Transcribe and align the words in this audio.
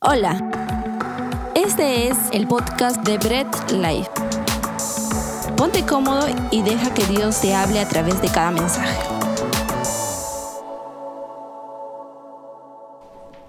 Hola, 0.00 0.38
este 1.56 2.06
es 2.06 2.16
el 2.30 2.46
podcast 2.46 3.04
de 3.04 3.18
Bread 3.18 3.48
Life. 3.72 4.08
Ponte 5.56 5.84
cómodo 5.84 6.28
y 6.52 6.62
deja 6.62 6.94
que 6.94 7.04
Dios 7.06 7.40
te 7.40 7.52
hable 7.52 7.80
a 7.80 7.88
través 7.88 8.22
de 8.22 8.28
cada 8.28 8.52
mensaje. 8.52 8.96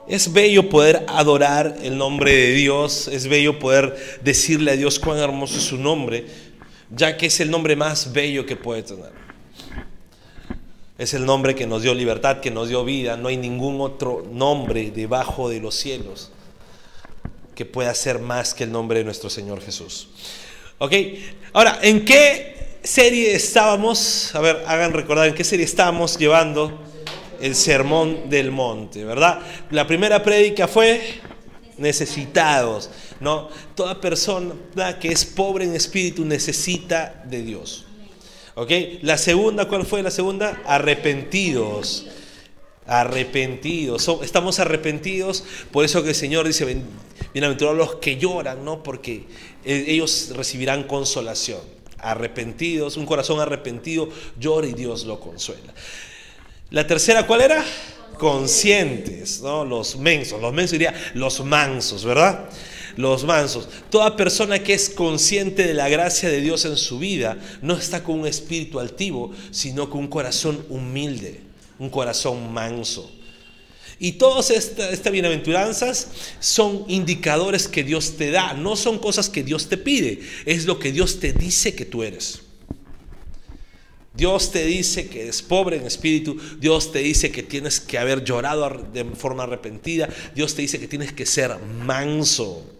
Es 0.07 0.33
bello 0.33 0.71
poder 0.71 1.05
adorar 1.07 1.75
el 1.83 1.99
nombre 1.99 2.33
de 2.33 2.53
Dios, 2.53 3.07
es 3.09 3.27
bello 3.27 3.59
poder 3.59 3.95
decirle 4.23 4.71
a 4.71 4.75
Dios 4.75 4.97
cuán 4.97 5.19
hermoso 5.19 5.57
es 5.57 5.65
su 5.65 5.77
nombre, 5.77 6.25
ya 6.89 7.15
que 7.15 7.27
es 7.27 7.39
el 7.41 7.51
nombre 7.51 7.75
más 7.75 8.11
bello 8.11 8.47
que 8.47 8.55
puede 8.55 8.81
tener. 8.81 9.11
Es 10.97 11.13
el 11.13 11.27
nombre 11.27 11.53
que 11.53 11.67
nos 11.67 11.83
dio 11.83 11.93
libertad, 11.93 12.39
que 12.39 12.49
nos 12.49 12.69
dio 12.69 12.83
vida. 12.83 13.17
No 13.17 13.27
hay 13.27 13.37
ningún 13.37 13.79
otro 13.81 14.25
nombre 14.33 14.89
debajo 14.89 15.47
de 15.47 15.59
los 15.59 15.75
cielos 15.75 16.31
que 17.59 17.65
pueda 17.65 17.93
ser 17.93 18.19
más 18.19 18.53
que 18.53 18.63
el 18.63 18.71
nombre 18.71 18.99
de 18.99 19.03
nuestro 19.03 19.29
Señor 19.29 19.61
Jesús. 19.61 20.07
Ok, 20.77 20.93
ahora, 21.51 21.77
¿en 21.81 22.05
qué 22.05 22.77
serie 22.81 23.35
estábamos? 23.35 24.33
A 24.33 24.39
ver, 24.39 24.63
hagan 24.65 24.93
recordar, 24.93 25.27
¿en 25.27 25.35
qué 25.35 25.43
serie 25.43 25.65
estábamos 25.65 26.17
llevando 26.17 26.81
el 27.41 27.53
sermón 27.55 28.29
del 28.29 28.51
monte, 28.51 29.03
verdad? 29.03 29.41
La 29.71 29.85
primera 29.85 30.23
prédica 30.23 30.69
fue 30.69 31.19
necesitados, 31.77 32.91
¿no? 33.19 33.49
Toda 33.75 33.99
persona 33.99 34.55
que 34.97 35.09
es 35.09 35.25
pobre 35.25 35.65
en 35.65 35.75
espíritu 35.75 36.23
necesita 36.23 37.21
de 37.25 37.41
Dios. 37.41 37.83
¿Ok? 38.55 38.71
La 39.01 39.17
segunda, 39.17 39.67
¿cuál 39.67 39.85
fue 39.85 40.01
la 40.01 40.11
segunda? 40.11 40.61
Arrepentidos. 40.65 42.05
Arrepentidos. 42.89 44.09
Estamos 44.23 44.59
arrepentidos. 44.59 45.43
Por 45.71 45.85
eso 45.85 46.01
que 46.01 46.09
el 46.09 46.15
Señor 46.15 46.47
dice, 46.47 46.65
bienaventurados 47.33 47.77
los 47.77 47.95
que 47.97 48.17
lloran, 48.17 48.65
¿no? 48.65 48.81
Porque 48.81 49.25
eh, 49.63 49.85
ellos 49.87 50.31
recibirán 50.35 50.83
consolación. 50.83 51.59
Arrepentidos, 51.99 52.97
un 52.97 53.05
corazón 53.05 53.39
arrepentido 53.39 54.09
llora 54.39 54.67
y 54.67 54.73
Dios 54.73 55.05
lo 55.05 55.19
consuela. 55.19 55.73
La 56.71 56.87
tercera, 56.87 57.27
¿cuál 57.27 57.41
era? 57.41 57.63
Conscientes, 58.17 59.41
¿no? 59.41 59.65
Los 59.65 59.95
mensos. 59.97 60.41
Los 60.41 60.51
mensos 60.51 60.71
diría 60.71 60.93
los 61.13 61.43
mansos, 61.45 62.03
¿verdad? 62.03 62.49
los 62.99 63.23
mansos. 63.23 63.69
Toda 63.89 64.17
persona 64.17 64.59
que 64.59 64.73
es 64.73 64.89
consciente 64.89 65.65
de 65.65 65.73
la 65.73 65.87
gracia 65.87 66.27
de 66.27 66.41
Dios 66.41 66.65
en 66.65 66.75
su 66.75 66.99
vida 66.99 67.37
no 67.61 67.75
está 67.75 68.03
con 68.03 68.19
un 68.19 68.27
espíritu 68.27 68.79
altivo, 68.79 69.31
sino 69.51 69.89
con 69.89 70.01
un 70.01 70.07
corazón 70.07 70.65
humilde, 70.69 71.39
un 71.79 71.89
corazón 71.89 72.53
manso. 72.53 73.11
Y 74.01 74.13
todas 74.13 74.49
estas, 74.49 75.11
bienaventuranzas 75.11 76.07
son 76.39 76.85
indicadores 76.87 77.67
que 77.67 77.83
Dios 77.83 78.15
te 78.15 78.31
da, 78.31 78.53
no 78.53 78.77
son 78.77 78.97
cosas 78.97 79.29
que 79.29 79.43
Dios 79.43 79.67
te 79.67 79.77
pide, 79.77 80.21
es 80.45 80.65
lo 80.65 80.79
que 80.79 80.93
Dios 80.93 81.19
te 81.19 81.33
dice 81.33 81.75
que 81.75 81.85
tú 81.85 82.03
eres. 82.03 82.41
Dios 84.13 84.51
te 84.51 84.65
dice 84.65 85.07
que 85.07 85.23
eres 85.23 85.41
pobre 85.41 85.77
en 85.77 85.85
espíritu, 85.85 86.37
Dios 86.59 86.91
te 86.91 86.99
dice 86.99 87.31
que 87.31 87.43
tienes 87.43 87.79
que 87.79 87.97
haber 87.97 88.23
llorado 88.23 88.69
de 88.69 89.03
forma 89.03 89.43
arrepentida, 89.43 90.09
Dios 90.33 90.55
te 90.55 90.61
dice 90.61 90.79
que 90.79 90.87
tienes 90.87 91.11
que 91.11 91.25
ser 91.25 91.57
manso. 91.59 92.78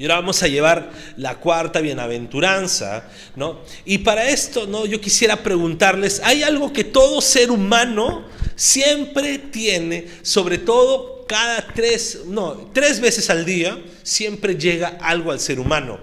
Y 0.00 0.04
ahora 0.04 0.14
vamos 0.14 0.42
a 0.42 0.48
llevar 0.48 0.90
la 1.18 1.36
cuarta 1.40 1.82
bienaventuranza, 1.82 3.04
¿no? 3.36 3.60
Y 3.84 3.98
para 3.98 4.30
esto, 4.30 4.66
¿no? 4.66 4.86
Yo 4.86 4.98
quisiera 4.98 5.42
preguntarles, 5.42 6.22
¿hay 6.24 6.42
algo 6.42 6.72
que 6.72 6.84
todo 6.84 7.20
ser 7.20 7.50
humano 7.50 8.26
siempre 8.56 9.36
tiene, 9.36 10.08
sobre 10.22 10.56
todo 10.56 11.26
cada 11.28 11.66
tres, 11.74 12.22
no, 12.24 12.70
tres 12.72 12.98
veces 12.98 13.28
al 13.28 13.44
día, 13.44 13.78
siempre 14.02 14.56
llega 14.56 14.96
algo 15.02 15.32
al 15.32 15.38
ser 15.38 15.60
humano? 15.60 16.00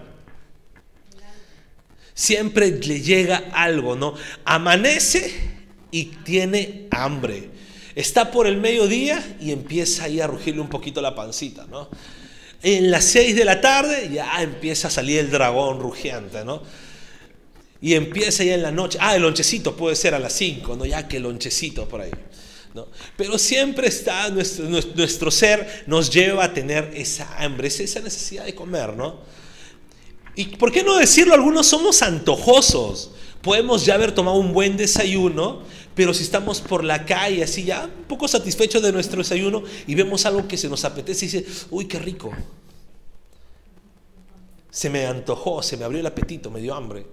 Siempre 2.14 2.70
le 2.70 3.02
llega 3.02 3.46
algo, 3.52 3.96
¿no? 3.96 4.14
Amanece 4.46 5.34
y 5.90 6.06
tiene 6.24 6.86
hambre. 6.92 7.50
Está 7.96 8.30
por 8.30 8.46
el 8.46 8.58
mediodía 8.58 9.38
y 9.42 9.52
empieza 9.52 10.04
ahí 10.04 10.22
a 10.22 10.28
rugirle 10.28 10.62
un 10.62 10.70
poquito 10.70 11.02
la 11.02 11.16
pancita, 11.16 11.66
¿no? 11.66 11.90
En 12.64 12.90
las 12.92 13.06
6 13.06 13.36
de 13.36 13.46
la 13.46 13.62
tarde 13.62 14.10
ya 14.12 14.42
empieza 14.42 14.88
a 14.88 14.92
salir 14.92 15.20
el 15.20 15.30
dragón 15.30 15.80
rugiente, 15.80 16.44
¿no? 16.44 16.62
Y 17.82 17.94
empieza 17.94 18.44
ya 18.44 18.56
en 18.56 18.64
la 18.64 18.72
noche. 18.72 18.98
Ah, 19.00 19.16
el 19.16 19.22
lonchecito 19.22 19.76
puede 19.76 19.96
ser 19.96 20.16
a 20.16 20.20
las 20.20 20.34
5, 20.34 20.76
¿no? 20.76 20.86
Ya 20.86 21.08
que 21.08 21.18
el 21.18 21.24
lonchecito 21.24 21.88
por 21.88 22.02
ahí. 22.02 22.12
¿no? 22.74 22.88
Pero 23.16 23.38
siempre 23.38 23.88
está 23.88 24.30
nuestro, 24.30 24.66
nuestro 24.68 25.32
ser, 25.32 25.84
nos 25.88 26.12
lleva 26.12 26.46
a 26.46 26.54
tener 26.54 26.92
esa 26.96 27.38
hambre, 27.38 27.68
esa 27.68 28.00
necesidad 28.00 28.46
de 28.46 28.56
comer, 28.56 28.94
¿no? 28.96 29.20
Y 30.36 30.46
por 30.58 30.72
qué 30.72 30.84
no 30.84 30.96
decirlo, 30.98 31.34
algunos 31.34 31.66
somos 31.66 32.04
antojosos. 32.04 33.12
Podemos 33.42 33.86
ya 33.86 33.96
haber 33.96 34.14
tomado 34.14 34.38
un 34.38 34.54
buen 34.54 34.78
desayuno, 34.78 35.64
pero 35.98 36.14
si 36.14 36.22
estamos 36.22 36.62
por 36.62 36.84
la 36.84 37.06
calle 37.06 37.44
así 37.44 37.64
ya 37.64 37.86
un 37.86 38.04
poco 38.04 38.28
satisfechos 38.28 38.84
de 38.84 38.92
nuestro 38.92 39.18
desayuno 39.18 39.64
y 39.88 39.96
vemos 39.96 40.28
algo 40.28 40.48
que 40.48 40.56
se 40.56 40.70
nos 40.70 40.86
apetece 40.86 41.26
y 41.26 41.30
dice, 41.30 41.46
uy, 41.72 41.86
qué 41.86 41.98
rico. 41.98 42.32
Se 44.70 44.92
me 44.92 45.08
antojó, 45.08 45.64
se 45.64 45.76
me 45.76 45.86
abrió 45.86 46.00
el 46.00 46.06
apetito, 46.06 46.52
me 46.52 46.62
dio 46.62 46.76
hambre. 46.76 47.08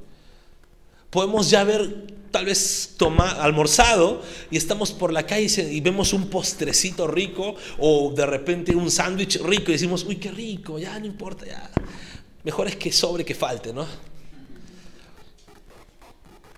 Podemos 1.09 1.49
ya 1.49 1.63
haber 1.63 2.09
tal 2.31 2.45
vez 2.45 2.93
tomado, 2.99 3.41
almorzado 3.41 4.21
y 4.51 4.59
estamos 4.59 4.93
por 4.93 5.15
la 5.15 5.25
calle 5.25 5.73
y 5.73 5.81
vemos 5.81 6.13
un 6.13 6.29
postrecito 6.29 7.07
rico 7.07 7.55
o 7.79 8.13
de 8.15 8.27
repente 8.27 8.77
un 8.77 8.91
sándwich 8.91 9.41
rico 9.41 9.71
y 9.71 9.75
decimos, 9.75 10.05
uy, 10.05 10.17
qué 10.17 10.31
rico, 10.31 10.79
ya 10.79 10.99
no 10.99 11.07
importa, 11.07 11.47
ya. 11.47 11.71
Mejor 12.43 12.69
es 12.69 12.77
que 12.77 12.93
sobre 12.93 13.25
que 13.25 13.35
falte, 13.35 13.73
¿no? 13.73 13.87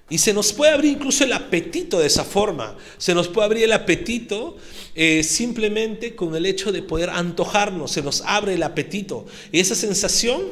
Y 0.08 0.18
se 0.18 0.32
nos 0.32 0.52
puede 0.52 0.72
abrir 0.72 0.92
incluso 0.92 1.24
el 1.24 1.32
apetito 1.32 1.98
de 1.98 2.06
esa 2.06 2.24
forma. 2.24 2.76
Se 2.96 3.12
nos 3.12 3.26
puede 3.26 3.46
abrir 3.46 3.64
el 3.64 3.72
apetito 3.72 4.56
eh, 4.94 5.24
simplemente 5.24 6.14
con 6.14 6.36
el 6.36 6.46
hecho 6.46 6.70
de 6.70 6.82
poder 6.82 7.10
antojarnos. 7.10 7.90
Se 7.90 8.02
nos 8.02 8.22
abre 8.22 8.54
el 8.54 8.62
apetito. 8.62 9.26
Y 9.50 9.58
esa 9.58 9.74
sensación, 9.74 10.42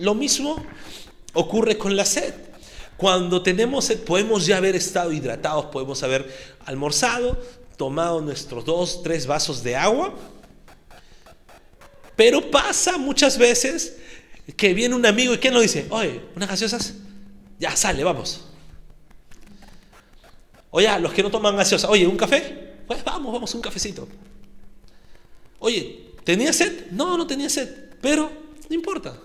lo 0.00 0.16
mismo 0.16 0.64
ocurre 1.32 1.78
con 1.78 1.94
la 1.94 2.04
sed. 2.04 2.34
Cuando 2.96 3.40
tenemos 3.42 3.84
sed, 3.84 4.00
podemos 4.00 4.46
ya 4.46 4.56
haber 4.56 4.74
estado 4.74 5.12
hidratados, 5.12 5.66
podemos 5.66 6.02
haber 6.02 6.28
almorzado, 6.64 7.40
tomado 7.76 8.20
nuestros 8.20 8.64
dos, 8.64 9.02
tres 9.04 9.28
vasos 9.28 9.62
de 9.62 9.76
agua. 9.76 10.12
Pero 12.16 12.50
pasa 12.50 12.98
muchas 12.98 13.38
veces 13.38 13.96
que 14.56 14.74
viene 14.74 14.96
un 14.96 15.06
amigo 15.06 15.34
y 15.34 15.38
que 15.38 15.52
nos 15.52 15.62
dice, 15.62 15.86
oye, 15.90 16.20
unas 16.34 16.48
gaseosas, 16.48 16.94
ya 17.60 17.76
sale, 17.76 18.02
vamos. 18.02 18.48
Oye, 20.76 20.88
los 20.98 21.12
que 21.12 21.22
no 21.22 21.30
toman 21.30 21.56
gaseosa, 21.56 21.88
oye, 21.88 22.04
¿un 22.04 22.16
café? 22.16 22.74
Pues 22.88 23.04
vamos, 23.04 23.32
vamos, 23.32 23.54
un 23.54 23.60
cafecito. 23.60 24.08
Oye, 25.60 26.10
¿tenía 26.24 26.52
sed? 26.52 26.90
No, 26.90 27.16
no 27.16 27.28
tenía 27.28 27.48
sed, 27.48 27.92
pero 28.00 28.28
no 28.68 28.74
importa. 28.74 29.16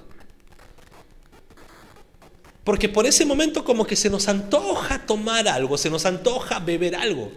Porque 2.63 2.87
por 2.87 3.07
ese 3.07 3.25
momento 3.25 3.63
como 3.63 3.87
que 3.87 3.95
se 3.95 4.11
nos 4.11 4.27
antoja 4.27 5.07
tomar 5.07 5.47
algo, 5.47 5.75
se 5.75 5.89
nos 5.89 6.05
antoja 6.05 6.59
beber 6.59 6.95
algo. 6.95 7.31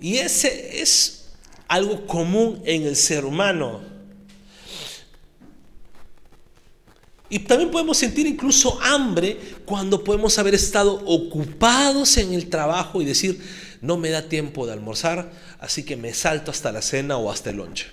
Y 0.00 0.16
ese 0.16 0.80
es 0.80 1.32
algo 1.68 2.06
común 2.06 2.62
en 2.64 2.84
el 2.84 2.96
ser 2.96 3.26
humano. 3.26 3.82
Y 7.30 7.40
también 7.40 7.70
podemos 7.70 7.98
sentir 7.98 8.26
incluso 8.26 8.80
hambre 8.80 9.38
cuando 9.66 10.02
podemos 10.02 10.38
haber 10.38 10.54
estado 10.54 11.02
ocupados 11.04 12.16
en 12.16 12.32
el 12.32 12.48
trabajo 12.48 13.02
y 13.02 13.04
decir, 13.04 13.40
no 13.82 13.98
me 13.98 14.10
da 14.10 14.22
tiempo 14.22 14.66
de 14.66 14.72
almorzar, 14.72 15.30
así 15.60 15.84
que 15.84 15.96
me 15.96 16.14
salto 16.14 16.50
hasta 16.50 16.72
la 16.72 16.80
cena 16.80 17.18
o 17.18 17.30
hasta 17.30 17.50
el 17.50 17.56
lunch. 17.56 17.86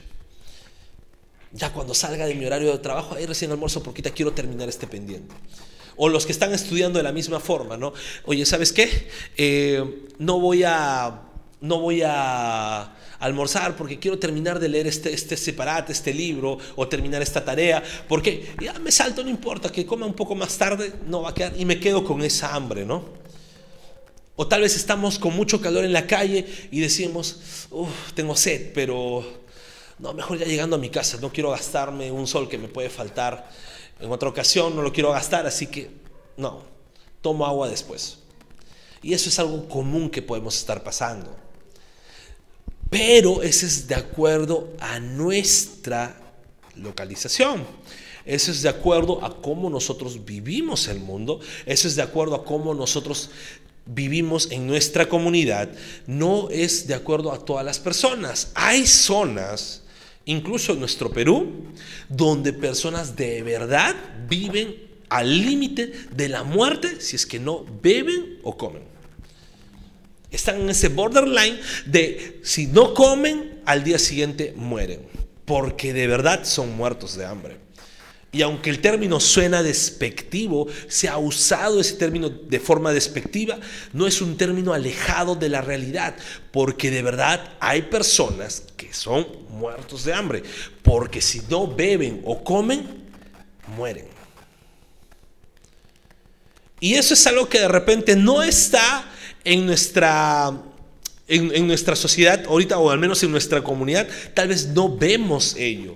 Ya 1.51 1.71
cuando 1.73 1.93
salga 1.93 2.25
de 2.25 2.35
mi 2.35 2.45
horario 2.45 2.71
de 2.71 2.77
trabajo, 2.79 3.15
ahí 3.15 3.25
recién 3.25 3.51
almuerzo 3.51 3.83
porque 3.83 4.01
ya 4.01 4.11
quiero 4.11 4.31
terminar 4.31 4.69
este 4.69 4.87
pendiente. 4.87 5.33
O 5.97 6.09
los 6.09 6.25
que 6.25 6.31
están 6.31 6.53
estudiando 6.53 6.99
de 6.99 7.03
la 7.03 7.13
misma 7.13 7.39
forma, 7.39 7.77
¿no? 7.77 7.93
Oye, 8.25 8.45
¿sabes 8.45 8.73
qué? 8.73 9.09
Eh, 9.37 10.07
no 10.17 10.39
voy 10.39 10.63
a, 10.63 11.21
no 11.61 11.79
voy 11.79 12.01
a 12.05 12.93
almorzar 13.25 13.75
porque 13.75 13.99
quiero 13.99 14.19
terminar 14.19 14.59
de 14.59 14.69
leer 14.69 14.87
este, 14.87 15.13
este 15.13 15.35
separate, 15.35 15.91
este 15.91 16.13
libro, 16.13 16.57
o 16.75 16.87
terminar 16.87 17.21
esta 17.21 17.43
tarea, 17.43 17.83
porque 18.07 18.55
ya 18.61 18.73
me 18.79 18.91
salto, 18.91 19.23
no 19.23 19.29
importa, 19.29 19.71
que 19.71 19.85
coma 19.85 20.05
un 20.05 20.13
poco 20.13 20.35
más 20.35 20.57
tarde, 20.57 20.93
no 21.07 21.23
va 21.23 21.31
a 21.31 21.33
quedar, 21.33 21.53
y 21.57 21.65
me 21.65 21.79
quedo 21.79 22.03
con 22.03 22.21
esa 22.21 22.53
hambre, 22.55 22.85
¿no? 22.85 23.03
O 24.35 24.47
tal 24.47 24.61
vez 24.61 24.75
estamos 24.75 25.17
con 25.17 25.35
mucho 25.35 25.61
calor 25.61 25.85
en 25.85 25.93
la 25.93 26.07
calle 26.07 26.45
y 26.69 26.79
decimos, 26.81 27.67
uff, 27.71 28.13
tengo 28.13 28.35
sed, 28.35 28.73
pero 28.73 29.25
no, 29.97 30.13
mejor 30.13 30.37
ya 30.37 30.45
llegando 30.45 30.75
a 30.75 30.79
mi 30.79 30.89
casa, 30.89 31.17
no 31.21 31.31
quiero 31.31 31.51
gastarme 31.51 32.11
un 32.11 32.27
sol 32.27 32.49
que 32.49 32.57
me 32.57 32.67
puede 32.67 32.89
faltar 32.89 33.49
en 33.99 34.11
otra 34.11 34.27
ocasión, 34.27 34.75
no 34.75 34.81
lo 34.81 34.91
quiero 34.91 35.11
gastar, 35.11 35.47
así 35.47 35.67
que 35.67 35.89
no, 36.35 36.63
tomo 37.21 37.45
agua 37.45 37.69
después. 37.69 38.19
Y 39.01 39.13
eso 39.13 39.29
es 39.29 39.39
algo 39.39 39.69
común 39.69 40.09
que 40.09 40.21
podemos 40.21 40.57
estar 40.57 40.83
pasando. 40.83 41.44
Pero 42.89 43.41
ese 43.41 43.65
es 43.65 43.87
de 43.87 43.95
acuerdo 43.95 44.73
a 44.79 44.99
nuestra 44.99 46.19
localización. 46.75 47.65
Eso 48.25 48.51
es 48.51 48.61
de 48.63 48.69
acuerdo 48.69 49.23
a 49.23 49.41
cómo 49.41 49.69
nosotros 49.69 50.25
vivimos 50.25 50.87
el 50.87 50.99
mundo. 50.99 51.39
Eso 51.65 51.87
es 51.87 51.95
de 51.95 52.01
acuerdo 52.01 52.35
a 52.35 52.43
cómo 52.43 52.73
nosotros 52.73 53.29
vivimos 53.85 54.51
en 54.51 54.65
nuestra 54.65 55.07
comunidad. 55.07 55.69
No 56.07 56.49
es 56.49 56.87
de 56.87 56.95
acuerdo 56.95 57.31
a 57.31 57.45
todas 57.45 57.63
las 57.63 57.79
personas. 57.79 58.51
Hay 58.55 58.87
zonas, 58.87 59.83
incluso 60.25 60.73
en 60.73 60.79
nuestro 60.79 61.11
Perú, 61.11 61.65
donde 62.09 62.51
personas 62.51 63.15
de 63.15 63.43
verdad 63.43 63.95
viven 64.27 64.75
al 65.09 65.29
límite 65.29 65.93
de 66.11 66.29
la 66.29 66.43
muerte 66.43 66.99
si 66.99 67.15
es 67.15 67.25
que 67.27 67.39
no 67.39 67.63
beben 67.81 68.39
o 68.43 68.57
comen. 68.57 68.94
Están 70.31 70.61
en 70.61 70.69
ese 70.69 70.89
borderline 70.89 71.59
de 71.85 72.39
si 72.43 72.67
no 72.67 72.93
comen, 72.93 73.61
al 73.65 73.83
día 73.83 73.99
siguiente 73.99 74.53
mueren, 74.55 75.01
porque 75.45 75.93
de 75.93 76.07
verdad 76.07 76.43
son 76.43 76.75
muertos 76.75 77.15
de 77.15 77.25
hambre. 77.25 77.65
Y 78.35 78.41
aunque 78.41 78.69
el 78.69 78.81
término 78.81 79.21
suena 79.21 79.63
despectivo, 79.63 80.67
se 80.89 81.07
ha 81.07 81.17
usado 81.17 81.79
ese 81.79 81.93
término 81.93 82.27
de 82.27 82.59
forma 82.59 82.91
despectiva, 82.91 83.57
no 83.93 84.07
es 84.07 84.21
un 84.21 84.35
término 84.35 84.73
alejado 84.73 85.35
de 85.35 85.47
la 85.47 85.61
realidad, 85.61 86.17
porque 86.51 86.91
de 86.91 87.01
verdad 87.01 87.53
hay 87.61 87.83
personas 87.83 88.63
que 88.75 88.93
son 88.93 89.25
muertos 89.51 90.03
de 90.03 90.13
hambre, 90.13 90.43
porque 90.83 91.21
si 91.21 91.43
no 91.49 91.65
beben 91.65 92.23
o 92.25 92.43
comen, 92.43 93.05
mueren. 93.77 94.07
Y 96.81 96.95
eso 96.95 97.13
es 97.13 97.25
algo 97.27 97.47
que 97.47 97.59
de 97.59 97.69
repente 97.69 98.17
no 98.17 98.43
está 98.43 99.09
en 99.45 99.65
nuestra, 99.65 100.61
en, 101.27 101.67
nuestra 101.67 101.95
sociedad 101.95 102.43
ahorita, 102.45 102.77
o 102.77 102.89
al 102.89 102.99
menos 102.99 103.23
en 103.23 103.31
nuestra 103.31 103.63
comunidad, 103.63 104.07
tal 104.33 104.49
vez 104.49 104.67
no 104.67 104.97
vemos 104.97 105.55
ello. 105.57 105.95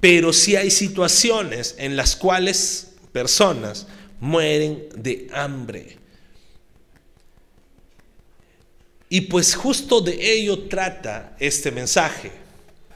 Pero 0.00 0.32
sí 0.32 0.54
hay 0.56 0.70
situaciones 0.70 1.76
en 1.78 1.96
las 1.96 2.14
cuales 2.14 2.88
personas 3.12 3.86
mueren 4.20 4.86
de 4.94 5.28
hambre. 5.32 5.96
Y 9.08 9.22
pues 9.22 9.54
justo 9.54 10.00
de 10.00 10.32
ello 10.32 10.64
trata 10.68 11.36
este 11.38 11.70
mensaje, 11.70 12.32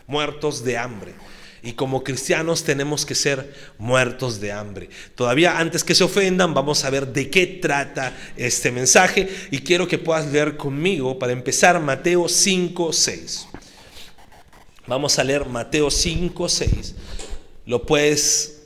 muertos 0.06 0.64
de 0.64 0.76
hambre. 0.76 1.14
Y 1.62 1.72
como 1.72 2.04
cristianos 2.04 2.64
tenemos 2.64 3.04
que 3.04 3.14
ser 3.14 3.52
muertos 3.78 4.40
de 4.40 4.52
hambre. 4.52 4.90
Todavía 5.14 5.58
antes 5.58 5.84
que 5.84 5.94
se 5.94 6.04
ofendan, 6.04 6.54
vamos 6.54 6.84
a 6.84 6.90
ver 6.90 7.08
de 7.08 7.30
qué 7.30 7.46
trata 7.46 8.16
este 8.36 8.70
mensaje. 8.70 9.28
Y 9.50 9.58
quiero 9.58 9.88
que 9.88 9.98
puedas 9.98 10.26
leer 10.30 10.56
conmigo, 10.56 11.18
para 11.18 11.32
empezar, 11.32 11.80
Mateo 11.80 12.28
5, 12.28 12.92
6. 12.92 13.48
Vamos 14.86 15.18
a 15.18 15.24
leer 15.24 15.46
Mateo 15.46 15.90
5, 15.90 16.48
6. 16.48 16.94
Lo 17.66 17.84
puedes 17.84 18.58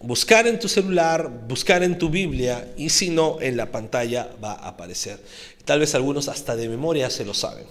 buscar 0.00 0.46
en 0.46 0.58
tu 0.58 0.68
celular, 0.68 1.30
buscar 1.46 1.82
en 1.82 1.98
tu 1.98 2.10
Biblia 2.10 2.72
y 2.76 2.90
si 2.90 3.10
no, 3.10 3.38
en 3.40 3.56
la 3.56 3.70
pantalla 3.70 4.30
va 4.42 4.52
a 4.52 4.68
aparecer. 4.68 5.18
Tal 5.64 5.80
vez 5.80 5.94
algunos 5.94 6.28
hasta 6.28 6.56
de 6.56 6.68
memoria 6.68 7.10
se 7.10 7.24
lo 7.24 7.34
saben. 7.34 7.66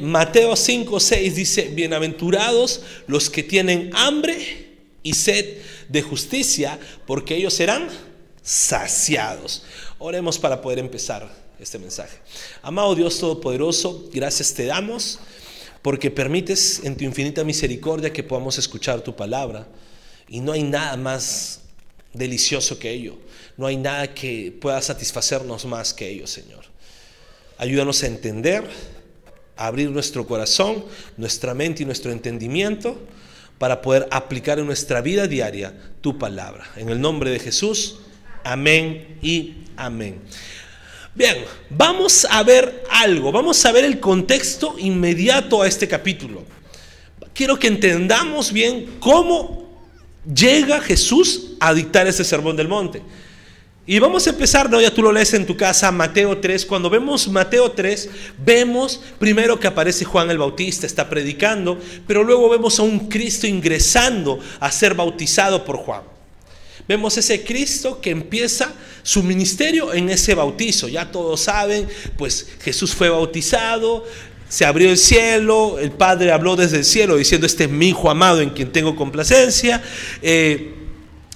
Mateo 0.00 0.56
5, 0.56 1.00
6 1.00 1.34
dice, 1.34 1.62
bienaventurados 1.72 2.82
los 3.06 3.30
que 3.30 3.42
tienen 3.42 3.90
hambre 3.94 4.66
y 5.02 5.14
sed 5.14 5.58
de 5.88 6.02
justicia, 6.02 6.78
porque 7.06 7.36
ellos 7.36 7.54
serán 7.54 7.88
saciados. 8.42 9.64
Oremos 9.98 10.38
para 10.38 10.60
poder 10.62 10.78
empezar 10.78 11.28
este 11.58 11.78
mensaje. 11.78 12.18
Amado 12.62 12.94
Dios 12.94 13.18
Todopoderoso, 13.18 14.08
gracias 14.12 14.54
te 14.54 14.66
damos 14.66 15.18
porque 15.86 16.10
permites 16.10 16.80
en 16.82 16.96
tu 16.96 17.04
infinita 17.04 17.44
misericordia 17.44 18.12
que 18.12 18.24
podamos 18.24 18.58
escuchar 18.58 19.02
tu 19.02 19.14
palabra. 19.14 19.68
Y 20.28 20.40
no 20.40 20.50
hay 20.50 20.64
nada 20.64 20.96
más 20.96 21.60
delicioso 22.12 22.76
que 22.78 22.90
ello. 22.90 23.16
No 23.56 23.66
hay 23.66 23.76
nada 23.76 24.12
que 24.12 24.52
pueda 24.60 24.82
satisfacernos 24.82 25.64
más 25.64 25.94
que 25.94 26.08
ello, 26.08 26.26
Señor. 26.26 26.64
Ayúdanos 27.56 28.02
a 28.02 28.08
entender, 28.08 28.68
abrir 29.56 29.90
nuestro 29.90 30.26
corazón, 30.26 30.84
nuestra 31.16 31.54
mente 31.54 31.82
y 31.82 31.86
nuestro 31.86 32.12
entendimiento 32.12 33.00
para 33.58 33.80
poder 33.80 34.06
aplicar 34.10 34.58
en 34.58 34.66
nuestra 34.66 35.00
vida 35.00 35.26
diaria 35.26 35.74
tu 36.00 36.18
palabra. 36.18 36.66
En 36.76 36.90
el 36.90 37.00
nombre 37.00 37.30
de 37.30 37.38
Jesús, 37.38 38.00
amén 38.44 39.18
y 39.22 39.54
amén. 39.76 40.20
Bien, 41.14 41.44
vamos 41.70 42.26
a 42.28 42.42
ver 42.42 42.84
algo, 42.90 43.32
vamos 43.32 43.64
a 43.64 43.72
ver 43.72 43.86
el 43.86 43.98
contexto 44.00 44.76
inmediato 44.78 45.62
a 45.62 45.66
este 45.66 45.88
capítulo. 45.88 46.44
Quiero 47.32 47.58
que 47.58 47.68
entendamos 47.68 48.52
bien 48.52 48.96
cómo 49.00 49.66
llega 50.26 50.80
Jesús 50.80 51.52
a 51.60 51.72
dictar 51.72 52.06
ese 52.06 52.24
sermón 52.24 52.56
del 52.56 52.68
monte. 52.68 53.02
Y 53.88 54.00
vamos 54.00 54.26
a 54.26 54.30
empezar, 54.30 54.68
no, 54.68 54.80
ya 54.80 54.92
tú 54.92 55.00
lo 55.00 55.12
lees 55.12 55.32
en 55.34 55.46
tu 55.46 55.56
casa, 55.56 55.92
Mateo 55.92 56.38
3. 56.38 56.66
Cuando 56.66 56.90
vemos 56.90 57.28
Mateo 57.28 57.70
3, 57.70 58.10
vemos 58.44 59.00
primero 59.20 59.60
que 59.60 59.68
aparece 59.68 60.04
Juan 60.04 60.28
el 60.28 60.38
Bautista, 60.38 60.86
está 60.86 61.08
predicando, 61.08 61.78
pero 62.04 62.24
luego 62.24 62.48
vemos 62.48 62.80
a 62.80 62.82
un 62.82 63.08
Cristo 63.08 63.46
ingresando 63.46 64.40
a 64.58 64.72
ser 64.72 64.94
bautizado 64.94 65.64
por 65.64 65.76
Juan. 65.76 66.02
Vemos 66.88 67.16
ese 67.16 67.44
Cristo 67.44 68.00
que 68.00 68.10
empieza 68.10 68.72
su 69.04 69.22
ministerio 69.22 69.94
en 69.94 70.10
ese 70.10 70.34
bautizo. 70.34 70.88
Ya 70.88 71.12
todos 71.12 71.42
saben, 71.42 71.86
pues 72.16 72.48
Jesús 72.62 72.92
fue 72.92 73.08
bautizado, 73.08 74.04
se 74.48 74.64
abrió 74.64 74.90
el 74.90 74.98
cielo, 74.98 75.78
el 75.78 75.92
Padre 75.92 76.32
habló 76.32 76.56
desde 76.56 76.78
el 76.78 76.84
cielo 76.84 77.16
diciendo, 77.16 77.46
este 77.46 77.64
es 77.64 77.70
mi 77.70 77.90
Hijo 77.90 78.10
amado 78.10 78.40
en 78.40 78.50
quien 78.50 78.72
tengo 78.72 78.96
complacencia. 78.96 79.80
Eh, 80.22 80.75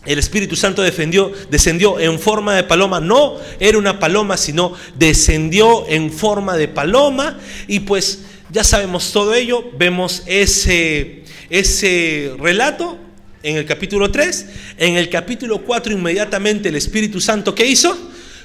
el 0.06 0.18
Espíritu 0.18 0.56
Santo 0.56 0.80
defendió, 0.80 1.30
descendió 1.50 2.00
en 2.00 2.18
forma 2.18 2.54
de 2.54 2.64
paloma, 2.64 3.00
no 3.00 3.36
era 3.58 3.76
una 3.76 3.98
paloma, 3.98 4.38
sino 4.38 4.72
descendió 4.96 5.86
en 5.88 6.10
forma 6.10 6.56
de 6.56 6.68
paloma. 6.68 7.38
Y 7.66 7.80
pues 7.80 8.20
ya 8.50 8.64
sabemos 8.64 9.12
todo 9.12 9.34
ello, 9.34 9.70
vemos 9.76 10.22
ese, 10.26 11.24
ese 11.50 12.34
relato 12.38 12.98
en 13.42 13.56
el 13.56 13.66
capítulo 13.66 14.10
3. 14.10 14.46
En 14.78 14.96
el 14.96 15.10
capítulo 15.10 15.62
4 15.62 15.92
inmediatamente 15.92 16.70
el 16.70 16.76
Espíritu 16.76 17.20
Santo, 17.20 17.54
¿qué 17.54 17.66
hizo? 17.66 17.96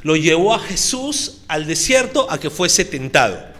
Lo 0.03 0.17
llevó 0.17 0.53
a 0.53 0.59
Jesús 0.59 1.37
al 1.47 1.65
desierto 1.65 2.29
a 2.29 2.37
que 2.37 2.49
fuese 2.49 2.83
tentado. 2.83 3.55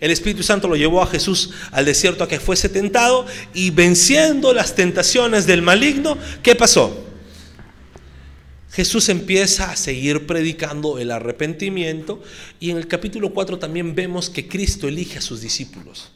El 0.00 0.10
Espíritu 0.10 0.42
Santo 0.42 0.66
lo 0.66 0.76
llevó 0.76 1.02
a 1.02 1.06
Jesús 1.06 1.50
al 1.70 1.84
desierto 1.84 2.24
a 2.24 2.28
que 2.28 2.40
fuese 2.40 2.70
tentado 2.70 3.26
y 3.52 3.70
venciendo 3.70 4.52
las 4.54 4.74
tentaciones 4.74 5.46
del 5.46 5.62
maligno, 5.62 6.18
¿qué 6.42 6.54
pasó? 6.54 7.03
Jesús 8.74 9.08
empieza 9.08 9.70
a 9.70 9.76
seguir 9.76 10.26
predicando 10.26 10.98
el 10.98 11.12
arrepentimiento 11.12 12.20
y 12.58 12.70
en 12.70 12.76
el 12.76 12.88
capítulo 12.88 13.32
4 13.32 13.60
también 13.60 13.94
vemos 13.94 14.28
que 14.28 14.48
Cristo 14.48 14.88
elige 14.88 15.18
a 15.18 15.20
sus 15.20 15.40
discípulos. 15.40 16.10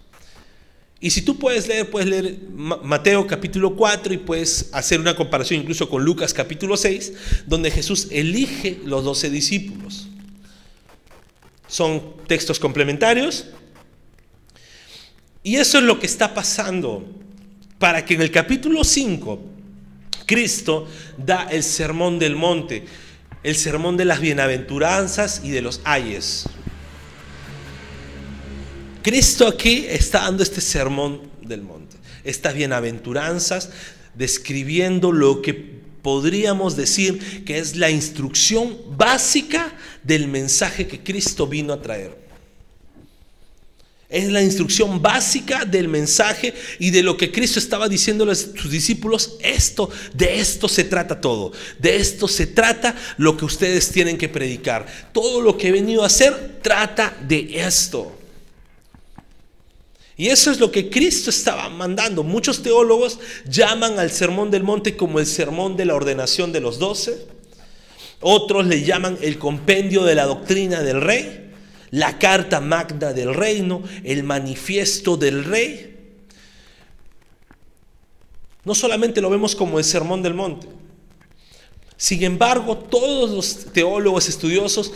Y 0.99 1.11
si 1.11 1.23
tú 1.23 1.39
puedes 1.39 1.69
leer, 1.69 1.89
puedes 1.89 2.09
leer 2.09 2.41
Mateo 2.51 3.29
capítulo 3.29 3.77
4 3.77 4.13
y 4.13 4.19
puedes 4.19 4.71
hacer 4.73 4.99
una 4.99 5.15
comparación 5.15 5.61
incluso 5.61 5.89
con 5.89 6.05
Lucas 6.05 6.35
capítulo 6.35 6.77
6, 6.77 7.13
donde 7.47 7.71
Jesús 7.71 8.09
elige 8.11 8.81
los 8.85 9.05
doce 9.05 9.31
discípulos. 9.31 10.09
Son 11.69 12.17
textos 12.27 12.59
complementarios. 12.59 13.47
Y 15.45 15.57
eso 15.57 15.79
es 15.79 15.85
lo 15.85 16.01
que 16.01 16.07
está 16.07 16.35
pasando 16.35 17.07
para 17.79 18.05
que 18.05 18.15
en 18.15 18.23
el 18.23 18.33
capítulo 18.33 18.83
5 18.83 19.58
Cristo 20.29 20.87
da 21.17 21.49
el 21.51 21.63
sermón 21.65 22.19
del 22.19 22.37
monte, 22.37 22.85
el 23.43 23.57
sermón 23.57 23.97
de 23.97 24.05
las 24.05 24.21
bienaventuranzas 24.21 25.41
y 25.43 25.51
de 25.51 25.63
los 25.63 25.81
ayes. 25.85 26.45
Cristo 29.03 29.49
aquí 29.49 29.87
está 29.89 30.21
dando 30.21 30.43
este 30.43 30.61
sermón 30.61 31.23
del 31.41 31.63
monte, 31.63 31.97
estas 32.25 32.55
bienaventuranzas, 32.55 33.71
describiendo 34.15 35.13
lo 35.13 35.41
que 35.41 35.55
podríamos 36.03 36.77
decir 36.77 37.45
que 37.47 37.59
es 37.59 37.77
la 37.77 37.89
instrucción 37.89 38.77
básica 38.99 39.73
del 40.03 40.29
mensaje 40.29 40.87
que 40.87 41.03
Cristo 41.03 41.47
vino 41.47 41.73
a 41.73 41.81
traer. 41.81 42.28
Es 44.09 44.31
la 44.31 44.43
instrucción 44.43 45.03
básica 45.03 45.67
del 45.67 45.87
mensaje 45.87 46.55
y 46.79 46.91
de 46.91 47.03
lo 47.03 47.19
que 47.19 47.31
Cristo 47.31 47.59
estaba 47.59 47.89
diciendo 47.89 48.31
a 48.31 48.35
sus 48.35 48.71
discípulos. 48.71 49.37
Esto, 49.41 49.91
de 50.15 50.41
esto 50.41 50.67
se 50.67 50.85
trata 50.85 51.21
todo. 51.21 51.53
De 51.79 51.97
esto 51.97 52.27
se 52.27 52.47
trata 52.47 52.97
lo 53.19 53.37
que 53.37 53.45
ustedes 53.45 53.91
tienen 53.91 54.17
que 54.17 54.31
predicar. 54.31 54.87
Todo 55.13 55.43
lo 55.43 55.59
que 55.59 55.69
he 55.69 55.73
venido 55.73 56.03
a 56.03 56.07
hacer 56.07 56.59
trata 56.63 57.15
de 57.29 57.61
esto. 57.61 58.19
Y 60.17 60.29
eso 60.29 60.51
es 60.51 60.59
lo 60.59 60.73
que 60.73 60.89
Cristo 60.89 61.29
estaba 61.29 61.69
mandando. 61.69 62.25
Muchos 62.25 62.63
teólogos 62.63 63.19
llaman 63.47 63.99
al 63.99 64.11
sermón 64.11 64.51
del 64.51 64.65
monte 64.65 64.97
como 64.97 65.21
el 65.21 65.27
sermón 65.27 65.77
de 65.77 65.85
la 65.85 65.95
ordenación 65.95 66.51
de 66.51 66.61
los 66.61 66.79
doce. 66.79 67.27
Otros 68.21 68.67
le 68.67 68.83
llaman 68.83 69.19
el 69.21 69.39
compendio 69.39 70.03
de 70.03 70.15
la 70.15 70.25
doctrina 70.25 70.83
del 70.83 71.03
rey. 71.03 71.48
La 71.91 72.19
carta 72.19 72.61
magna 72.61 73.13
del 73.13 73.35
reino, 73.35 73.83
el 74.05 74.23
manifiesto 74.25 75.17
del 75.17 75.45
rey. 75.45 75.97
No 78.65 78.75
solamente 78.75 79.21
lo 79.21 79.31
vemos 79.31 79.55
como 79.55 79.79
el 79.79 79.85
sermón 79.85 80.23
del 80.23 80.35
monte. 80.35 80.67
Sin 81.97 82.23
embargo, 82.23 82.77
todos 82.77 83.31
los 83.31 83.73
teólogos 83.73 84.29
estudiosos 84.29 84.93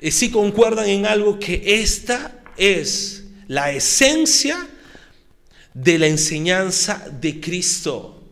eh, 0.00 0.10
sí 0.10 0.30
concuerdan 0.30 0.88
en 0.88 1.06
algo 1.06 1.38
que 1.38 1.80
esta 1.82 2.42
es 2.56 3.24
la 3.48 3.72
esencia 3.72 4.68
de 5.74 5.98
la 5.98 6.06
enseñanza 6.06 7.06
de 7.20 7.40
Cristo, 7.40 8.22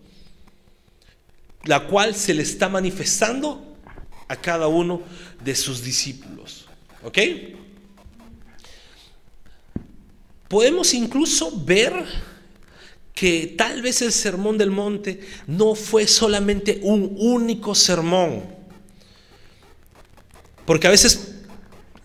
la 1.65 1.87
cual 1.87 2.15
se 2.15 2.33
le 2.33 2.43
está 2.43 2.69
manifestando 2.69 3.77
a 4.29 4.37
cada 4.37 4.69
uno 4.69 5.03
de 5.45 5.55
sus 5.55 5.83
discípulos. 5.83 6.67
¿Ok? 7.03 7.19
Podemos 10.55 10.95
incluso 10.95 11.51
ver 11.65 11.93
que 13.13 13.57
tal 13.59 13.83
vez 13.83 14.03
el 14.03 14.13
sermón 14.13 14.57
del 14.57 14.71
monte 14.71 15.19
no 15.49 15.75
fue 15.75 16.07
solamente 16.07 16.79
un 16.83 17.13
único 17.19 17.75
sermón. 17.75 18.45
Porque 20.65 20.87
a 20.87 20.91
veces 20.91 21.33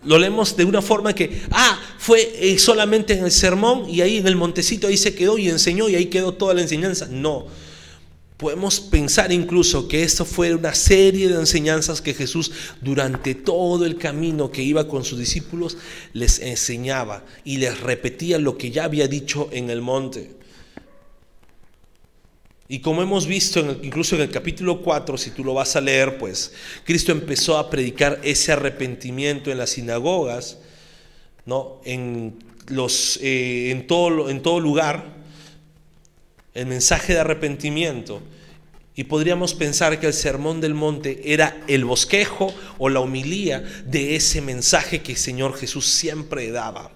lo 0.03 0.17
leemos 0.17 0.57
de 0.57 0.65
una 0.65 0.81
forma 0.81 1.13
que, 1.13 1.43
ah, 1.51 1.79
fue 1.99 2.31
eh, 2.39 2.57
solamente 2.57 3.13
en 3.13 3.23
el 3.23 3.31
sermón 3.31 3.87
y 3.87 4.01
ahí 4.01 4.17
en 4.17 4.25
el 4.25 4.35
montecito 4.35 4.87
ahí 4.87 4.97
se 4.97 5.13
quedó 5.13 5.37
y 5.37 5.47
enseñó 5.47 5.87
y 5.87 5.93
ahí 5.93 6.07
quedó 6.07 6.33
toda 6.33 6.55
la 6.55 6.61
enseñanza. 6.61 7.07
No. 7.07 7.45
Podemos 8.39 8.79
pensar 8.79 9.33
incluso 9.33 9.89
que 9.89 10.01
esto 10.01 10.23
fue 10.23 10.55
una 10.55 10.73
serie 10.73 11.27
de 11.27 11.35
enseñanzas 11.35 12.01
que 12.01 12.13
Jesús 12.13 12.53
durante 12.79 13.35
todo 13.35 13.85
el 13.85 13.97
camino 13.97 14.49
que 14.49 14.63
iba 14.63 14.87
con 14.87 15.03
sus 15.03 15.19
discípulos 15.19 15.75
les 16.13 16.39
enseñaba 16.39 17.25
y 17.43 17.57
les 17.57 17.81
repetía 17.81 18.39
lo 18.39 18.57
que 18.57 18.71
ya 18.71 18.85
había 18.85 19.09
dicho 19.09 19.49
en 19.51 19.69
el 19.69 19.81
monte. 19.81 20.31
Y 22.69 22.79
como 22.79 23.01
hemos 23.01 23.27
visto 23.27 23.59
incluso 23.83 24.15
en 24.15 24.21
el 24.21 24.31
capítulo 24.31 24.83
4, 24.83 25.17
si 25.17 25.31
tú 25.31 25.43
lo 25.43 25.53
vas 25.53 25.75
a 25.75 25.81
leer, 25.81 26.17
pues 26.17 26.53
Cristo 26.85 27.11
empezó 27.11 27.57
a 27.57 27.69
predicar 27.69 28.21
ese 28.23 28.53
arrepentimiento 28.53 29.51
en 29.51 29.57
las 29.57 29.71
sinagogas, 29.71 30.59
¿no? 31.45 31.81
en, 31.83 32.39
los, 32.67 33.19
eh, 33.21 33.71
en, 33.71 33.85
todo, 33.85 34.29
en 34.29 34.41
todo 34.41 34.61
lugar, 34.61 35.18
el 36.59 36.65
mensaje 36.65 37.13
de 37.13 37.19
arrepentimiento. 37.19 38.21
Y 38.93 39.05
podríamos 39.05 39.53
pensar 39.53 39.97
que 39.99 40.07
el 40.07 40.13
sermón 40.13 40.59
del 40.59 40.73
monte 40.73 41.21
era 41.33 41.63
el 41.67 41.85
bosquejo 41.85 42.53
o 42.77 42.89
la 42.89 42.99
humilía 42.99 43.61
de 43.85 44.17
ese 44.17 44.41
mensaje 44.41 45.01
que 45.01 45.13
el 45.13 45.17
Señor 45.17 45.55
Jesús 45.57 45.85
siempre 45.85 46.51
daba. 46.51 46.91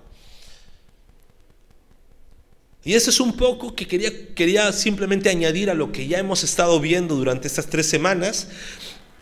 Y 2.84 2.96
eso 2.96 3.10
es 3.10 3.22
un 3.22 3.38
poco 3.38 3.74
que 3.74 3.88
quería, 3.88 4.12
quería 4.36 4.74
simplemente 4.74 5.30
añadir 5.30 5.70
a 5.70 5.74
lo 5.74 5.94
que 5.94 6.06
ya 6.06 6.20
hemos 6.20 6.44
estado 6.44 6.82
viendo 6.82 7.16
durante 7.16 7.48
estas 7.48 7.68
tres 7.68 7.88
semanas. 7.88 8.50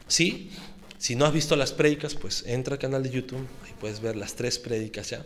¿sí? 0.08 0.50
Si 0.98 1.16
no 1.16 1.26
has 1.26 1.34
visto 1.34 1.56
las 1.56 1.72
prédicas, 1.72 2.16
pues 2.16 2.44
entra 2.48 2.74
al 2.74 2.80
canal 2.80 3.04
de 3.04 3.12
YouTube 3.12 3.48
y 3.70 3.80
puedes 3.80 4.02
ver 4.02 4.16
las 4.16 4.34
tres 4.34 4.58
prédicas 4.58 5.12
ya. 5.12 5.24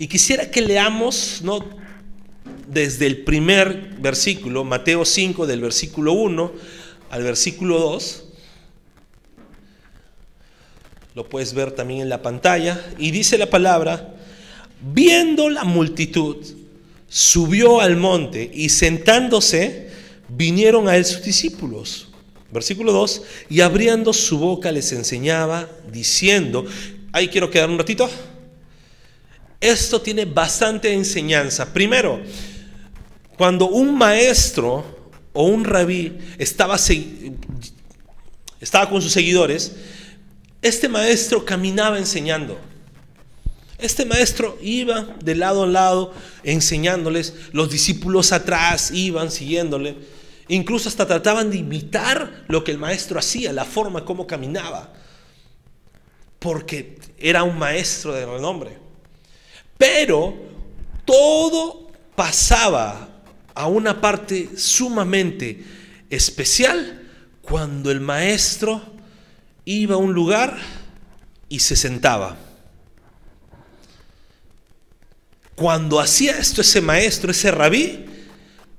Y 0.00 0.08
quisiera 0.08 0.50
que 0.50 0.60
leamos 0.62 1.40
¿no? 1.44 1.60
Desde 2.68 3.06
el 3.06 3.24
primer 3.24 3.96
versículo, 3.98 4.64
Mateo 4.64 5.04
5, 5.04 5.46
del 5.46 5.60
versículo 5.60 6.12
1 6.12 6.52
al 7.10 7.22
versículo 7.22 7.78
2. 7.78 8.24
Lo 11.14 11.28
puedes 11.28 11.54
ver 11.54 11.72
también 11.72 12.00
en 12.00 12.08
la 12.08 12.22
pantalla. 12.22 12.84
Y 12.98 13.12
dice 13.12 13.38
la 13.38 13.48
palabra, 13.48 14.14
Viendo 14.92 15.48
la 15.48 15.64
multitud, 15.64 16.36
subió 17.08 17.80
al 17.80 17.96
monte 17.96 18.50
y 18.52 18.68
sentándose, 18.68 19.88
vinieron 20.28 20.88
a 20.88 20.96
él 20.96 21.06
sus 21.06 21.22
discípulos. 21.22 22.08
Versículo 22.52 22.92
2, 22.92 23.22
y 23.48 23.62
abriendo 23.62 24.12
su 24.12 24.38
boca 24.38 24.70
les 24.70 24.92
enseñaba, 24.92 25.68
diciendo, 25.90 26.66
ahí 27.12 27.28
quiero 27.28 27.50
quedar 27.50 27.70
un 27.70 27.78
ratito. 27.78 28.10
Esto 29.64 30.02
tiene 30.02 30.26
bastante 30.26 30.92
enseñanza. 30.92 31.72
Primero, 31.72 32.20
cuando 33.38 33.66
un 33.66 33.96
maestro 33.96 34.84
o 35.32 35.44
un 35.44 35.64
rabí 35.64 36.18
estaba, 36.36 36.76
con 38.90 39.00
sus 39.00 39.10
seguidores, 39.10 39.72
este 40.60 40.86
maestro 40.86 41.46
caminaba 41.46 41.96
enseñando. 41.96 42.60
Este 43.78 44.04
maestro 44.04 44.58
iba 44.60 45.16
de 45.24 45.34
lado 45.34 45.62
a 45.62 45.66
lado 45.66 46.12
enseñándoles, 46.42 47.32
los 47.52 47.70
discípulos 47.70 48.32
atrás 48.32 48.90
iban 48.90 49.30
siguiéndole, 49.30 49.96
incluso 50.48 50.90
hasta 50.90 51.06
trataban 51.06 51.50
de 51.50 51.56
imitar 51.56 52.44
lo 52.48 52.64
que 52.64 52.70
el 52.70 52.76
maestro 52.76 53.18
hacía, 53.18 53.50
la 53.50 53.64
forma 53.64 54.04
como 54.04 54.26
caminaba, 54.26 54.92
porque 56.38 56.98
era 57.16 57.44
un 57.44 57.58
maestro 57.58 58.12
de 58.12 58.26
renombre. 58.26 58.83
Pero 59.78 60.34
todo 61.04 61.90
pasaba 62.14 63.08
a 63.54 63.66
una 63.66 64.00
parte 64.00 64.50
sumamente 64.56 65.64
especial 66.10 67.02
cuando 67.42 67.90
el 67.90 68.00
maestro 68.00 68.82
iba 69.64 69.94
a 69.94 69.98
un 69.98 70.12
lugar 70.12 70.56
y 71.48 71.60
se 71.60 71.76
sentaba. 71.76 72.36
Cuando 75.54 76.00
hacía 76.00 76.38
esto 76.38 76.62
ese 76.62 76.80
maestro, 76.80 77.30
ese 77.30 77.50
rabí, 77.50 78.06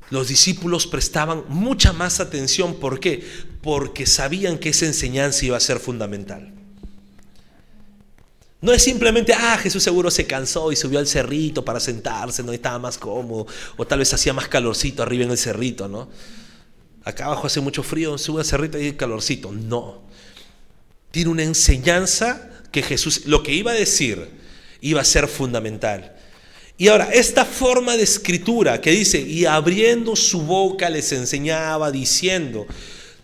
los 0.10 0.28
discípulos 0.28 0.88
prestaban 0.88 1.44
mucha 1.48 1.94
más 1.94 2.20
atención. 2.20 2.76
¿Por 2.80 3.00
qué? 3.00 3.26
Porque 3.62 4.06
sabían 4.06 4.58
que 4.58 4.70
esa 4.70 4.86
enseñanza 4.86 5.46
iba 5.46 5.58
a 5.58 5.62
ser 5.62 5.80
fundamental. 5.80 6.55
No 8.66 8.74
es 8.74 8.82
simplemente, 8.82 9.32
ah, 9.32 9.60
Jesús 9.62 9.84
seguro 9.84 10.10
se 10.10 10.26
cansó 10.26 10.72
y 10.72 10.76
subió 10.76 10.98
al 10.98 11.06
cerrito 11.06 11.64
para 11.64 11.80
sentarse, 11.80 12.42
no 12.42 12.52
estaba 12.52 12.80
más 12.80 12.98
cómodo, 12.98 13.46
o 13.78 13.86
tal 13.86 14.00
vez 14.00 14.12
hacía 14.12 14.34
más 14.34 14.48
calorcito 14.48 15.04
arriba 15.04 15.24
en 15.24 15.30
el 15.30 15.38
cerrito, 15.38 15.88
¿no? 15.88 16.10
Acá 17.04 17.26
abajo 17.26 17.46
hace 17.46 17.62
mucho 17.62 17.84
frío, 17.84 18.18
sube 18.18 18.40
al 18.40 18.46
cerrito 18.48 18.80
y 18.80 18.86
hay 18.86 18.94
calorcito. 18.94 19.52
No. 19.52 20.02
Tiene 21.12 21.30
una 21.30 21.44
enseñanza 21.44 22.50
que 22.72 22.82
Jesús, 22.82 23.28
lo 23.28 23.44
que 23.44 23.54
iba 23.54 23.70
a 23.70 23.76
decir, 23.76 24.32
iba 24.82 25.00
a 25.00 25.06
ser 25.06 25.28
fundamental. 25.28 26.16
Y 26.76 26.88
ahora, 26.88 27.10
esta 27.14 27.46
forma 27.46 27.96
de 27.96 28.02
escritura 28.02 28.82
que 28.82 28.90
dice, 28.90 29.20
y 29.20 29.46
abriendo 29.46 30.16
su 30.16 30.42
boca 30.42 30.90
les 30.90 31.12
enseñaba 31.12 31.92
diciendo, 31.92 32.66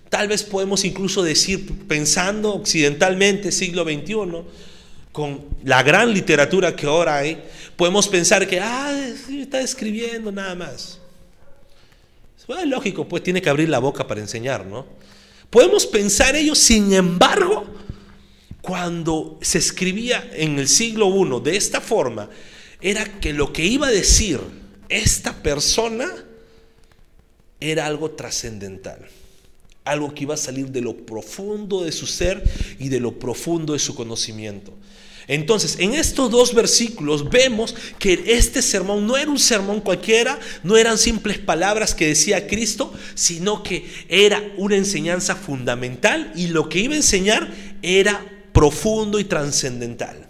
tal 0.07 0.27
vez 0.27 0.43
podemos 0.43 0.85
incluso 0.85 1.23
decir, 1.23 1.87
pensando 1.87 2.53
occidentalmente, 2.53 3.51
siglo 3.51 3.83
XXI, 3.85 4.43
con 5.11 5.45
la 5.63 5.83
gran 5.83 6.13
literatura 6.13 6.75
que 6.75 6.85
ahora 6.85 7.17
hay, 7.17 7.41
podemos 7.75 8.07
pensar 8.07 8.47
que, 8.47 8.59
ah, 8.59 9.09
está 9.29 9.61
escribiendo 9.61 10.31
nada 10.31 10.55
más. 10.55 10.99
Es 12.59 12.67
lógico, 12.67 13.07
pues 13.07 13.23
tiene 13.23 13.41
que 13.41 13.49
abrir 13.49 13.69
la 13.69 13.79
boca 13.79 14.07
para 14.07 14.19
enseñar, 14.19 14.65
¿no? 14.65 14.85
Podemos 15.49 15.85
pensar 15.85 16.35
ello, 16.35 16.55
sin 16.55 16.93
embargo, 16.93 17.65
cuando 18.61 19.37
se 19.41 19.57
escribía 19.57 20.29
en 20.33 20.59
el 20.59 20.67
siglo 20.67 21.07
I 21.07 21.41
de 21.43 21.55
esta 21.55 21.81
forma, 21.81 22.29
era 22.81 23.19
que 23.19 23.33
lo 23.33 23.53
que 23.53 23.65
iba 23.65 23.87
a 23.87 23.91
decir 23.91 24.39
esta 24.89 25.41
persona 25.41 26.09
era 27.59 27.85
algo 27.85 28.11
trascendental. 28.11 29.07
Algo 29.83 30.13
que 30.13 30.23
iba 30.23 30.33
a 30.33 30.37
salir 30.37 30.69
de 30.69 30.81
lo 30.81 30.95
profundo 30.95 31.83
de 31.83 31.91
su 31.91 32.05
ser 32.07 32.43
y 32.79 32.89
de 32.89 32.99
lo 32.99 33.17
profundo 33.17 33.73
de 33.73 33.79
su 33.79 33.95
conocimiento. 33.95 34.73
Entonces, 35.27 35.77
en 35.79 35.93
estos 35.93 36.31
dos 36.31 36.53
versículos 36.53 37.29
vemos 37.29 37.75
que 37.99 38.23
este 38.27 38.61
sermón 38.61 39.07
no 39.07 39.17
era 39.17 39.29
un 39.29 39.39
sermón 39.39 39.81
cualquiera, 39.81 40.39
no 40.63 40.77
eran 40.77 40.97
simples 40.97 41.37
palabras 41.37 41.93
que 41.95 42.07
decía 42.07 42.47
Cristo, 42.47 42.93
sino 43.15 43.63
que 43.63 43.85
era 44.09 44.41
una 44.57 44.75
enseñanza 44.75 45.35
fundamental 45.35 46.31
y 46.35 46.47
lo 46.47 46.69
que 46.69 46.79
iba 46.79 46.93
a 46.93 46.97
enseñar 46.97 47.53
era 47.81 48.25
profundo 48.51 49.19
y 49.19 49.25
trascendental. 49.25 50.29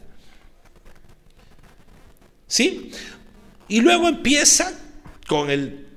¿Sí? 2.47 2.91
Y 3.67 3.79
luego 3.79 4.09
empieza 4.09 4.73
con 5.27 5.49
el 5.49 5.87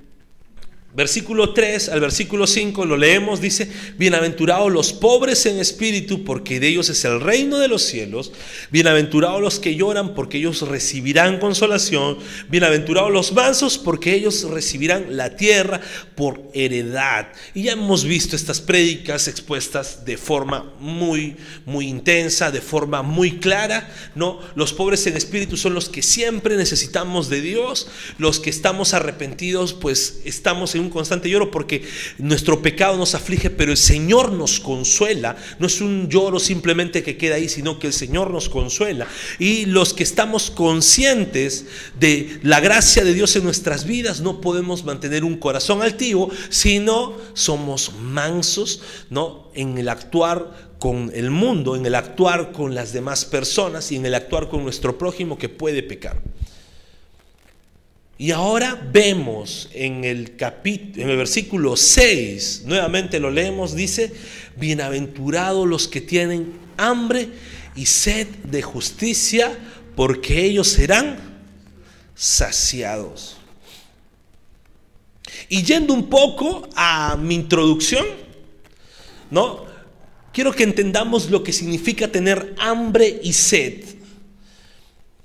versículo 0.94 1.52
3 1.52 1.88
al 1.88 2.00
versículo 2.00 2.46
5 2.46 2.84
lo 2.86 2.96
leemos, 2.96 3.40
dice, 3.40 3.68
bienaventurados 3.98 4.70
los 4.70 4.92
pobres 4.92 5.44
en 5.46 5.58
espíritu, 5.58 6.24
porque 6.24 6.60
de 6.60 6.68
ellos 6.68 6.88
es 6.88 7.04
el 7.04 7.20
reino 7.20 7.58
de 7.58 7.68
los 7.68 7.82
cielos, 7.82 8.32
bienaventurados 8.70 9.40
los 9.40 9.58
que 9.58 9.74
lloran, 9.74 10.14
porque 10.14 10.38
ellos 10.38 10.62
recibirán 10.62 11.40
consolación, 11.40 12.18
bienaventurados 12.48 13.12
los 13.12 13.32
mansos, 13.32 13.76
porque 13.76 14.14
ellos 14.14 14.44
recibirán 14.44 15.16
la 15.16 15.36
tierra 15.36 15.80
por 16.14 16.48
heredad. 16.54 17.28
Y 17.54 17.64
ya 17.64 17.72
hemos 17.72 18.04
visto 18.04 18.36
estas 18.36 18.60
prédicas 18.60 19.26
expuestas 19.26 20.04
de 20.04 20.16
forma 20.16 20.72
muy, 20.78 21.36
muy 21.66 21.88
intensa, 21.88 22.52
de 22.52 22.60
forma 22.60 23.02
muy 23.02 23.38
clara, 23.38 23.92
¿no? 24.14 24.38
Los 24.54 24.72
pobres 24.72 25.06
en 25.08 25.16
espíritu 25.16 25.56
son 25.56 25.74
los 25.74 25.88
que 25.88 26.02
siempre 26.02 26.56
necesitamos 26.56 27.28
de 27.28 27.40
Dios, 27.40 27.88
los 28.18 28.38
que 28.38 28.50
estamos 28.50 28.94
arrepentidos, 28.94 29.72
pues 29.74 30.20
estamos 30.24 30.76
en 30.76 30.83
un 30.84 30.90
constante 30.90 31.28
lloro 31.28 31.50
porque 31.50 31.82
nuestro 32.18 32.62
pecado 32.62 32.96
nos 32.96 33.14
aflige, 33.14 33.50
pero 33.50 33.72
el 33.72 33.76
Señor 33.76 34.32
nos 34.32 34.60
consuela. 34.60 35.36
No 35.58 35.66
es 35.66 35.80
un 35.80 36.08
lloro 36.08 36.38
simplemente 36.38 37.02
que 37.02 37.16
queda 37.16 37.36
ahí, 37.36 37.48
sino 37.48 37.78
que 37.78 37.88
el 37.88 37.92
Señor 37.92 38.30
nos 38.30 38.48
consuela. 38.48 39.06
Y 39.38 39.66
los 39.66 39.94
que 39.94 40.02
estamos 40.02 40.50
conscientes 40.50 41.66
de 41.98 42.38
la 42.42 42.60
gracia 42.60 43.04
de 43.04 43.14
Dios 43.14 43.34
en 43.36 43.44
nuestras 43.44 43.84
vidas, 43.84 44.20
no 44.20 44.40
podemos 44.40 44.84
mantener 44.84 45.24
un 45.24 45.36
corazón 45.36 45.82
altivo, 45.82 46.30
sino 46.50 47.16
somos 47.34 47.92
mansos, 48.00 48.82
¿no? 49.10 49.50
En 49.54 49.78
el 49.78 49.88
actuar 49.88 50.74
con 50.78 51.10
el 51.14 51.30
mundo, 51.30 51.76
en 51.76 51.86
el 51.86 51.94
actuar 51.94 52.52
con 52.52 52.74
las 52.74 52.92
demás 52.92 53.24
personas 53.24 53.90
y 53.90 53.96
en 53.96 54.06
el 54.06 54.14
actuar 54.14 54.48
con 54.48 54.62
nuestro 54.62 54.98
prójimo 54.98 55.38
que 55.38 55.48
puede 55.48 55.82
pecar. 55.82 56.20
Y 58.16 58.30
ahora 58.30 58.80
vemos 58.92 59.68
en 59.72 60.04
el, 60.04 60.36
capítulo, 60.36 61.02
en 61.02 61.10
el 61.10 61.16
versículo 61.16 61.76
6, 61.76 62.62
nuevamente 62.64 63.18
lo 63.18 63.30
leemos, 63.30 63.74
dice, 63.74 64.12
bienaventurados 64.56 65.66
los 65.66 65.88
que 65.88 66.00
tienen 66.00 66.52
hambre 66.76 67.28
y 67.74 67.86
sed 67.86 68.28
de 68.44 68.62
justicia, 68.62 69.58
porque 69.96 70.44
ellos 70.44 70.68
serán 70.68 71.18
saciados. 72.14 73.36
Y 75.48 75.64
yendo 75.64 75.92
un 75.92 76.08
poco 76.08 76.68
a 76.76 77.16
mi 77.16 77.34
introducción, 77.34 78.06
¿no? 79.30 79.64
Quiero 80.32 80.52
que 80.52 80.64
entendamos 80.64 81.30
lo 81.30 81.42
que 81.42 81.52
significa 81.52 82.08
tener 82.08 82.54
hambre 82.58 83.20
y 83.22 83.32
sed. 83.32 83.84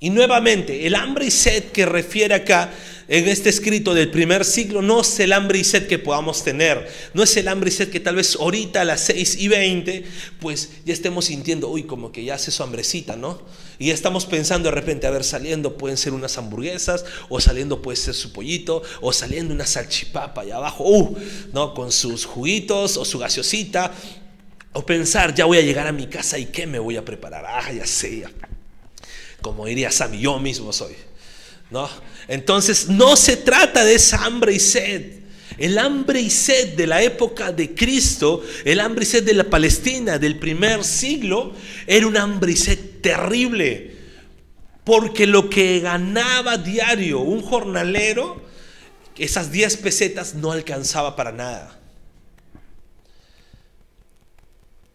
Y 0.02 0.12
nuevamente, 0.12 0.88
el 0.88 0.96
hambre 0.96 1.26
y 1.26 1.32
sed 1.32 1.66
que 1.72 1.86
refiere 1.86 2.34
acá 2.34 2.72
en 3.10 3.28
este 3.28 3.50
escrito 3.50 3.94
del 3.94 4.12
primer 4.12 4.46
siglo 4.46 4.82
no 4.82 5.02
es 5.02 5.20
el 5.20 5.34
hambre 5.34 5.60
y 5.60 5.64
sed 5.66 5.88
que 5.88 6.00
podamos 6.00 6.44
tener, 6.44 6.88
no 7.14 7.24
es 7.24 7.36
el 7.36 7.50
hambre 7.50 7.70
y 7.70 7.74
sed 7.74 7.90
que 7.90 8.00
tal 8.00 8.16
vez 8.16 8.38
ahorita 8.40 8.82
a 8.82 8.86
las 8.86 9.02
6 9.02 9.36
y 9.40 9.48
20, 9.50 10.06
pues 10.40 10.70
ya 10.86 10.94
estemos 10.94 11.26
sintiendo, 11.26 11.68
uy, 11.68 11.84
como 11.84 12.14
que 12.14 12.24
ya 12.24 12.36
hace 12.36 12.50
su 12.52 12.64
hambrecita, 12.64 13.18
¿no? 13.18 13.42
Y 13.78 13.90
estamos 13.90 14.26
pensando 14.26 14.70
de 14.70 14.76
repente, 14.76 15.06
a 15.06 15.10
ver, 15.10 15.26
saliendo 15.26 15.76
pueden 15.76 15.98
ser 15.98 16.14
unas 16.14 16.38
hamburguesas, 16.38 17.04
o 17.28 17.42
saliendo 17.42 17.82
puede 17.82 17.98
ser 17.98 18.14
su 18.14 18.32
pollito, 18.32 18.84
o 19.02 19.12
saliendo 19.12 19.54
una 19.54 19.66
salchipapa 19.66 20.42
allá 20.42 20.58
abajo, 20.58 20.86
uh, 20.86 21.18
¿no? 21.52 21.74
Con 21.74 21.92
sus 21.92 22.24
juguitos 22.24 22.96
o 22.96 23.04
su 23.04 23.20
gaseosita, 23.20 23.92
o 24.72 24.86
pensar, 24.86 25.36
ya 25.36 25.44
voy 25.44 25.58
a 25.58 25.62
llegar 25.62 25.88
a 25.88 25.92
mi 25.92 26.08
casa 26.08 26.38
y 26.38 26.46
qué 26.46 26.68
me 26.68 26.80
voy 26.80 26.96
a 26.96 27.04
preparar, 27.04 27.44
ah, 27.46 27.74
ya 27.74 27.86
sé, 27.86 28.20
ya 28.20 28.32
como 29.42 29.66
diría 29.66 29.92
Sammy, 29.92 30.20
yo 30.20 30.40
mismo 30.40 30.74
soy. 30.74 30.96
¿no? 31.70 31.90
Entonces 32.28 32.90
no 32.90 33.16
se 33.16 33.38
trata 33.38 33.84
de 33.84 33.96
esa 33.96 34.26
hambre 34.26 34.54
y 34.54 34.60
sed. 34.60 35.20
El 35.58 35.78
hambre 35.78 36.22
y 36.22 36.30
sed 36.30 36.76
de 36.76 36.88
la 36.88 37.02
época 37.02 37.52
de 37.52 37.76
Cristo, 37.76 38.42
el 38.64 38.80
hambre 38.80 39.04
y 39.04 39.08
sed 39.08 39.24
de 39.24 39.34
la 39.34 39.44
Palestina 39.44 40.18
del 40.18 40.40
primer 40.40 40.86
siglo, 40.86 41.54
era 41.86 42.08
un 42.08 42.16
hambre 42.16 42.54
y 42.54 42.56
sed 42.56 42.80
terrible. 43.02 43.98
Porque 44.84 45.28
lo 45.28 45.50
que 45.50 45.82
ganaba 45.82 46.58
diario 46.58 47.20
un 47.20 47.42
jornalero, 47.42 48.42
esas 49.18 49.52
10 49.52 49.78
pesetas 49.78 50.34
no 50.34 50.52
alcanzaba 50.52 51.16
para 51.16 51.32
nada. 51.34 51.79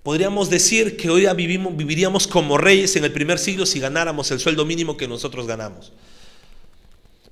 Podríamos 0.05 0.51
decir 0.51 0.99
que 0.99 1.09
hoy 1.09 1.27
vivimos, 1.35 1.75
viviríamos 1.75 2.27
como 2.27 2.59
reyes 2.59 2.95
en 2.95 3.05
el 3.05 3.13
primer 3.13 3.39
siglo 3.39 3.65
si 3.65 3.81
ganáramos 3.81 4.31
el 4.31 4.39
sueldo 4.39 4.67
mínimo 4.67 4.99
que 4.99 5.09
nosotros 5.09 5.47
ganamos. 5.47 5.93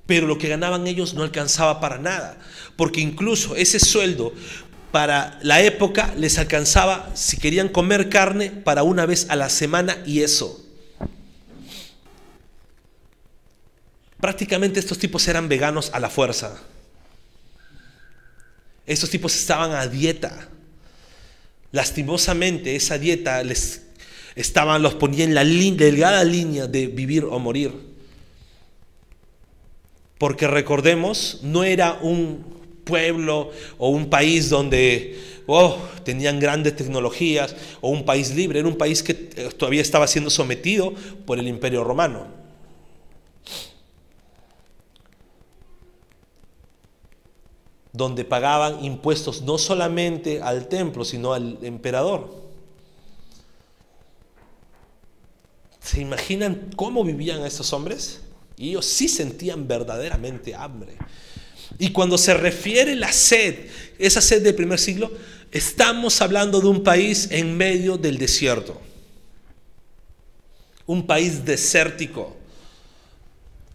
Pero 0.07 0.25
lo 0.25 0.39
que 0.39 0.49
ganaban 0.49 0.87
ellos 0.87 1.13
no 1.13 1.21
alcanzaba 1.21 1.79
para 1.79 1.99
nada, 1.99 2.39
porque 2.75 2.99
incluso 2.99 3.55
ese 3.55 3.79
sueldo 3.79 4.33
para 4.91 5.39
la 5.43 5.61
época 5.61 6.15
les 6.17 6.39
alcanzaba, 6.39 7.11
si 7.13 7.37
querían 7.37 7.69
comer 7.69 8.09
carne, 8.09 8.49
para 8.49 8.81
una 8.81 9.05
vez 9.05 9.27
a 9.29 9.35
la 9.35 9.49
semana 9.49 10.01
y 10.07 10.21
eso. 10.21 10.59
Prácticamente 14.19 14.79
estos 14.79 14.97
tipos 14.97 15.27
eran 15.27 15.47
veganos 15.47 15.91
a 15.93 15.99
la 15.99 16.09
fuerza. 16.09 16.59
Estos 18.87 19.11
tipos 19.11 19.35
estaban 19.35 19.73
a 19.73 19.85
dieta. 19.85 20.49
Lastimosamente 21.73 22.75
esa 22.75 22.99
dieta 22.99 23.43
les 23.43 23.81
estaban, 24.35 24.83
los 24.83 24.93
ponía 24.93 25.23
en 25.23 25.33
la 25.33 25.43
delgada 25.43 26.23
línea 26.23 26.67
de 26.67 26.85
vivir 26.85 27.25
o 27.25 27.39
morir. 27.39 27.71
Porque 30.19 30.47
recordemos, 30.47 31.39
no 31.41 31.63
era 31.63 31.97
un 31.99 32.45
pueblo 32.83 33.51
o 33.79 33.89
un 33.89 34.07
país 34.11 34.49
donde 34.49 35.19
oh, 35.47 35.79
tenían 36.03 36.39
grandes 36.39 36.75
tecnologías 36.75 37.55
o 37.81 37.89
un 37.89 38.05
país 38.05 38.35
libre, 38.35 38.59
era 38.59 38.67
un 38.67 38.77
país 38.77 39.01
que 39.01 39.29
eh, 39.35 39.49
todavía 39.57 39.81
estaba 39.81 40.05
siendo 40.05 40.29
sometido 40.29 40.93
por 41.25 41.39
el 41.39 41.47
imperio 41.47 41.83
romano. 41.83 42.42
Donde 47.93 48.25
pagaban 48.25 48.83
impuestos 48.83 49.43
no 49.43 49.59
solamente 49.59 50.41
al 50.41 50.67
templo, 50.67 51.05
sino 51.05 51.33
al 51.33 51.59
emperador. 51.61 52.43
¿Se 55.79 56.01
imaginan 56.01 56.71
cómo 56.75 57.03
vivían 57.03 57.45
estos 57.45 57.71
hombres? 57.71 58.21
Y 58.57 58.69
ellos 58.69 58.85
sí 58.85 59.07
sentían 59.07 59.67
verdaderamente 59.67 60.55
hambre. 60.55 60.97
Y 61.77 61.91
cuando 61.91 62.17
se 62.17 62.33
refiere 62.33 62.95
la 62.95 63.11
sed, 63.11 63.67
esa 63.99 64.21
sed 64.21 64.43
del 64.43 64.55
primer 64.55 64.79
siglo, 64.79 65.11
estamos 65.51 66.19
hablando 66.21 66.61
de 66.61 66.67
un 66.67 66.83
país 66.83 67.27
en 67.31 67.55
medio 67.55 67.97
del 67.97 68.17
desierto. 68.17 68.79
Un 70.85 71.05
país 71.05 71.45
desértico. 71.45 72.37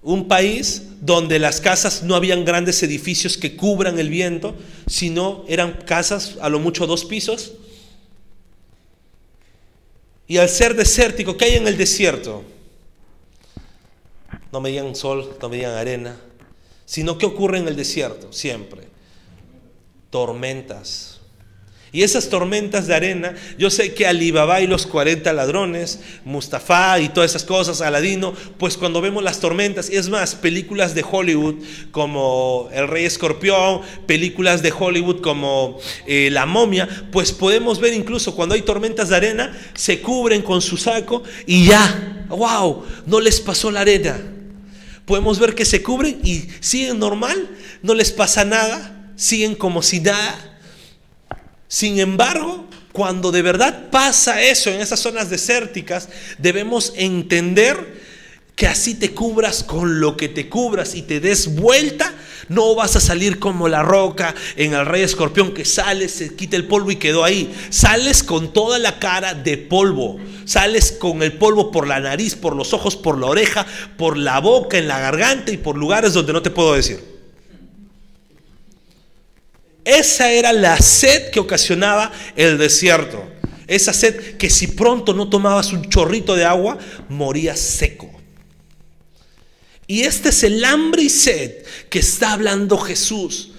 Un 0.03 0.29
país 0.29 0.85
donde 1.01 1.39
las 1.39 1.61
casas 1.61 2.03
no 2.03 2.15
habían 2.15 2.45
grandes 2.45 2.83
edificios 2.83 3.37
que 3.37 3.57
cubran 3.57 3.99
el 3.99 4.09
viento, 4.09 4.57
sino 4.87 5.45
eran 5.49 5.83
casas 5.87 6.37
a 6.41 6.49
lo 6.49 6.59
mucho 6.59 6.87
dos 6.87 7.05
pisos. 7.05 7.53
Y 10.27 10.37
al 10.39 10.49
ser 10.49 10.77
desértico, 10.77 11.37
¿qué 11.37 11.47
hay 11.47 11.55
en 11.55 11.67
el 11.67 11.77
desierto? 11.77 12.45
No 14.53 14.61
me 14.61 14.71
digan 14.71 14.95
sol, 14.95 15.37
no 15.41 15.49
me 15.49 15.57
digan 15.57 15.75
arena, 15.75 16.17
sino 16.85 17.19
¿qué 17.19 17.27
ocurre 17.27 17.59
en 17.59 17.69
el 17.69 17.77
desierto? 17.77 18.33
Siempre. 18.33 18.89
Tormentas 20.11 21.18
y 21.91 22.03
esas 22.03 22.29
tormentas 22.29 22.87
de 22.87 22.95
arena, 22.95 23.35
yo 23.59 23.71
sé 23.71 23.95
que 23.95 24.07
Alibaba 24.07 24.61
y 24.61 24.67
los 24.67 24.87
40 24.87 25.33
ladrones, 25.33 26.01
Mustafa 26.25 27.01
y 27.01 27.09
todas 27.09 27.31
esas 27.31 27.45
cosas, 27.45 27.81
Aladino, 27.81 28.35
pues 28.59 28.77
cuando 28.77 29.01
vemos 29.01 29.23
las 29.23 29.41
tormentas, 29.41 29.89
y 29.91 29.97
es 29.97 30.09
más, 30.09 30.35
películas 30.35 30.95
de 30.95 31.05
Hollywood 31.09 31.55
como 31.91 32.69
El 32.73 32.89
Rey 32.89 33.07
Escorpión, 33.07 33.81
películas 34.07 34.63
de 34.63 34.73
Hollywood 34.77 35.21
como 35.23 35.79
eh, 36.07 36.29
La 36.31 36.45
Momia, 36.45 36.89
pues 37.11 37.33
podemos 37.33 37.81
ver 37.81 37.95
incluso 37.95 38.35
cuando 38.35 38.55
hay 38.55 38.63
tormentas 38.63 39.09
de 39.09 39.17
arena, 39.17 39.59
se 39.75 40.01
cubren 40.03 40.43
con 40.43 40.61
su 40.61 40.77
saco 40.77 41.23
y 41.47 41.67
ya, 41.67 42.27
wow, 42.29 42.85
no 43.07 43.21
les 43.21 43.41
pasó 43.41 43.71
la 43.71 43.81
arena. 43.81 44.19
Podemos 45.07 45.39
ver 45.39 45.55
que 45.55 45.65
se 45.65 45.83
cubren 45.83 46.21
y 46.23 46.49
siguen 46.61 46.99
normal, 46.99 47.49
no 47.83 47.95
les 47.95 48.13
pasa 48.13 48.45
nada, 48.45 49.11
siguen 49.17 49.55
como 49.55 49.81
si 49.81 50.01
nada 50.01 50.58
sin 51.69 52.01
embargo, 52.01 52.65
cuando 52.93 53.31
de 53.31 53.43
verdad 53.43 53.91
pasa 53.91 54.43
eso 54.43 54.71
en 54.71 54.81
esas 54.81 55.01
zonas 55.01 55.31
desérticas, 55.31 56.09
debemos 56.39 56.93
entender 56.97 57.99
que 58.57 58.67
así 58.67 58.95
te 58.95 59.13
cubras 59.15 59.63
con 59.63 60.01
lo 60.01 60.17
que 60.17 60.29
te 60.29 60.49
cubras 60.49 60.97
y 60.97 61.03
te 61.03 61.21
des 61.21 61.55
vuelta, 61.55 62.13
no 62.49 62.75
vas 62.75 62.97
a 62.97 63.01
salir 63.01 63.39
como 63.39 63.69
la 63.69 63.85
roca 63.85 64.35
en 64.57 64.75
el 64.75 64.85
rey 64.85 65.03
escorpión 65.03 65.55
que 65.55 65.65
sales, 65.65 66.11
se 66.11 66.35
quita 66.35 66.57
el 66.57 66.67
polvo 66.67 66.91
y 66.91 66.97
quedó 66.97 67.23
ahí. 67.23 67.55
Sales 67.71 68.25
con 68.25 68.53
toda 68.53 68.81
la 68.81 68.99
cara 68.99 69.35
de 69.35 69.59
polvo. 69.59 70.19
Sales 70.45 70.91
con 70.91 71.23
el 71.23 71.35
polvo 71.35 71.71
por 71.71 71.87
la 71.87 72.01
nariz, 72.01 72.35
por 72.35 72.57
los 72.57 72.73
ojos, 72.73 72.97
por 72.97 73.19
la 73.19 73.27
oreja, 73.27 73.65
por 73.97 74.17
la 74.17 74.41
boca, 74.41 74.77
en 74.77 74.89
la 74.89 74.99
garganta 74.99 75.53
y 75.53 75.59
por 75.59 75.77
lugares 75.77 76.15
donde 76.15 76.33
no 76.33 76.43
te 76.43 76.51
puedo 76.51 76.75
decir. 76.75 77.18
Esa 79.89 80.31
era 80.31 80.53
la 80.53 80.77
sed 80.77 81.31
que 81.31 81.41
ocasionaba 81.41 82.13
el 82.37 82.59
desierto. 82.59 83.27
Esa 83.67 83.95
sed 83.95 84.37
que 84.37 84.51
si 84.51 84.67
pronto 84.67 85.15
no 85.15 85.31
tomabas 85.31 85.73
un 85.73 85.89
chorrito 85.89 86.37
de 86.37 86.45
agua, 86.45 86.77
morías 87.09 87.59
seco. 87.59 88.11
Y 89.87 90.03
este 90.03 90.29
es 90.29 90.43
el 90.43 90.63
hambre 90.63 91.05
y 91.05 91.09
sed 91.09 91.65
que 91.89 92.01
está 92.01 92.35
hablando 92.35 92.77
Jesús. 92.77 93.53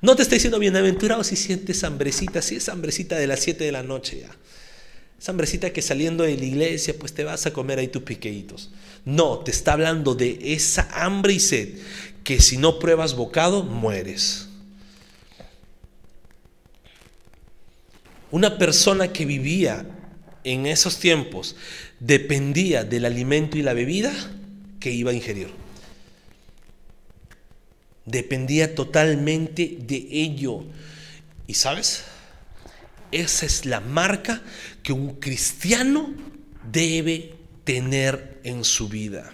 No 0.00 0.14
te 0.14 0.22
está 0.22 0.36
diciendo 0.36 0.60
bienaventurado 0.60 1.24
si 1.24 1.34
sientes 1.34 1.82
hambrecita, 1.82 2.42
si 2.42 2.54
es 2.54 2.68
hambrecita 2.68 3.16
de 3.16 3.26
las 3.26 3.40
7 3.40 3.64
de 3.64 3.72
la 3.72 3.82
noche 3.82 4.20
ya. 4.20 4.30
Esa 5.20 5.32
hambrecita 5.32 5.72
que 5.72 5.82
saliendo 5.82 6.22
de 6.22 6.36
la 6.36 6.44
iglesia, 6.44 6.94
pues 6.96 7.12
te 7.12 7.24
vas 7.24 7.46
a 7.46 7.52
comer 7.52 7.80
ahí 7.80 7.88
tus 7.88 8.04
piqueitos. 8.04 8.70
No, 9.04 9.40
te 9.40 9.50
está 9.50 9.72
hablando 9.72 10.14
de 10.14 10.38
esa 10.54 10.88
hambre 10.92 11.32
y 11.32 11.40
sed 11.40 11.70
que 12.22 12.40
si 12.40 12.56
no 12.56 12.78
pruebas 12.78 13.16
bocado, 13.16 13.64
mueres. 13.64 14.46
Una 18.32 18.56
persona 18.56 19.12
que 19.12 19.26
vivía 19.26 19.84
en 20.42 20.64
esos 20.64 20.98
tiempos 20.98 21.54
dependía 22.00 22.82
del 22.82 23.04
alimento 23.04 23.58
y 23.58 23.62
la 23.62 23.74
bebida 23.74 24.12
que 24.80 24.90
iba 24.90 25.10
a 25.10 25.14
ingerir. 25.14 25.48
Dependía 28.06 28.74
totalmente 28.74 29.76
de 29.78 30.08
ello. 30.10 30.64
¿Y 31.46 31.54
sabes? 31.54 32.04
Esa 33.12 33.44
es 33.44 33.66
la 33.66 33.80
marca 33.80 34.42
que 34.82 34.94
un 34.94 35.16
cristiano 35.16 36.14
debe 36.72 37.34
tener 37.64 38.40
en 38.44 38.64
su 38.64 38.88
vida. 38.88 39.30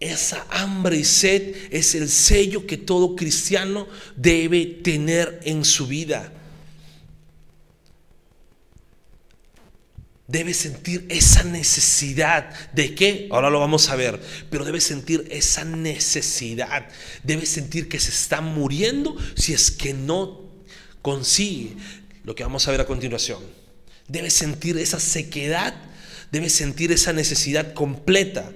Esa 0.00 0.46
hambre 0.48 0.96
y 0.96 1.04
sed 1.04 1.54
es 1.70 1.94
el 1.94 2.08
sello 2.08 2.66
que 2.66 2.78
todo 2.78 3.16
cristiano 3.16 3.86
debe 4.16 4.64
tener 4.64 5.40
en 5.44 5.62
su 5.62 5.86
vida. 5.86 6.32
Debe 10.30 10.54
sentir 10.54 11.06
esa 11.08 11.42
necesidad. 11.42 12.50
¿De 12.72 12.94
qué? 12.94 13.26
Ahora 13.32 13.50
lo 13.50 13.58
vamos 13.58 13.88
a 13.88 13.96
ver. 13.96 14.20
Pero 14.48 14.64
debe 14.64 14.80
sentir 14.80 15.26
esa 15.28 15.64
necesidad. 15.64 16.86
Debe 17.24 17.46
sentir 17.46 17.88
que 17.88 17.98
se 17.98 18.10
está 18.10 18.40
muriendo 18.40 19.16
si 19.34 19.54
es 19.54 19.72
que 19.72 19.92
no 19.92 20.40
consigue 21.02 21.74
lo 22.22 22.36
que 22.36 22.44
vamos 22.44 22.68
a 22.68 22.70
ver 22.70 22.80
a 22.80 22.86
continuación. 22.86 23.42
Debe 24.06 24.30
sentir 24.30 24.78
esa 24.78 25.00
sequedad. 25.00 25.74
Debe 26.30 26.48
sentir 26.48 26.92
esa 26.92 27.12
necesidad 27.12 27.74
completa. 27.74 28.52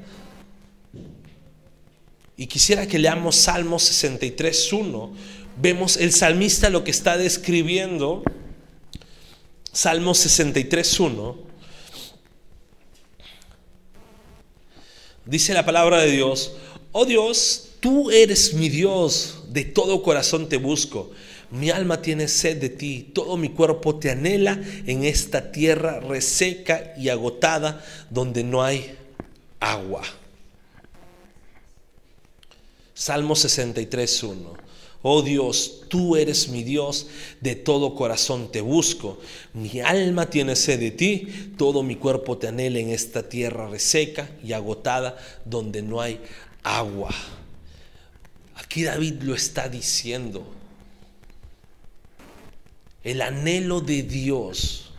Y 2.37 2.47
quisiera 2.47 2.87
que 2.87 3.01
leamos 3.01 3.35
Salmo 3.35 3.79
63.1. 3.79 5.13
Vemos 5.61 5.97
el 5.97 6.13
salmista 6.13 6.71
lo 6.71 6.85
que 6.85 6.93
está 6.93 7.17
describiendo. 7.17 8.23
Salmo 9.73 10.13
63.1. 10.13 11.54
Dice 15.27 15.55
la 15.55 15.65
palabra 15.65 16.01
de 16.03 16.11
Dios, 16.11 16.53
oh 16.93 17.07
Dios, 17.07 17.71
tú 17.81 18.11
eres 18.11 18.55
mi 18.55 18.69
Dios, 18.69 19.45
de 19.49 19.65
todo 19.65 20.03
corazón 20.03 20.49
te 20.49 20.59
busco. 20.59 21.11
Mi 21.51 21.71
alma 21.71 22.03
tiene 22.03 22.29
sed 22.29 22.61
de 22.61 22.69
ti, 22.69 23.11
todo 23.15 23.37
mi 23.37 23.51
cuerpo 23.51 23.97
te 23.97 24.11
anhela 24.11 24.61
en 24.87 25.05
esta 25.05 25.53
tierra 25.53 26.01
reseca 26.01 26.95
y 26.99 27.09
agotada 27.09 27.85
donde 28.11 28.43
no 28.43 28.63
hay 28.63 28.97
agua. 29.61 30.03
Salmo 32.93 33.35
63.1. 33.35 34.64
Oh 35.07 35.21
Dios, 35.21 35.83
tú 35.89 36.17
eres 36.17 36.49
mi 36.49 36.63
Dios, 36.63 37.09
de 37.43 37.57
todo 37.57 37.95
corazón 37.95 38.51
te 38.51 38.63
busco. 38.63 39.21
Mi 39.53 39.81
alma 39.81 40.31
tiene 40.31 40.57
sed 40.57 40.81
de 40.81 40.93
ti, 40.93 41.53
todo 41.59 41.83
mi 41.83 41.97
cuerpo 41.97 42.39
te 42.39 42.49
anhela 42.49 42.79
en 42.79 42.89
esta 42.89 43.29
tierra 43.29 43.69
reseca 43.69 44.31
y 44.43 44.55
agotada 44.55 45.19
donde 45.45 45.83
no 45.83 46.01
hay 46.01 46.21
agua. 46.63 47.15
Aquí 48.55 48.85
David 48.85 49.21
lo 49.21 49.35
está 49.35 49.69
diciendo. 49.69 50.47
El 53.03 53.21
anhelo 53.21 53.83
de 53.83 54.05
Dios 54.05 54.95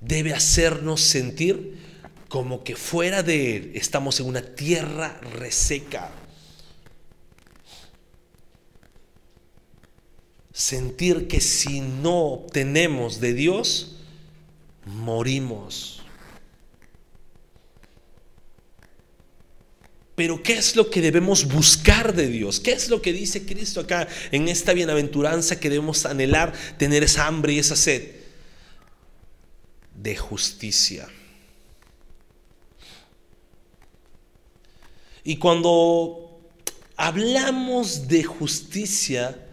debe 0.00 0.32
hacernos 0.32 1.02
sentir 1.02 1.76
como 2.28 2.64
que 2.64 2.76
fuera 2.76 3.22
de 3.22 3.56
Él 3.56 3.72
estamos 3.74 4.20
en 4.20 4.26
una 4.26 4.40
tierra 4.40 5.20
reseca 5.38 6.10
sentir 10.54 11.26
que 11.26 11.40
si 11.40 11.80
no 11.80 12.16
obtenemos 12.28 13.20
de 13.20 13.34
Dios, 13.34 13.96
morimos. 14.86 16.00
Pero 20.14 20.40
¿qué 20.44 20.52
es 20.52 20.76
lo 20.76 20.88
que 20.90 21.00
debemos 21.00 21.48
buscar 21.48 22.14
de 22.14 22.28
Dios? 22.28 22.60
¿Qué 22.60 22.70
es 22.70 22.88
lo 22.88 23.02
que 23.02 23.12
dice 23.12 23.44
Cristo 23.44 23.80
acá 23.80 24.06
en 24.30 24.46
esta 24.46 24.72
bienaventuranza 24.72 25.58
que 25.58 25.68
debemos 25.68 26.06
anhelar, 26.06 26.52
tener 26.78 27.02
esa 27.02 27.26
hambre 27.26 27.54
y 27.54 27.58
esa 27.58 27.74
sed? 27.74 28.12
De 29.92 30.14
justicia. 30.14 31.08
Y 35.24 35.38
cuando 35.38 36.38
hablamos 36.96 38.06
de 38.06 38.22
justicia, 38.22 39.43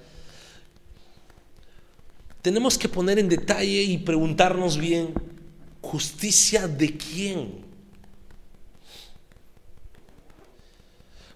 tenemos 2.42 2.78
que 2.78 2.90
poner 2.90 3.20
en 3.20 3.30
detalle 3.30 3.84
y 3.84 3.98
preguntarnos 3.98 4.78
bien, 4.78 5.14
¿justicia 5.82 6.68
de 6.68 6.98
quién? 6.98 7.72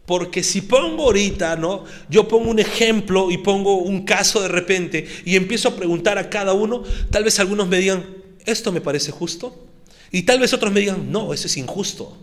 Porque 0.05 0.43
si 0.43 0.61
pongo 0.61 1.05
ahorita, 1.05 1.55
¿no? 1.55 1.83
Yo 2.09 2.27
pongo 2.27 2.51
un 2.51 2.59
ejemplo 2.59 3.31
y 3.31 3.39
pongo 3.39 3.77
un 3.77 4.05
caso 4.05 4.41
de 4.41 4.47
repente 4.47 5.07
y 5.25 5.35
empiezo 5.35 5.69
a 5.69 5.75
preguntar 5.75 6.17
a 6.17 6.29
cada 6.29 6.53
uno, 6.53 6.83
tal 7.09 7.23
vez 7.23 7.39
algunos 7.39 7.67
me 7.67 7.77
digan, 7.77 8.05
esto 8.45 8.71
me 8.71 8.81
parece 8.81 9.11
justo. 9.11 9.63
Y 10.11 10.23
tal 10.23 10.39
vez 10.39 10.53
otros 10.53 10.71
me 10.71 10.79
digan, 10.79 11.11
no, 11.11 11.33
eso 11.33 11.47
es 11.47 11.57
injusto. 11.57 12.15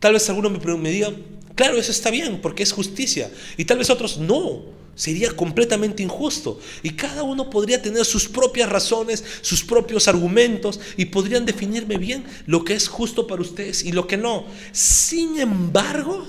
Tal 0.00 0.14
vez 0.14 0.28
algunos 0.28 0.50
me, 0.52 0.76
me 0.76 0.90
digan, 0.90 1.16
claro, 1.54 1.78
eso 1.78 1.92
está 1.92 2.10
bien 2.10 2.40
porque 2.42 2.64
es 2.64 2.72
justicia. 2.72 3.30
Y 3.56 3.64
tal 3.64 3.78
vez 3.78 3.90
otros, 3.90 4.18
no, 4.18 4.80
Sería 5.00 5.34
completamente 5.34 6.02
injusto. 6.02 6.60
Y 6.82 6.90
cada 6.90 7.22
uno 7.22 7.48
podría 7.48 7.80
tener 7.80 8.04
sus 8.04 8.28
propias 8.28 8.68
razones, 8.68 9.24
sus 9.40 9.64
propios 9.64 10.08
argumentos 10.08 10.78
y 10.98 11.06
podrían 11.06 11.46
definirme 11.46 11.96
bien 11.96 12.24
lo 12.44 12.66
que 12.66 12.74
es 12.74 12.86
justo 12.86 13.26
para 13.26 13.40
ustedes 13.40 13.82
y 13.82 13.92
lo 13.92 14.06
que 14.06 14.18
no. 14.18 14.44
Sin 14.72 15.40
embargo, 15.40 16.26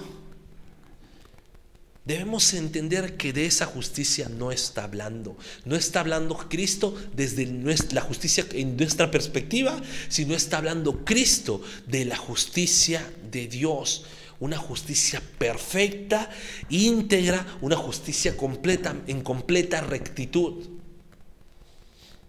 debemos 2.06 2.54
entender 2.54 3.16
que 3.18 3.34
de 3.34 3.46
esa 3.46 3.66
justicia 3.66 4.30
no 4.30 4.52
está 4.52 4.84
hablando. 4.84 5.38
No 5.66 5.76
está 5.76 6.00
hablando 6.00 6.38
Cristo 6.50 6.96
desde 7.16 7.46
la 7.94 8.02
justicia 8.02 8.46
en 8.52 8.78
nuestra 8.78 9.12
perspectiva, 9.12 9.80
sino 10.10 10.36
está 10.36 10.58
hablando 10.58 11.06
Cristo 11.06 11.62
de 11.88 12.06
la 12.06 12.18
justicia 12.18 13.08
de 13.32 13.48
Dios 13.48 14.06
una 14.42 14.58
justicia 14.58 15.22
perfecta, 15.38 16.28
íntegra, 16.68 17.46
una 17.62 17.76
justicia 17.76 18.36
completa, 18.36 18.96
en 19.06 19.22
completa 19.22 19.82
rectitud. 19.82 20.66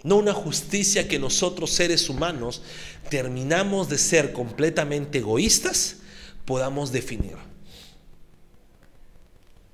No 0.02 0.16
una 0.16 0.34
justicia 0.34 1.08
que 1.08 1.18
nosotros 1.18 1.70
seres 1.70 2.10
humanos 2.10 2.60
terminamos 3.08 3.88
de 3.88 3.96
ser 3.96 4.34
completamente 4.34 5.18
egoístas, 5.18 5.96
podamos 6.44 6.92
definir. 6.92 7.51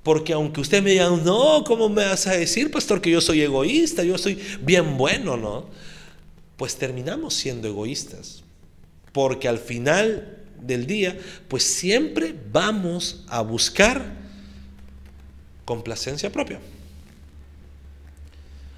Porque 0.09 0.33
aunque 0.33 0.63
usted 0.63 0.83
me 0.83 0.93
diga, 0.93 1.11
no, 1.11 1.63
¿cómo 1.65 1.91
me 1.91 2.03
vas 2.03 2.27
a 2.27 2.33
decir, 2.33 2.71
pastor, 2.71 3.03
que 3.03 3.11
yo 3.11 3.21
soy 3.21 3.43
egoísta? 3.43 4.03
Yo 4.05 4.17
soy 4.17 4.43
bien 4.63 4.97
bueno, 4.97 5.37
¿no? 5.37 5.69
Pues 6.57 6.77
terminamos 6.77 7.35
siendo 7.35 7.69
egoístas. 7.69 8.43
Porque 9.13 9.49
al 9.49 9.59
final 9.59 10.47
del 10.63 10.87
día, 10.87 11.19
pues 11.49 11.63
siempre 11.65 12.35
vamos 12.51 13.23
a 13.29 13.43
buscar 13.43 14.15
complacencia 15.67 16.33
propia. 16.33 16.59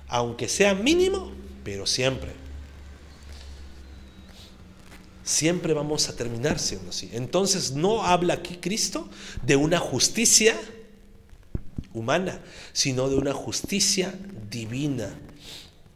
Aunque 0.08 0.48
sea 0.48 0.74
mínimo, 0.74 1.30
pero 1.62 1.86
siempre. 1.86 2.32
Siempre 5.22 5.74
vamos 5.74 6.08
a 6.08 6.16
terminar 6.16 6.58
siendo 6.58 6.90
así. 6.90 7.08
Entonces 7.12 7.70
no 7.70 8.02
habla 8.02 8.34
aquí 8.34 8.56
Cristo 8.56 9.08
de 9.44 9.54
una 9.54 9.78
justicia 9.78 10.58
humana, 11.94 12.40
sino 12.72 13.09
de 13.09 13.16
una 13.16 13.33
justicia 13.33 14.14
divina, 14.50 15.11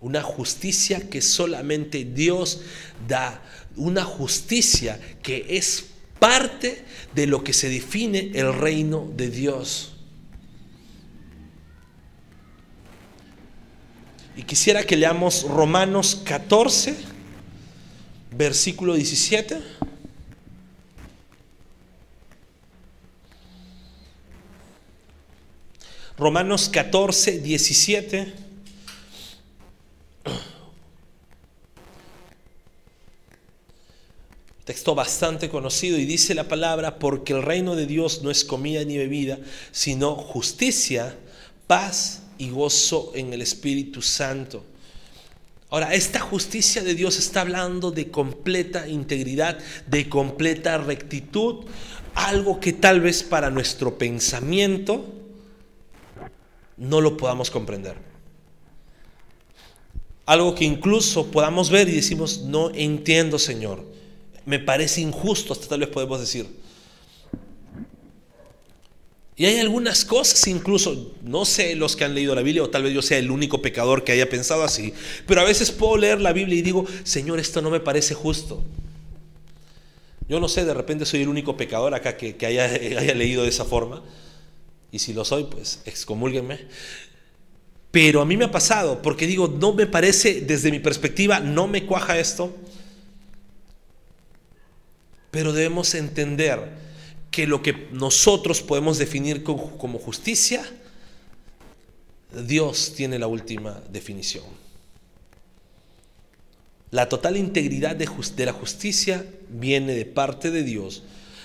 una 0.01 0.23
justicia 0.23 1.09
que 1.09 1.23
solamente 1.23 2.05
Dios 2.05 2.63
da, 3.09 3.43
una 3.77 4.05
justicia 4.05 5.01
que 5.23 5.47
es 5.51 5.87
parte 6.19 6.85
de 7.15 7.27
lo 7.27 7.45
que 7.45 7.53
se 7.53 7.69
define 7.69 8.31
el 8.35 8.53
reino 8.55 9.11
de 9.17 9.31
Dios. 9.31 9.95
Y 14.37 14.43
quisiera 14.43 14.83
que 14.85 14.97
leamos 14.97 15.45
Romanos 15.49 16.21
14, 16.25 16.97
versículo 18.37 18.95
17. 18.95 19.63
Romanos 26.17 26.69
14, 26.69 27.41
17. 27.41 28.33
Texto 34.65 34.95
bastante 34.95 35.49
conocido 35.49 35.99
y 35.99 36.05
dice 36.05 36.37
la 36.37 36.47
palabra, 36.47 37.01
porque 37.01 37.33
el 37.33 37.43
reino 37.43 37.75
de 37.75 37.87
Dios 37.87 38.23
no 38.23 38.31
es 38.31 38.45
comida 38.45 38.85
ni 38.85 38.97
bebida, 38.97 39.41
sino 39.73 40.15
justicia, 40.15 41.19
paz 41.67 42.23
y 42.39 42.51
gozo 42.51 43.11
en 43.17 43.33
el 43.33 43.43
Espíritu 43.43 44.01
Santo. 44.01 44.65
Ahora, 45.69 45.95
esta 45.95 46.21
justicia 46.21 46.85
de 46.85 46.95
Dios 46.95 47.19
está 47.19 47.41
hablando 47.41 47.91
de 47.91 48.13
completa 48.13 48.87
integridad, 48.87 49.59
de 49.89 50.09
completa 50.09 50.79
rectitud, 50.79 51.65
algo 52.15 52.61
que 52.61 52.73
tal 52.73 53.01
vez 53.01 53.25
para 53.25 53.51
nuestro 53.51 53.99
pensamiento 53.99 55.24
no 56.77 57.01
lo 57.01 57.17
podamos 57.17 57.51
comprender. 57.51 57.97
Algo 60.27 60.55
que 60.55 60.65
incluso 60.65 61.27
podamos 61.27 61.71
ver 61.71 61.89
y 61.89 61.93
decimos, 61.93 62.41
no 62.43 62.71
entiendo, 62.75 63.39
Señor 63.39 63.95
me 64.47 64.59
parece 64.59 65.01
injusto, 65.01 65.53
hasta 65.53 65.69
tal 65.69 65.81
vez 65.81 65.89
podemos 65.89 66.21
decir. 66.21 66.47
Y 69.37 69.47
hay 69.47 69.59
algunas 69.59 70.05
cosas, 70.05 70.47
incluso, 70.47 71.13
no 71.23 71.45
sé 71.45 71.75
los 71.75 71.97
que 71.97 72.05
han 72.05 72.15
leído 72.15 72.35
la 72.35 72.43
Biblia, 72.43 72.63
o 72.63 72.71
tal 72.71 72.85
vez 72.85 72.95
yo 72.95 73.03
sea 73.03 73.19
el 73.19 73.31
único 73.31 73.61
pecador 73.63 74.05
que 74.05 74.13
haya 74.13 74.29
pensado 74.29 74.63
así, 74.63 74.95
pero 75.27 75.41
a 75.41 75.45
veces 75.45 75.73
puedo 75.73 75.97
leer 75.97 76.21
la 76.21 76.33
Biblia 76.33 76.59
y 76.59 76.63
digo, 76.63 76.87
Señor, 77.03 77.41
esto 77.41 77.61
no 77.61 77.71
me 77.71 77.81
parece 77.81 78.15
justo. 78.15 78.63
Yo 80.29 80.39
no 80.41 80.49
sé, 80.49 80.65
de 80.65 80.73
repente 80.73 81.05
soy 81.05 81.23
el 81.23 81.29
único 81.29 81.57
pecador 81.57 81.95
acá 81.95 82.17
que, 82.17 82.37
haya, 82.47 82.65
haya 82.99 83.15
leído 83.15 83.43
de 83.43 83.49
esa 83.49 83.65
forma, 83.65 84.03
y 84.95 85.01
si 85.01 85.13
lo 85.13 85.25
soy, 85.25 85.45
pues 85.45 85.81
excomúlguenme. 85.87 86.61
Pero 87.91 88.21
a 88.21 88.25
mí 88.25 88.37
me 88.37 88.45
ha 88.45 88.51
pasado, 88.51 89.03
porque 89.03 89.27
digo, 89.27 89.49
no 89.49 89.73
me 89.73 89.87
parece, 89.87 90.41
desde 90.41 90.71
mi 90.71 90.79
perspectiva, 90.79 91.41
no 91.41 91.67
me 91.67 91.85
cuaja 91.85 92.17
esto. 92.19 92.55
Pero 95.33 95.53
debemos 95.53 95.97
entender 95.97 96.79
que 97.33 97.49
lo 97.49 97.61
que 97.61 97.89
nosotros 97.91 98.63
podemos 98.63 98.99
definir 98.99 99.43
como 99.43 99.99
justicia, 99.99 100.65
Dios 102.47 102.95
tiene 102.95 103.19
la 103.19 103.27
última 103.27 103.83
definición. 103.91 104.45
La 106.93 107.09
total 107.09 107.37
integridad 107.37 107.97
de, 107.97 108.07
la 108.47 108.53
justicia 108.53 109.27
viene 109.49 109.97
de 109.97 110.05
parte 110.05 110.53
de 110.53 110.63
Dios. 110.63 111.03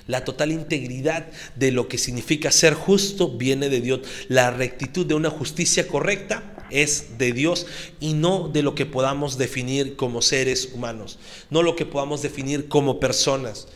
La 0.09 0.25
total 0.25 0.51
integridad 0.51 1.27
de 1.55 1.71
lo 1.71 1.87
que 1.87 1.99
significa 1.99 2.51
ser 2.51 2.73
justo 2.73 3.37
viene 3.37 3.69
de 3.69 3.79
Dios. 3.79 3.99
La 4.27 4.49
rectitud 4.49 5.05
de 5.05 5.13
una 5.13 5.29
justicia 5.29 5.87
correcta 5.87 6.55
es 6.71 7.19
de 7.19 7.31
Dios 7.31 7.67
y 7.99 8.13
no 8.13 8.47
de 8.47 8.63
lo 8.63 8.73
que 8.73 8.87
podamos 8.87 9.37
definir 9.37 9.95
como 9.95 10.23
seres 10.23 10.71
humanos, 10.73 11.19
no 11.51 11.61
lo 11.61 11.75
que 11.75 11.85
podamos 11.85 12.23
definir 12.23 12.67
como 12.67 12.99
personas. 12.99 13.67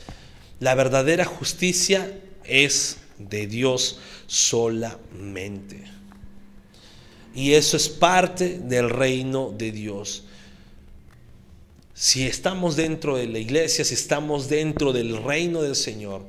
La 0.59 0.73
verdadera 0.73 1.23
justicia 1.23 2.19
es 2.45 2.97
de 3.19 3.45
Dios 3.45 3.99
solamente. 4.25 5.83
Y 7.35 7.53
eso 7.53 7.77
es 7.77 7.89
parte 7.89 8.57
del 8.57 8.89
reino 8.89 9.53
de 9.55 9.71
Dios. 9.71 10.23
Si 12.03 12.27
estamos 12.27 12.75
dentro 12.75 13.15
de 13.15 13.27
la 13.27 13.39
iglesia, 13.39 13.85
si 13.85 13.93
estamos 13.93 14.49
dentro 14.49 14.91
del 14.91 15.23
reino 15.23 15.61
del 15.61 15.77
Señor, 15.77 16.25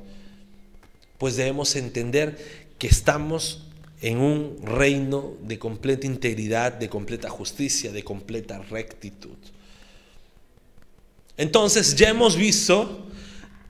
pues 1.17 1.35
debemos 1.35 1.75
entender 1.75 2.71
que 2.79 2.87
estamos 2.87 3.65
en 3.99 4.19
un 4.19 4.57
reino 4.63 5.33
de 5.41 5.59
completa 5.59 6.07
integridad, 6.07 6.71
de 6.71 6.87
completa 6.87 7.29
justicia, 7.29 7.91
de 7.91 8.05
completa 8.05 8.59
rectitud. 8.59 9.35
Entonces 11.35 11.93
ya 11.97 12.07
hemos 12.07 12.37
visto 12.37 13.09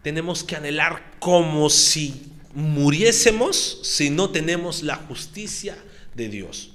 tenemos 0.03 0.43
que 0.43 0.57
anhelar 0.57 1.15
como 1.17 1.71
si 1.71 2.21
muriésemos 2.53 3.79
si 3.81 4.11
no 4.11 4.29
tenemos 4.29 4.83
la 4.83 4.97
justicia 4.97 5.75
de 6.13 6.29
Dios. 6.29 6.74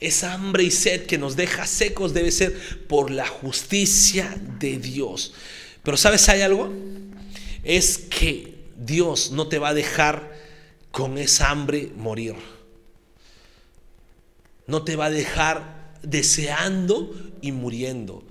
Esa 0.00 0.32
hambre 0.32 0.62
y 0.62 0.70
sed 0.70 1.06
que 1.06 1.18
nos 1.18 1.34
deja 1.34 1.66
secos 1.66 2.14
debe 2.14 2.30
ser 2.30 2.86
por 2.86 3.10
la 3.10 3.26
justicia 3.26 4.40
de 4.58 4.78
Dios. 4.78 5.34
Pero 5.82 5.96
¿sabes 5.96 6.28
hay 6.28 6.42
algo? 6.42 6.72
Es 7.64 7.98
que 7.98 8.54
Dios 8.76 9.32
no 9.32 9.48
te 9.48 9.58
va 9.58 9.70
a 9.70 9.74
dejar 9.74 10.32
con 10.92 11.18
esa 11.18 11.50
hambre 11.50 11.90
morir. 11.96 12.34
No 14.66 14.84
te 14.84 14.96
va 14.96 15.06
a 15.06 15.10
dejar 15.10 15.92
deseando 16.02 17.12
y 17.40 17.52
muriendo. 17.52 18.22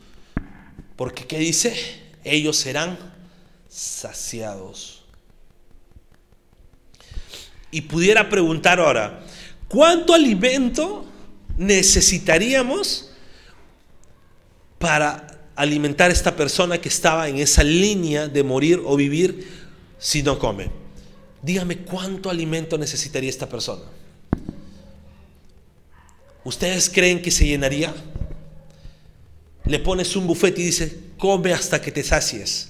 Porque 0.96 1.26
¿qué 1.26 1.40
dice? 1.40 1.76
Ellos 2.24 2.58
serán 2.58 2.98
saciados. 3.70 5.04
Y 7.72 7.82
pudiera 7.82 8.30
preguntar 8.30 8.80
ahora, 8.80 9.26
¿cuánto 9.68 10.14
alimento 10.14 11.06
necesitaríamos 11.58 13.12
para 14.80 15.50
alimentar 15.56 16.12
a 16.12 16.14
esta 16.14 16.36
persona 16.36 16.80
que 16.80 16.90
estaba 16.90 17.28
en 17.28 17.40
esa 17.40 17.64
línea 17.64 18.28
de 18.28 18.44
morir 18.44 18.82
o 18.86 18.96
vivir 18.96 19.48
si 19.98 20.24
no 20.24 20.40
come? 20.40 20.70
Dígame 21.42 21.80
cuánto 21.80 22.30
alimento 22.30 22.78
necesitaría 22.78 23.30
esta 23.30 23.50
persona. 23.50 23.84
¿Ustedes 26.44 26.90
creen 26.90 27.22
que 27.22 27.32
se 27.32 27.46
llenaría? 27.46 27.94
Le 29.66 29.80
pones 29.80 30.16
un 30.16 30.28
bufete 30.28 30.62
y 30.62 30.66
dice, 30.66 30.98
come 31.18 31.52
hasta 31.52 31.82
que 31.82 31.92
te 31.92 32.04
sacies. 32.04 32.70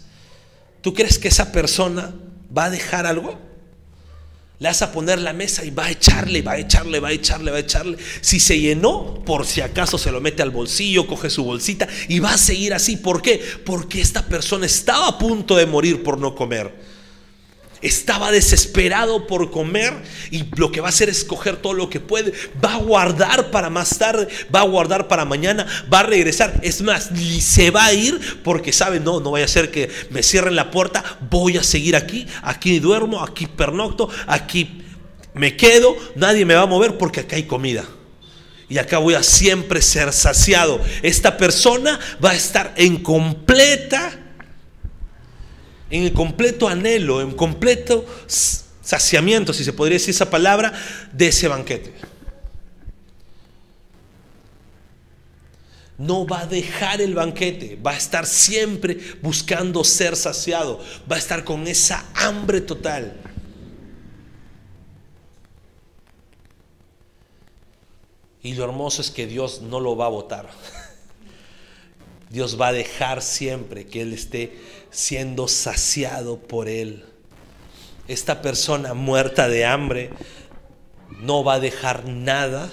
¿Tú 0.82 0.94
crees 0.94 1.20
que 1.20 1.28
esa 1.28 1.52
persona 1.52 2.16
va 2.56 2.66
a 2.66 2.70
dejar 2.70 3.06
algo? 3.06 3.47
Le 4.60 4.70
vas 4.70 4.82
a 4.82 4.92
poner 4.92 5.20
la 5.20 5.34
mesa 5.34 5.64
y 5.64 5.70
va 5.70 5.86
a 5.86 5.92
echarle, 5.92 6.42
va 6.42 6.54
a 6.54 6.58
echarle, 6.58 7.00
va 7.00 7.10
a 7.10 7.12
echarle, 7.12 7.52
va 7.52 7.58
a 7.58 7.62
echarle. 7.62 7.98
Si 8.22 8.40
se 8.40 8.60
llenó, 8.60 9.22
por 9.24 9.46
si 9.46 9.62
acaso 9.62 10.00
se 10.00 10.12
lo 10.12 10.20
mete 10.20 10.42
al 10.42 10.50
bolsillo, 10.50 11.06
coge 11.06 11.30
su 11.30 11.44
bolsita 11.44 11.88
y 12.08 12.20
va 12.20 12.34
a 12.34 12.38
seguir 12.38 12.74
así. 12.74 12.98
¿Por 12.98 13.22
qué? 13.22 13.40
Porque 13.64 14.02
esta 14.02 14.26
persona 14.26 14.66
estaba 14.66 15.08
a 15.10 15.18
punto 15.20 15.56
de 15.56 15.68
morir 15.68 16.02
por 16.02 16.18
no 16.18 16.34
comer. 16.34 16.97
Estaba 17.82 18.32
desesperado 18.32 19.28
por 19.28 19.52
comer 19.52 19.94
y 20.32 20.46
lo 20.56 20.72
que 20.72 20.82
va 20.82 20.88
a 20.88 20.90
hacer 20.90 21.10
es 21.10 21.24
coger 21.24 21.58
todo 21.58 21.74
lo 21.74 21.90
que 21.90 22.00
puede. 22.00 22.34
Va 22.64 22.74
a 22.74 22.78
guardar 22.78 23.52
para 23.52 23.70
más 23.70 23.98
tarde, 23.98 24.28
va 24.54 24.62
a 24.62 24.68
guardar 24.68 25.08
para 25.08 25.26
mañana, 25.26 25.66
va 25.92 26.00
a 26.00 26.04
regresar. 26.04 26.60
Es 26.64 26.82
más, 26.82 27.12
y 27.16 27.42
se 27.42 27.70
va 27.70 27.86
a 27.86 27.94
ir 27.94 28.20
porque 28.44 28.74
sabe, 28.74 29.00
no, 29.00 29.20
no 29.20 29.32
vaya 29.32 29.46
a 29.46 29.50
ser 29.50 29.70
que 29.70 29.90
me 30.10 30.24
cierren 30.24 30.56
la 30.56 30.72
puerta. 30.72 31.04
Voy 31.30 31.58
a 31.58 31.64
seguir 31.64 31.96
aquí, 31.96 32.26
aquí 32.42 32.80
duermo, 32.80 33.24
aquí 33.24 33.48
pernocto, 33.48 34.10
aquí 34.26 34.82
me 35.34 35.56
quedo, 35.56 35.96
nadie 36.16 36.46
me 36.46 36.56
va 36.56 36.64
a 36.64 36.68
mover 36.68 36.98
porque 36.98 37.22
acá 37.22 37.36
hay 37.36 37.44
comida. 37.44 37.86
Y 38.70 38.80
acá 38.80 38.98
voy 38.98 39.14
a 39.14 39.24
siempre 39.24 39.82
ser 39.82 40.12
saciado. 40.12 40.82
Esta 41.02 41.38
persona 41.38 42.00
va 42.24 42.32
a 42.32 42.36
estar 42.36 42.74
en 42.76 42.98
completa 42.98 44.27
en 45.90 46.04
el 46.04 46.14
completo 46.14 46.68
anhelo, 46.68 47.22
en 47.22 47.32
completo 47.32 48.06
saciamiento, 48.82 49.54
si 49.54 49.64
se 49.64 49.74
podría 49.74 49.96
decir 49.96 50.12
esa 50.12 50.30
palabra, 50.30 50.74
de 51.14 51.28
ese 51.28 51.48
banquete. 51.48 51.94
No 55.98 56.28
va 56.28 56.42
a 56.42 56.48
dejar 56.48 57.02
el 57.02 57.16
banquete, 57.16 57.76
va 57.76 57.92
a 57.92 57.98
estar 57.98 58.26
siempre 58.26 59.00
buscando 59.22 59.84
ser 59.84 60.16
saciado, 60.16 60.80
va 61.12 61.16
a 61.16 61.20
estar 61.20 61.44
con 61.44 61.68
esa 61.68 62.06
hambre 62.14 62.62
total. 62.62 63.20
Y 68.44 68.54
lo 68.54 68.64
hermoso 68.64 69.02
es 69.02 69.10
que 69.10 69.26
Dios 69.26 69.62
no 69.62 69.80
lo 69.80 69.98
va 69.98 70.06
a 70.06 70.10
votar. 70.10 70.48
Dios 72.30 72.60
va 72.60 72.68
a 72.68 72.74
dejar 72.74 73.22
siempre 73.22 73.88
que 73.88 74.02
Él 74.02 74.14
esté 74.14 74.58
siendo 74.92 75.48
saciado 75.48 76.38
por 76.38 76.70
Él. 76.70 77.06
Esta 78.08 78.42
persona 78.42 78.94
muerta 78.94 79.50
de 79.50 79.66
hambre 79.66 80.12
no 81.20 81.44
va 81.44 81.56
a 81.56 81.60
dejar 81.60 82.08
nada, 82.08 82.72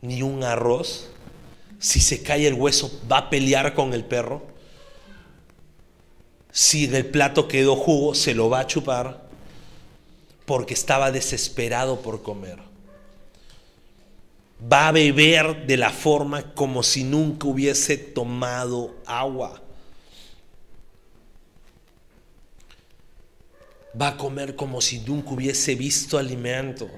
ni 0.00 0.22
un 0.22 0.44
arroz. 0.44 1.08
Si 1.78 2.00
se 2.00 2.22
cae 2.22 2.46
el 2.46 2.54
hueso, 2.54 3.00
va 3.10 3.18
a 3.18 3.30
pelear 3.30 3.74
con 3.74 3.94
el 3.94 4.04
perro. 4.04 4.46
Si 6.50 6.86
del 6.86 7.06
plato 7.06 7.48
quedó 7.48 7.76
jugo, 7.76 8.14
se 8.14 8.34
lo 8.34 8.50
va 8.50 8.60
a 8.60 8.66
chupar 8.66 9.22
porque 10.44 10.74
estaba 10.74 11.10
desesperado 11.10 12.02
por 12.02 12.22
comer. 12.22 12.58
va 14.70 14.88
a 14.88 14.92
beber 14.92 15.66
de 15.66 15.76
la 15.76 15.90
forma 15.90 16.54
como 16.54 16.82
si 16.82 17.04
nunca 17.04 17.46
hubiese 17.48 17.96
tomado 17.96 18.94
agua. 19.06 19.61
Va 24.00 24.08
a 24.08 24.16
comer 24.16 24.56
como 24.56 24.80
si 24.80 25.00
nunca 25.00 25.30
hubiese 25.30 25.74
visto 25.74 26.18
alimento. 26.18 26.88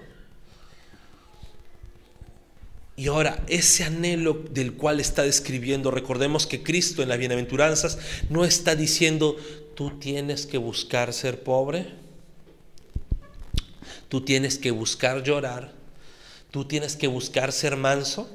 Y 2.96 3.09
ahora, 3.09 3.42
ese 3.48 3.83
anhelo 3.83 4.44
del 4.50 4.74
cual 4.74 5.00
está 5.00 5.22
describiendo, 5.22 5.90
recordemos 5.90 6.46
que 6.46 6.62
Cristo 6.62 7.02
en 7.02 7.09
las 7.09 7.18
bienaventuranzas 7.18 7.98
no 8.30 8.44
está 8.44 8.76
diciendo, 8.76 9.37
tú 9.74 9.98
tienes 9.98 10.46
que 10.46 10.59
buscar 10.59 11.12
ser 11.12 11.42
pobre, 11.42 11.88
tú 14.09 14.20
tienes 14.20 14.59
que 14.59 14.70
buscar 14.70 15.24
llorar, 15.24 15.72
tú 16.52 16.66
tienes 16.66 16.94
que 16.94 17.09
buscar 17.09 17.50
ser 17.50 17.76
manso, 17.76 18.30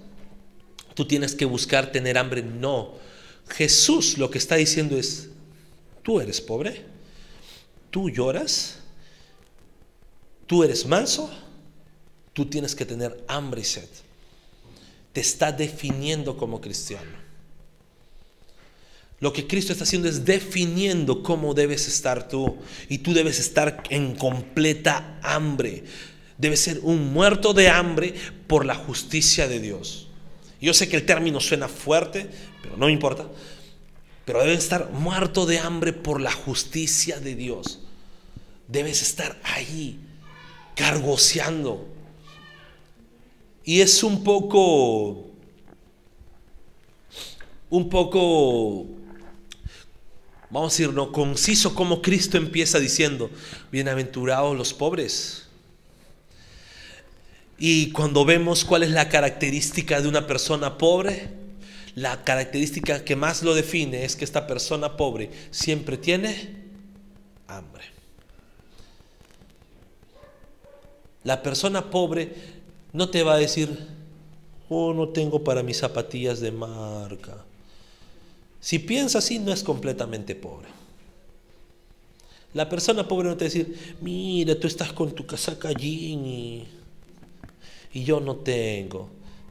tú 0.93 1.05
tienes 1.07 1.35
que 1.35 1.45
buscar 1.45 1.93
tener 1.93 2.17
hambre. 2.17 2.43
No, 2.43 2.95
Jesús 3.47 4.17
lo 4.17 4.29
que 4.29 4.39
está 4.39 4.55
diciendo 4.55 4.97
es, 4.97 5.29
tú 6.03 6.19
eres 6.19 6.41
pobre, 6.41 6.83
tú 7.89 8.09
lloras, 8.09 8.79
tú 10.47 10.63
eres 10.63 10.85
manso, 10.85 11.29
tú 12.33 12.45
tienes 12.45 12.75
que 12.75 12.85
tener 12.85 13.23
hambre 13.27 13.61
y 13.61 13.65
sed 13.65 13.89
te 15.13 15.21
está 15.21 15.51
definiendo 15.51 16.37
como 16.37 16.61
cristiano. 16.61 17.17
Lo 19.19 19.33
que 19.33 19.47
Cristo 19.47 19.73
está 19.73 19.83
haciendo 19.83 20.07
es 20.07 20.23
definiendo 20.23 21.23
cómo 21.23 21.53
debes 21.53 21.87
estar 21.87 22.27
tú. 22.29 22.57
Y 22.87 22.99
tú 22.99 23.13
debes 23.13 23.39
estar 23.39 23.83
en 23.89 24.15
completa 24.15 25.19
hambre. 25.21 25.83
Debes 26.37 26.61
ser 26.61 26.79
un 26.83 27.11
muerto 27.11 27.53
de 27.53 27.67
hambre 27.67 28.13
por 28.47 28.65
la 28.65 28.75
justicia 28.75 29.47
de 29.47 29.59
Dios. 29.59 30.07
Yo 30.61 30.73
sé 30.73 30.87
que 30.87 30.95
el 30.95 31.05
término 31.05 31.41
suena 31.41 31.67
fuerte, 31.67 32.27
pero 32.61 32.77
no 32.77 32.85
me 32.85 32.93
importa. 32.93 33.27
Pero 34.25 34.41
debes 34.41 34.59
estar 34.59 34.91
muerto 34.91 35.45
de 35.45 35.59
hambre 35.59 35.93
por 35.93 36.21
la 36.21 36.31
justicia 36.31 37.19
de 37.19 37.35
Dios. 37.35 37.79
Debes 38.67 39.01
estar 39.01 39.39
ahí, 39.43 39.99
cargoseando 40.75 41.87
y 43.69 43.81
es 43.81 44.01
un 44.01 44.23
poco, 44.23 45.27
un 47.69 47.87
poco, 47.87 48.87
vamos 50.49 50.73
a 50.73 50.75
decir, 50.75 50.91
no 50.91 51.11
conciso 51.11 51.75
como 51.75 52.01
Cristo 52.01 52.37
empieza 52.37 52.79
diciendo, 52.79 53.29
bienaventurados 53.71 54.57
los 54.57 54.73
pobres. 54.73 55.49
Y 57.59 57.91
cuando 57.91 58.25
vemos 58.25 58.65
cuál 58.65 58.81
es 58.81 58.89
la 58.89 59.07
característica 59.07 60.01
de 60.01 60.07
una 60.07 60.25
persona 60.25 60.79
pobre, 60.79 61.29
la 61.99 62.23
característica 62.23 63.03
que 63.03 63.17
más 63.17 63.43
lo 63.43 63.53
define 63.53 64.05
es 64.05 64.15
que 64.15 64.23
esta 64.23 64.47
persona 64.47 64.95
pobre 64.95 65.29
siempre 65.51 65.97
tiene 65.97 66.55
hambre. 67.47 67.83
La 71.25 71.43
persona 71.43 71.89
pobre 71.89 72.33
no 72.93 73.09
te 73.09 73.21
va 73.23 73.33
a 73.33 73.37
decir, 73.37 73.87
oh, 74.69 74.93
no 74.93 75.09
tengo 75.09 75.43
para 75.43 75.61
mis 75.61 75.79
zapatillas 75.79 76.39
de 76.39 76.53
marca. 76.53 77.43
Si 78.61 78.79
piensa 78.79 79.17
así, 79.17 79.37
no 79.37 79.51
es 79.51 79.61
completamente 79.61 80.35
pobre. 80.35 80.69
La 82.53 82.69
persona 82.69 83.05
pobre 83.05 83.27
no 83.27 83.35
te 83.35 83.45
va 83.45 83.49
a 83.49 83.53
decir, 83.53 83.97
mira, 83.99 84.57
tú 84.57 84.67
estás 84.67 84.93
con 84.93 85.13
tu 85.13 85.25
casaca 85.25 85.73
jean 85.73 86.25
y, 86.25 86.65
y 87.91 88.03
yo 88.05 88.21
no 88.21 88.37
tengo. 88.37 89.09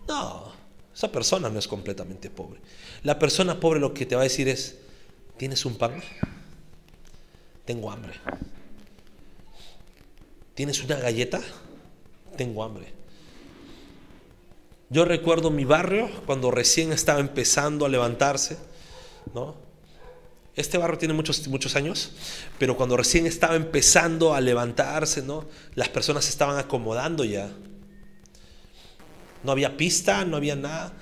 No, 0.09 0.58
esa 0.99 1.13
persona 1.13 1.49
no 1.49 1.61
es 1.61 1.69
completamente 1.69 2.29
pobre. 2.29 2.59
La 3.05 3.21
persona 3.21 3.61
pobre 3.61 3.79
lo 3.79 3.95
que 3.95 4.05
te 4.05 4.17
va 4.17 4.23
a 4.23 4.25
decir 4.25 4.49
es, 4.49 4.79
¿tienes 5.37 5.65
un 5.65 5.77
pan? 5.77 6.03
Tengo 7.65 7.93
hambre. 7.93 8.15
¿Tienes 10.57 10.83
una 10.83 10.97
galleta? 10.97 11.41
Tengo 12.37 12.65
hambre. 12.65 12.93
Yo 14.91 15.05
recuerdo 15.05 15.53
mi 15.53 15.65
barrio 15.65 16.11
cuando 16.27 16.51
recién 16.51 16.91
estaba 16.91 17.21
empezando 17.21 17.87
a 17.87 17.89
levantarse, 17.89 18.59
¿no? 19.35 19.55
Este 20.57 20.79
barrio 20.79 20.99
tiene 20.99 21.15
muchos, 21.15 21.47
muchos 21.47 21.77
años, 21.77 22.11
pero 22.59 22.77
cuando 22.77 22.97
recién 22.97 23.25
estaba 23.25 23.55
empezando 23.55 24.35
a 24.35 24.41
levantarse, 24.41 25.23
¿no? 25.23 25.47
Las 25.77 25.91
personas 25.91 26.25
se 26.25 26.31
estaban 26.31 26.59
acomodando 26.59 27.23
ya. 27.23 27.53
No 29.49 29.53
había 29.53 29.79
pista, 29.79 30.27
no 30.27 30.37
había 30.37 30.57
nada. 30.57 30.93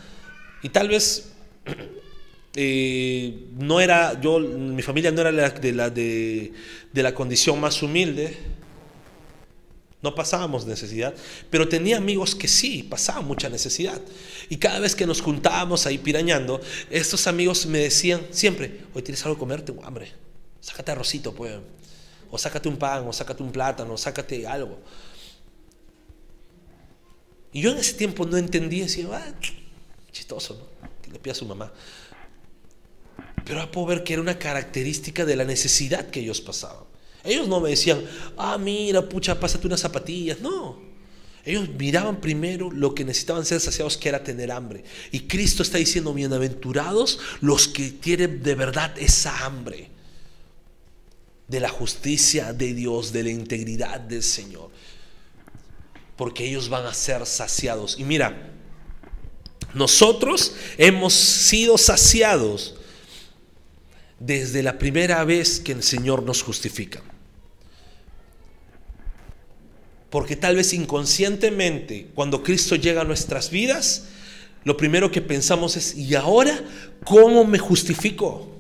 Y 0.63 0.69
tal 0.69 0.87
vez 0.87 1.33
eh, 2.55 3.49
no 3.59 3.81
era, 3.81 4.21
yo, 4.21 4.39
mi 4.39 4.83
familia 4.83 5.11
no 5.11 5.21
era 5.21 5.51
de 5.51 5.73
la, 5.73 5.91
de 5.91 6.53
la 6.93 7.13
condición 7.13 7.61
más 7.61 7.83
humilde, 7.83 8.39
no 10.01 10.15
pasábamos 10.15 10.65
necesidad, 10.65 11.13
pero 11.51 11.67
tenía 11.67 11.97
amigos 11.97 12.37
que 12.37 12.47
sí, 12.47 12.85
pasaban 12.85 13.25
mucha 13.25 13.49
necesidad. 13.49 14.01
Y 14.49 14.59
cada 14.59 14.79
vez 14.79 14.95
que 14.95 15.09
nos 15.09 15.21
juntábamos 15.21 15.85
ahí 15.85 15.99
pirañando, 15.99 16.61
estos 16.89 17.27
amigos 17.27 17.67
me 17.67 17.79
decían 17.79 18.29
siempre, 18.31 18.83
hoy 18.95 19.03
tienes 19.03 19.25
algo 19.25 19.35
que 19.35 19.41
comer, 19.41 19.63
tengo 19.63 19.85
hambre, 19.85 20.13
sácate 20.61 20.93
arrocito, 20.93 21.35
pues, 21.35 21.53
o 22.31 22.39
sácate 22.39 22.69
un 22.69 22.77
pan, 22.77 23.09
o 23.09 23.13
sácate 23.13 23.43
un 23.43 23.51
plátano, 23.51 23.95
o 23.95 23.99
sácate 23.99 24.47
algo. 24.47 24.79
Y 27.57 27.63
yo 27.63 27.71
en 27.71 27.79
ese 27.79 27.95
tiempo 27.95 28.27
no 28.27 28.37
entendía, 28.37 28.85
decía, 28.85 29.07
ah, 29.11 29.33
chistoso, 30.13 30.59
¿no? 30.59 30.91
Que 31.01 31.11
le 31.11 31.19
pida 31.19 31.33
a 31.33 31.35
su 31.35 31.47
mamá. 31.47 31.73
Pero 33.47 33.61
ahora 33.61 33.73
puedo 33.73 33.87
ver 33.87 34.05
que 34.05 34.13
era 34.13 34.21
una 34.21 34.39
característica 34.39 35.25
de 35.25 35.37
la 35.37 35.45
necesidad 35.47 36.11
que 36.11 36.21
ellos 36.21 36.43
pasaban. 36.43 36.85
Ellos 37.25 37.49
no 37.49 37.59
me 37.61 37.71
decían, 37.71 38.05
ah, 38.37 38.59
mira, 38.59 39.09
pucha, 39.09 39.41
pásate 39.41 39.67
unas 39.67 39.81
zapatillas. 39.81 40.39
No. 40.41 40.79
Ellos 41.47 41.67
miraban 41.71 42.21
primero 42.21 42.71
lo 42.71 42.95
que 42.95 43.07
necesitaban 43.07 43.47
ser 43.47 43.59
saciados, 43.59 43.97
que 43.97 44.11
era 44.11 44.23
tener 44.23 44.53
hambre. 44.53 44.85
Y 45.11 45.21
Cristo 45.21 45.63
está 45.63 45.79
diciendo, 45.79 46.13
bienaventurados 46.13 47.21
los 47.41 47.69
que 47.69 47.91
tienen 47.91 48.43
de 48.43 48.55
verdad 48.55 48.93
esa 48.99 49.47
hambre 49.47 49.89
de 51.49 51.61
la 51.61 51.71
justicia 51.71 52.53
de 52.53 52.75
Dios, 52.75 53.15
de 53.15 53.23
la 53.23 53.31
integridad 53.31 53.99
del 53.99 54.23
Señor. 54.23 54.69
Porque 56.17 56.47
ellos 56.47 56.69
van 56.69 56.87
a 56.87 56.95
ser 56.95 57.27
saciados. 57.27 57.97
Y 57.99 58.05
mira, 58.05 58.53
nosotros 59.75 60.55
hemos 60.79 61.13
sido 61.13 61.77
saciados 61.77 62.75
desde 64.19 64.63
la 64.63 64.79
primera 64.79 65.23
vez 65.25 65.61
que 65.61 65.73
el 65.73 65.83
Señor 65.83 66.23
nos 66.23 66.43
justifica. 66.43 67.03
Porque 70.09 70.37
tal 70.37 70.57
vez 70.57 70.73
inconscientemente, 70.73 72.09
cuando 72.15 72.43
Cristo 72.43 72.77
llega 72.77 73.03
a 73.03 73.05
nuestras 73.05 73.51
vidas, 73.51 74.07
lo 74.65 74.77
primero 74.77 75.11
que 75.11 75.21
pensamos 75.21 75.77
es, 75.77 75.95
¿y 75.95 76.15
ahora 76.15 76.59
cómo 77.05 77.45
me 77.45 77.59
justifico? 77.59 78.56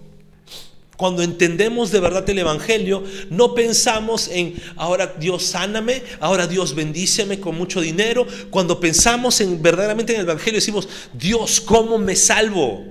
Cuando 0.96 1.22
entendemos 1.22 1.90
de 1.90 2.00
verdad 2.00 2.28
el 2.30 2.38
Evangelio, 2.38 3.04
no 3.28 3.54
pensamos 3.54 4.28
en 4.28 4.54
ahora 4.76 5.14
Dios 5.18 5.44
sáname, 5.44 6.02
ahora 6.20 6.46
Dios 6.46 6.74
bendíceme 6.74 7.38
con 7.38 7.56
mucho 7.56 7.80
dinero. 7.80 8.26
Cuando 8.50 8.80
pensamos 8.80 9.40
en 9.40 9.60
verdaderamente 9.60 10.14
en 10.14 10.20
el 10.20 10.26
Evangelio, 10.26 10.58
decimos, 10.58 10.88
Dios, 11.12 11.60
¿cómo 11.60 11.98
me 11.98 12.16
salvo? 12.16 12.84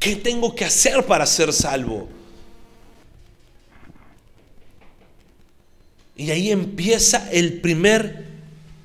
¿Qué 0.00 0.16
tengo 0.16 0.54
que 0.54 0.64
hacer 0.64 1.04
para 1.06 1.24
ser 1.26 1.52
salvo? 1.52 2.08
Y 6.16 6.32
ahí 6.32 6.50
empieza 6.50 7.30
el 7.30 7.60
primer 7.60 8.26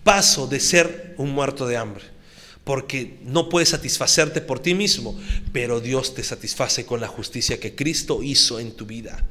paso 0.03 0.45
de 0.45 0.59
ser 0.59 1.15
un 1.17 1.31
muerto 1.31 1.65
de 1.65 1.77
hambre. 1.77 2.12
Porque 2.63 3.17
no 3.23 3.49
puedes 3.49 3.69
satisfacerte 3.69 4.39
por 4.41 4.59
ti 4.59 4.73
mismo, 4.73 5.19
pero 5.51 5.81
Dios 5.81 6.15
te 6.15 6.23
satisface 6.23 6.85
con 6.85 7.01
la 7.01 7.07
justicia 7.07 7.59
que 7.59 7.75
Cristo 7.75 8.23
hizo 8.23 8.59
en 8.59 8.71
tu 8.71 8.85
vida. 8.85 9.25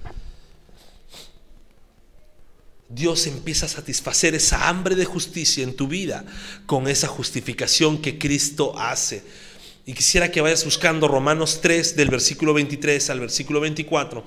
Dios 2.95 3.27
empieza 3.27 3.67
a 3.67 3.71
satisfacer 3.71 4.35
esa 4.35 4.69
hambre 4.69 4.95
de 4.97 5.07
justicia 5.07 5.65
en 5.65 5.75
tu 5.75 5.89
vida 5.89 6.27
con 6.67 6.89
esa 6.89 7.09
justificación 7.09 8.03
que 8.03 8.19
Cristo 8.19 8.79
hace. 8.79 9.23
Y 9.87 9.95
quisiera 9.95 10.31
que 10.31 10.43
vayas 10.43 10.65
buscando 10.65 11.09
Romanos 11.09 11.61
3 11.63 11.97
del 11.97 12.11
versículo 12.11 12.53
23 12.53 13.09
al 13.11 13.21
versículo 13.21 13.61
24. 13.61 14.25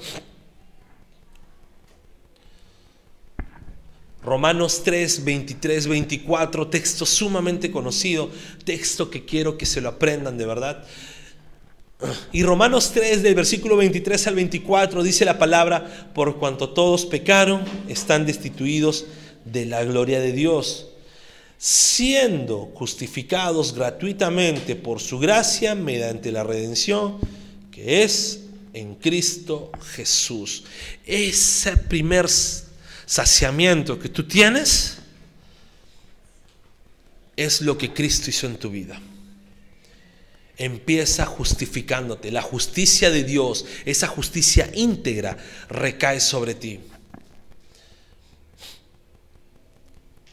Romanos 4.26 4.82
3, 4.84 5.23
23, 5.23 5.88
24, 5.88 6.67
texto 6.67 7.05
sumamente 7.05 7.69
conocido, 7.69 8.32
texto 8.63 9.11
que 9.11 9.23
quiero 9.23 9.55
que 9.55 9.67
se 9.67 9.82
lo 9.82 9.89
aprendan 9.89 10.38
de 10.38 10.47
verdad. 10.47 10.84
Y 12.34 12.43
Romanos 12.43 12.91
3, 12.93 13.21
del 13.21 13.36
versículo 13.36 13.78
23 13.78 14.28
al 14.28 14.36
24, 14.36 15.03
dice 15.03 15.26
la 15.26 15.38
palabra, 15.38 16.11
por 16.13 16.38
cuanto 16.38 16.69
todos 16.69 17.05
pecaron, 17.05 17.63
están 17.88 18.26
destituidos 18.26 19.05
de 19.45 19.67
la 19.67 19.84
gloria 19.84 20.19
de 20.19 20.32
Dios, 20.32 20.88
siendo 21.59 22.71
justificados 22.73 23.76
gratuitamente 23.76 24.76
por 24.76 24.99
su 24.99 25.19
gracia 25.19 25.76
mediante 25.76 26.32
la 26.32 26.43
redención 26.43 27.17
que 27.71 28.03
es 28.03 28.41
en 28.73 28.95
Cristo 28.95 29.71
Jesús. 29.93 30.63
Ese 31.05 31.78
primer 31.78 32.28
saciamiento 33.05 33.99
que 33.99 34.09
tú 34.09 34.27
tienes 34.27 34.97
es 37.35 37.61
lo 37.61 37.77
que 37.77 37.93
Cristo 37.93 38.29
hizo 38.29 38.47
en 38.47 38.57
tu 38.57 38.69
vida. 38.69 38.99
Empieza 40.57 41.25
justificándote. 41.25 42.31
La 42.31 42.41
justicia 42.41 43.09
de 43.09 43.23
Dios, 43.23 43.65
esa 43.85 44.07
justicia 44.07 44.69
íntegra, 44.73 45.37
recae 45.69 46.19
sobre 46.19 46.55
ti. 46.55 46.79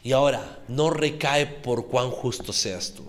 Y 0.03 0.11
ahora, 0.11 0.63
no 0.67 0.89
recae 0.89 1.45
por 1.45 1.87
cuán 1.87 2.09
justo 2.09 2.53
seas 2.53 2.93
tú. 2.93 3.03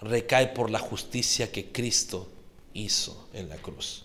Recae 0.00 0.48
por 0.48 0.70
la 0.70 0.78
justicia 0.78 1.50
que 1.50 1.72
Cristo 1.72 2.28
hizo 2.74 3.28
en 3.32 3.48
la 3.48 3.56
cruz. 3.56 4.04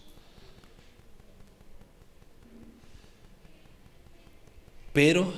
Pero 4.93 5.33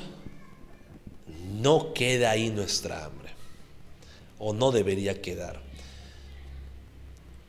no 1.62 1.94
queda 1.94 2.32
ahí 2.32 2.50
nuestra 2.50 3.06
hambre, 3.06 3.30
o 4.38 4.54
no 4.54 4.72
debería 4.72 5.22
quedar. 5.22 5.64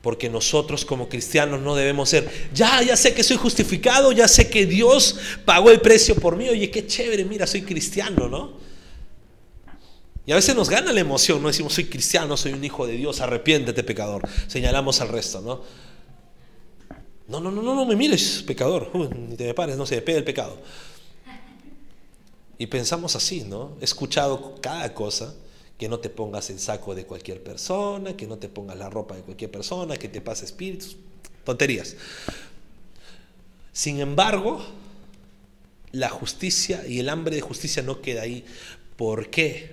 Porque 0.01 0.29
nosotros 0.29 0.85
como 0.85 1.09
cristianos 1.09 1.61
no 1.61 1.75
debemos 1.75 2.09
ser, 2.09 2.29
ya, 2.53 2.81
ya 2.81 2.95
sé 2.95 3.13
que 3.13 3.23
soy 3.23 3.35
justificado, 3.35 4.11
ya 4.13 4.27
sé 4.27 4.49
que 4.49 4.65
Dios 4.65 5.17
pagó 5.43 5.69
el 5.69 5.81
precio 5.81 6.15
por 6.15 6.37
mí, 6.37 6.47
oye, 6.47 6.71
qué 6.71 6.87
chévere, 6.87 7.25
mira, 7.25 7.45
soy 7.45 7.63
cristiano, 7.63 8.29
¿no? 8.29 8.53
Y 10.25 10.31
a 10.31 10.35
veces 10.35 10.55
nos 10.55 10.69
gana 10.69 10.91
la 10.93 10.99
emoción, 10.99 11.41
no 11.41 11.47
decimos, 11.47 11.73
soy 11.73 11.85
cristiano, 11.85 12.37
soy 12.37 12.53
un 12.53 12.63
hijo 12.63 12.87
de 12.87 12.93
Dios, 12.93 13.21
arrepiéntete 13.21 13.83
pecador, 13.83 14.21
señalamos 14.47 15.01
al 15.01 15.09
resto, 15.09 15.41
¿no? 15.41 15.63
No, 17.27 17.41
no, 17.41 17.51
no, 17.51 17.61
no, 17.61 17.75
no 17.75 17.85
me 17.85 17.95
mires, 17.95 18.43
pecador, 18.47 18.89
ni 18.93 19.35
te 19.35 19.45
me 19.45 19.53
pares, 19.53 19.75
no 19.75 19.85
se 19.85 19.95
me 19.95 20.01
pega 20.01 20.17
el 20.17 20.23
pecado. 20.23 20.57
Y 22.57 22.67
pensamos 22.67 23.15
así, 23.15 23.41
¿no? 23.41 23.77
He 23.81 23.85
escuchado 23.85 24.55
cada 24.61 24.93
cosa 24.93 25.35
que 25.77 25.87
no 25.87 25.99
te 25.99 26.09
pongas 26.09 26.49
el 26.49 26.59
saco 26.59 26.95
de 26.95 27.05
cualquier 27.05 27.43
persona, 27.43 28.17
que 28.17 28.25
no 28.25 28.37
te 28.37 28.49
pongas 28.49 28.77
la 28.77 28.89
ropa 28.89 29.15
de 29.15 29.21
cualquier 29.21 29.51
persona, 29.51 29.95
que 29.97 30.09
te 30.09 30.21
pase 30.21 30.45
espíritus, 30.45 30.97
tonterías. 31.43 31.95
Sin 33.71 33.99
embargo, 33.99 34.65
la 35.91 36.09
justicia 36.09 36.85
y 36.87 36.99
el 36.99 37.09
hambre 37.09 37.35
de 37.35 37.41
justicia 37.41 37.83
no 37.83 38.01
queda 38.01 38.23
ahí. 38.23 38.43
¿Por 38.95 39.29
qué? 39.29 39.71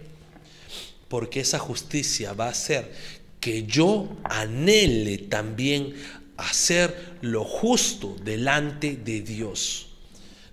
Porque 1.08 1.40
esa 1.40 1.58
justicia 1.58 2.34
va 2.34 2.46
a 2.46 2.50
hacer 2.50 2.92
que 3.40 3.64
yo 3.64 4.08
anhele 4.24 5.18
también 5.18 5.94
hacer 6.36 7.16
lo 7.22 7.44
justo 7.44 8.16
delante 8.22 8.96
de 8.96 9.22
Dios. 9.22 9.88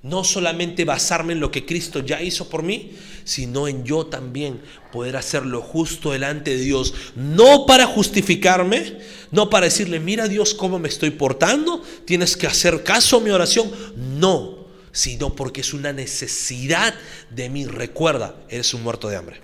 No 0.03 0.23
solamente 0.23 0.83
basarme 0.83 1.33
en 1.33 1.39
lo 1.39 1.51
que 1.51 1.65
Cristo 1.65 1.99
ya 1.99 2.21
hizo 2.21 2.49
por 2.49 2.63
mí, 2.63 2.93
sino 3.23 3.67
en 3.67 3.83
yo 3.83 4.07
también 4.07 4.61
poder 4.91 5.15
hacer 5.15 5.45
lo 5.45 5.61
justo 5.61 6.11
delante 6.11 6.57
de 6.57 6.63
Dios. 6.63 6.93
No 7.15 7.67
para 7.67 7.85
justificarme, 7.85 8.97
no 9.29 9.51
para 9.51 9.65
decirle, 9.65 9.99
mira 9.99 10.27
Dios 10.27 10.55
cómo 10.55 10.79
me 10.79 10.89
estoy 10.89 11.11
portando, 11.11 11.83
tienes 12.05 12.35
que 12.35 12.47
hacer 12.47 12.83
caso 12.83 13.17
a 13.17 13.19
mi 13.21 13.29
oración. 13.29 13.71
No, 14.19 14.65
sino 14.91 15.35
porque 15.35 15.61
es 15.61 15.71
una 15.71 15.93
necesidad 15.93 16.95
de 17.29 17.49
mí. 17.49 17.65
Recuerda, 17.65 18.35
eres 18.49 18.73
un 18.73 18.81
muerto 18.81 19.07
de 19.07 19.17
hambre. 19.17 19.41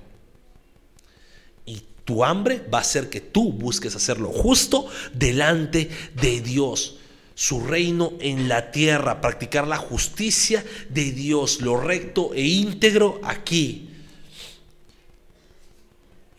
Y 1.67 1.83
tu 2.03 2.25
hambre 2.25 2.65
va 2.73 2.79
a 2.79 2.81
hacer 2.81 3.09
que 3.09 3.21
tú 3.21 3.53
busques 3.53 3.95
hacer 3.95 4.19
lo 4.19 4.29
justo 4.29 4.87
delante 5.13 5.89
de 6.19 6.41
Dios 6.41 6.95
su 7.37 7.63
reino 7.63 8.13
en 8.19 8.49
la 8.49 8.71
tierra, 8.71 9.21
practicar 9.21 9.67
la 9.67 9.77
justicia 9.77 10.65
de 10.89 11.11
Dios, 11.11 11.61
lo 11.61 11.79
recto 11.79 12.33
e 12.33 12.41
íntegro 12.41 13.21
aquí. 13.23 13.89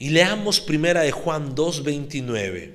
Y 0.01 0.11
leamos 0.11 0.59
primera 0.59 1.03
de 1.03 1.13
Juan 1.13 1.55
2:29. 1.55 2.73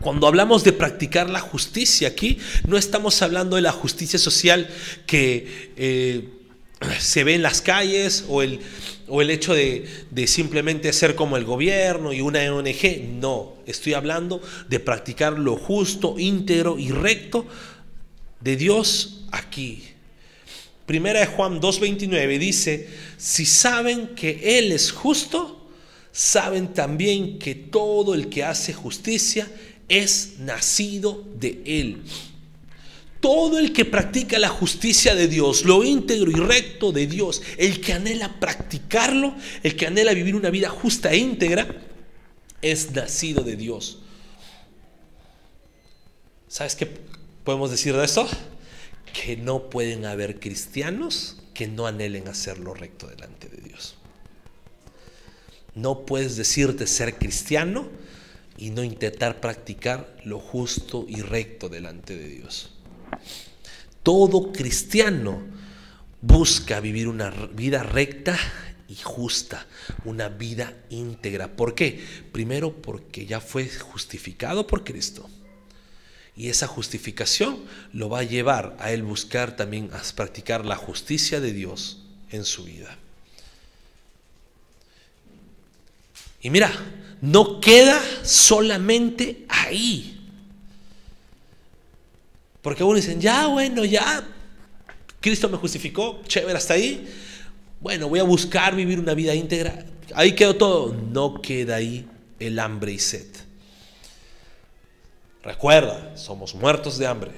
Cuando 0.00 0.26
hablamos 0.26 0.64
de 0.64 0.72
practicar 0.72 1.28
la 1.28 1.40
justicia 1.40 2.08
aquí, 2.08 2.38
no 2.66 2.78
estamos 2.78 3.20
hablando 3.20 3.56
de 3.56 3.62
la 3.62 3.72
justicia 3.72 4.18
social 4.18 4.70
que 5.04 5.74
eh, 5.76 6.30
se 6.98 7.24
ve 7.24 7.34
en 7.34 7.42
las 7.42 7.60
calles 7.60 8.24
o 8.26 8.40
el, 8.42 8.60
o 9.08 9.22
el 9.22 9.30
hecho 9.30 9.54
de, 9.54 9.86
simplemente 10.26 10.92
ser 10.92 11.14
como 11.14 11.36
el 11.36 11.44
gobierno 11.44 12.12
y 12.12 12.20
una 12.20 12.40
ONG. 12.54 13.08
No, 13.20 13.54
estoy 13.66 13.94
hablando 13.94 14.40
de 14.68 14.80
practicar 14.80 15.38
lo 15.38 15.56
justo, 15.56 16.18
íntegro 16.18 16.78
y 16.78 16.90
recto 16.90 17.46
de 18.40 18.56
Dios 18.56 19.24
aquí. 19.30 19.84
Primera 20.86 21.20
de 21.20 21.26
Juan 21.26 21.60
2.29 21.60 22.38
dice, 22.38 22.88
si 23.16 23.46
saben 23.46 24.08
que 24.08 24.58
Él 24.58 24.72
es 24.72 24.90
justo, 24.90 25.68
saben 26.10 26.74
también 26.74 27.38
que 27.38 27.54
todo 27.54 28.14
el 28.14 28.28
que 28.28 28.44
hace 28.44 28.72
justicia 28.72 29.48
es 29.88 30.34
nacido 30.38 31.24
de 31.38 31.62
Él. 31.64 32.02
Todo 33.22 33.60
el 33.60 33.72
que 33.72 33.84
practica 33.84 34.38
la 34.40 34.48
justicia 34.48 35.14
de 35.14 35.28
Dios, 35.28 35.64
lo 35.64 35.84
íntegro 35.84 36.30
y 36.30 36.34
recto 36.34 36.90
de 36.90 37.06
Dios, 37.06 37.40
el 37.56 37.80
que 37.80 37.92
anhela 37.92 38.40
practicarlo, 38.40 39.34
el 39.62 39.76
que 39.76 39.86
anhela 39.86 40.12
vivir 40.12 40.34
una 40.34 40.50
vida 40.50 40.68
justa 40.68 41.12
e 41.12 41.18
íntegra, 41.18 41.68
es 42.62 42.90
nacido 42.90 43.44
de 43.44 43.54
Dios. 43.54 44.00
¿Sabes 46.48 46.74
qué 46.74 46.88
podemos 47.44 47.70
decir 47.70 47.94
de 47.94 48.04
eso? 48.04 48.28
Que 49.12 49.36
no 49.36 49.70
pueden 49.70 50.04
haber 50.04 50.40
cristianos 50.40 51.36
que 51.54 51.68
no 51.68 51.86
anhelen 51.86 52.26
hacer 52.26 52.58
lo 52.58 52.74
recto 52.74 53.06
delante 53.06 53.48
de 53.48 53.62
Dios. 53.62 53.94
No 55.76 56.04
puedes 56.04 56.36
decirte 56.36 56.88
ser 56.88 57.18
cristiano 57.18 57.88
y 58.58 58.70
no 58.70 58.82
intentar 58.82 59.40
practicar 59.40 60.16
lo 60.24 60.40
justo 60.40 61.06
y 61.08 61.22
recto 61.22 61.68
delante 61.68 62.16
de 62.16 62.28
Dios. 62.28 62.71
Todo 64.02 64.52
cristiano 64.52 65.42
busca 66.20 66.80
vivir 66.80 67.08
una 67.08 67.30
vida 67.30 67.82
recta 67.82 68.38
y 68.88 68.96
justa, 68.96 69.66
una 70.04 70.28
vida 70.28 70.74
íntegra. 70.90 71.56
¿Por 71.56 71.74
qué? 71.74 72.04
Primero 72.32 72.72
porque 72.82 73.26
ya 73.26 73.40
fue 73.40 73.68
justificado 73.68 74.66
por 74.66 74.84
Cristo. 74.84 75.28
Y 76.36 76.48
esa 76.48 76.66
justificación 76.66 77.58
lo 77.92 78.08
va 78.08 78.20
a 78.20 78.24
llevar 78.24 78.76
a 78.80 78.92
él 78.92 79.02
buscar 79.02 79.56
también 79.56 79.90
a 79.92 80.02
practicar 80.14 80.64
la 80.64 80.76
justicia 80.76 81.40
de 81.40 81.52
Dios 81.52 82.02
en 82.30 82.44
su 82.44 82.64
vida. 82.64 82.96
Y 86.40 86.50
mira, 86.50 86.72
no 87.20 87.60
queda 87.60 88.00
solamente 88.24 89.44
ahí. 89.48 90.21
Porque 92.62 92.84
uno 92.84 92.94
dicen, 92.94 93.20
ya, 93.20 93.48
bueno, 93.48 93.84
ya, 93.84 94.24
Cristo 95.20 95.48
me 95.48 95.58
justificó, 95.58 96.22
chévere 96.26 96.56
hasta 96.56 96.74
ahí. 96.74 97.08
Bueno, 97.80 98.08
voy 98.08 98.20
a 98.20 98.24
buscar 98.24 98.74
vivir 98.74 99.00
una 99.00 99.14
vida 99.14 99.34
íntegra. 99.34 99.84
Ahí 100.14 100.34
quedó 100.34 100.56
todo. 100.56 100.94
No 100.94 101.42
queda 101.42 101.76
ahí 101.76 102.08
el 102.38 102.58
hambre 102.58 102.92
y 102.92 102.98
sed. 102.98 103.26
Recuerda, 105.42 106.16
somos 106.16 106.54
muertos 106.54 106.98
de 106.98 107.06
hambre. 107.06 107.32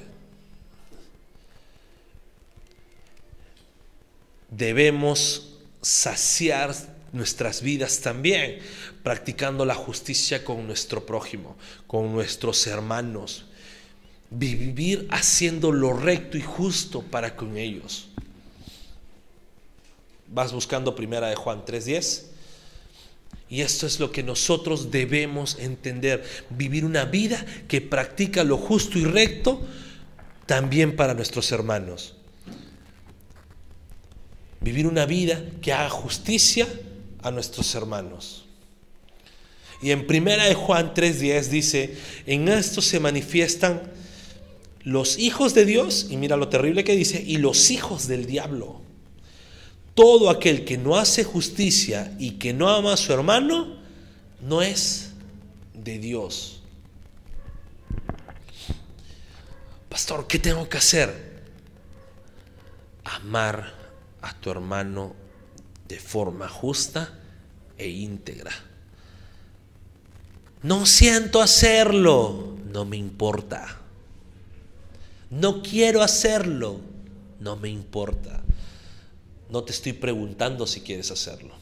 Debemos 4.51 5.55
saciar 5.81 6.75
nuestras 7.12 7.62
vidas 7.62 8.01
también, 8.01 8.59
practicando 9.03 9.64
la 9.64 9.75
justicia 9.75 10.45
con 10.45 10.66
nuestro 10.66 11.07
prójimo, 11.07 11.57
con 11.87 12.12
nuestros 12.12 12.66
hermanos, 12.66 13.47
vivir 14.31 15.07
haciendo 15.11 15.72
lo 15.72 15.93
recto 15.93 16.37
y 16.37 16.43
justo 16.43 17.03
para 17.03 17.37
con 17.37 17.57
ellos. 17.57 18.09
Vas 20.29 20.53
buscando 20.53 20.97
primera 20.97 21.29
de 21.29 21.37
Juan 21.37 21.64
3:10. 21.64 22.27
Y 23.49 23.61
esto 23.61 23.87
es 23.87 24.01
lo 24.01 24.11
que 24.11 24.22
nosotros 24.22 24.91
debemos 24.91 25.59
entender, 25.59 26.25
vivir 26.51 26.85
una 26.85 27.05
vida 27.05 27.45
que 27.68 27.81
practica 27.81 28.43
lo 28.43 28.57
justo 28.57 28.99
y 28.99 29.05
recto 29.05 29.61
también 30.47 30.97
para 30.97 31.14
nuestros 31.14 31.53
hermanos. 31.53 32.16
Vivir 34.61 34.87
una 34.87 35.05
vida 35.05 35.45
que 35.61 35.72
haga 35.72 35.91
justicia 35.91 36.66
a 37.22 37.31
nuestros 37.31 37.75
hermanos. 37.75 38.45
Y 39.83 39.91
en 39.91 40.07
primera 40.07 40.45
de 40.45 40.55
Juan 40.55 40.95
3:10 40.95 41.51
dice, 41.51 41.97
en 42.27 42.49
esto 42.49 42.81
se 42.81 42.99
manifiestan 42.99 43.83
los 44.85 45.18
hijos 45.18 45.55
de 45.55 45.64
Dios, 45.64 46.07
y 46.11 46.16
mira 46.16 46.37
lo 46.37 46.49
terrible 46.49 46.85
que 46.85 46.95
dice, 46.95 47.22
y 47.26 47.39
los 47.39 47.70
hijos 47.70 48.07
del 48.07 48.26
diablo. 48.26 48.82
todo 49.95 50.28
aquel 50.28 50.64
que 50.64 50.76
no 50.76 50.97
hace 50.97 51.22
justicia 51.22 52.14
y 52.18 52.32
que 52.32 52.53
no 52.53 52.68
ama 52.68 52.95
a 52.95 52.97
su 52.97 53.12
hermano, 53.12 53.76
no 54.41 54.61
es 54.61 55.12
de 55.72 55.99
Dios. 55.99 56.62
Pastor, 59.89 60.26
¿qué 60.26 60.41
tengo 60.41 60.68
que 60.68 60.78
hacer? 60.78 61.45
Amar 63.05 63.72
a 64.20 64.35
tu 64.35 64.51
hermano 64.51 65.14
de 65.87 66.01
forma 66.01 66.49
justa 66.49 67.16
e 67.78 67.89
íntegra. 67.89 68.51
No 70.62 70.87
siento 70.87 71.41
hacerlo, 71.41 72.57
no 72.72 72.85
me 72.85 72.97
importa. 72.97 73.84
No 75.31 75.62
quiero 75.62 76.03
hacerlo, 76.03 76.81
no 77.41 77.57
me 77.57 77.68
importa. 77.68 78.43
No 79.51 79.64
te 79.64 79.72
estoy 79.72 79.93
preguntando 79.93 80.66
si 80.66 80.81
quieres 80.81 81.11
hacerlo. 81.11 81.55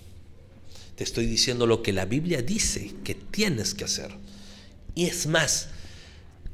Te 0.97 1.05
estoy 1.05 1.27
diciendo 1.27 1.67
lo 1.67 1.83
que 1.83 1.93
la 1.93 2.05
Biblia 2.05 2.43
dice 2.43 2.93
que 3.05 3.15
tienes 3.15 3.75
que 3.75 3.85
hacer. 3.85 4.11
Y 4.95 5.07
es 5.07 5.27
más, 5.27 5.69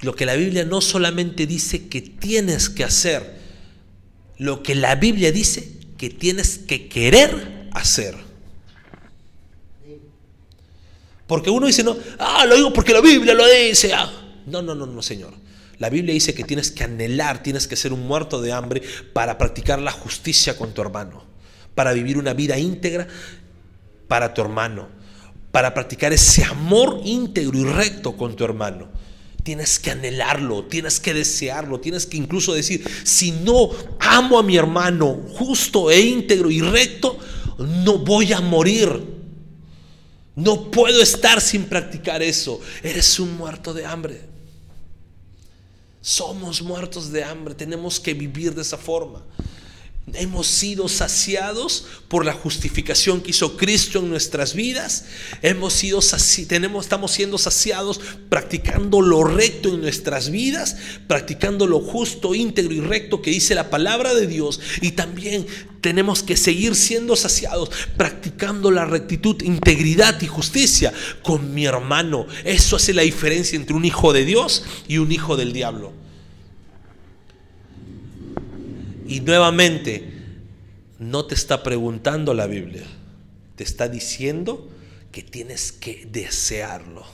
lo 0.01 0.15
que 0.15 0.27
la 0.27 0.37
Biblia 0.37 0.65
no 0.65 0.81
solamente 0.81 1.47
dice 1.47 1.89
que 1.89 2.01
tienes 2.01 2.69
que 2.69 2.85
hacer, 2.85 3.39
lo 4.39 4.63
que 4.63 4.75
la 4.75 4.95
Biblia 4.95 5.33
dice 5.33 5.73
que 5.97 6.11
tienes 6.11 6.59
que 6.59 6.89
querer 6.89 7.69
hacer. 7.73 8.17
Porque 11.27 11.51
uno 11.51 11.67
dice, 11.67 11.85
no, 11.85 11.97
ah, 12.19 12.47
lo 12.47 12.57
digo 12.57 12.73
porque 12.73 12.93
la 12.93 13.01
Biblia 13.01 13.35
lo 13.35 13.47
dice. 13.47 13.93
Ah. 13.93 14.11
No, 14.47 14.63
no, 14.63 14.75
no, 14.75 14.87
no, 14.87 15.03
Señor. 15.03 15.35
La 15.79 15.91
Biblia 15.91 16.13
dice 16.13 16.35
que 16.35 16.45
tienes 16.45 16.71
que 16.71 16.85
anhelar, 16.85 17.43
tienes 17.43 17.69
que 17.69 17.77
ser 17.77 17.93
un 17.93 18.07
muerto 18.07 18.41
de 18.41 18.53
hambre 18.53 18.83
para 19.13 19.39
practicar 19.39 19.79
la 19.79 19.93
justicia 19.93 20.57
con 20.57 20.73
tu 20.75 20.83
hermano, 20.83 21.25
para 21.75 21.93
vivir 21.93 22.19
una 22.19 22.35
vida 22.35 22.59
íntegra 22.59 23.07
para 24.09 24.35
tu 24.35 24.41
hermano, 24.41 24.89
para 25.53 25.75
practicar 25.75 26.13
ese 26.13 26.45
amor 26.45 27.01
íntegro 27.05 27.59
y 27.59 27.65
recto 27.65 28.17
con 28.17 28.35
tu 28.35 28.45
hermano. 28.45 28.89
Tienes 29.45 29.79
que 29.79 29.93
anhelarlo, 29.93 30.65
tienes 30.65 30.99
que 30.99 31.15
desearlo, 31.15 31.79
tienes 31.79 32.07
que 32.07 32.17
incluso 32.17 32.53
decir, 32.55 32.85
si 33.05 33.31
no 33.31 33.71
amo 34.01 34.39
a 34.39 34.43
mi 34.43 34.57
hermano 34.57 35.15
justo 35.31 35.91
e 35.91 36.01
íntegro 36.01 36.51
y 36.51 36.61
recto, 36.61 37.19
no 37.59 37.99
voy 37.99 38.33
a 38.33 38.41
morir. 38.41 39.17
No 40.35 40.71
puedo 40.71 41.03
estar 41.03 41.41
sin 41.41 41.65
practicar 41.65 42.23
eso. 42.23 42.61
Eres 42.83 43.19
un 43.19 43.37
muerto 43.37 43.75
de 43.75 43.87
hambre. 43.87 44.38
Somos 46.09 46.63
muertos 46.63 47.13
de 47.13 47.23
hambre, 47.23 47.55
tenemos 47.55 48.01
que 48.01 48.15
vivir 48.15 48.55
de 48.55 48.63
esa 48.63 48.79
forma. 48.79 49.23
Hemos 50.15 50.47
sido 50.47 50.89
saciados 50.89 51.85
por 52.09 52.25
la 52.25 52.33
justificación 52.33 53.21
que 53.21 53.31
hizo 53.31 53.59
Cristo 53.59 53.99
en 53.99 54.09
nuestras 54.09 54.55
vidas. 54.55 55.05
Hemos 55.43 55.75
sido 55.75 56.01
tenemos, 56.47 56.87
estamos 56.87 57.11
siendo 57.11 57.37
saciados 57.37 58.01
practicando 58.31 59.03
lo 59.03 59.25
recto 59.25 59.69
en 59.69 59.83
nuestras 59.83 60.31
vidas, 60.31 60.77
practicando 61.07 61.67
lo 61.67 61.81
justo, 61.81 62.35
íntegro 62.35 62.73
y 62.73 62.81
recto 62.81 63.21
que 63.21 63.31
dice 63.31 63.55
la 63.55 63.69
palabra 63.69 64.15
de 64.15 64.27
Dios. 64.27 64.61
Y 64.81 64.93
también 64.93 65.47
tenemos 65.83 66.23
que 66.23 66.37
seguir 66.37 66.75
siendo 66.75 67.17
saciados, 67.17 67.71
practicando 67.97 68.71
la 68.71 68.87
rectitud, 68.87 69.43
integridad 69.43 70.21
y 70.23 70.27
justicia 70.27 70.93
con 71.23 71.53
mi 71.53 71.67
hermano. 71.67 72.27
Eso 72.45 72.77
hace 72.77 72.95
la 72.95 73.03
diferencia 73.03 73.57
entre 73.57 73.77
un 73.77 73.85
hijo 73.85 74.13
de 74.13 74.25
Dios 74.25 74.65
y 74.89 74.99
un 74.99 75.13
hijo 75.13 75.37
del 75.37 75.53
diablo. 75.53 75.98
Y 79.09 79.21
nuevamente, 79.21 80.05
no 80.99 81.25
te 81.25 81.35
está 81.35 81.63
preguntando 81.63 82.35
la 82.35 82.47
Biblia, 82.47 82.85
te 83.57 83.65
está 83.65 83.89
diciendo 83.89 84.69
que 85.11 85.23
tienes 85.23 85.73
que 85.73 86.07
desearlo. 86.13 87.07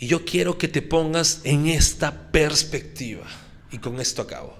Y 0.00 0.08
yo 0.08 0.24
quiero 0.24 0.58
que 0.58 0.66
te 0.66 0.82
pongas 0.82 1.42
en 1.44 1.68
esta 1.68 2.32
perspectiva. 2.32 3.26
Y 3.70 3.78
con 3.78 4.00
esto 4.00 4.22
acabo. 4.22 4.56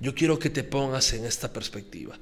Yo 0.00 0.14
quiero 0.14 0.38
que 0.38 0.48
te 0.48 0.64
pongas 0.64 1.12
en 1.12 1.26
esta 1.26 1.52
perspectiva. 1.52 2.18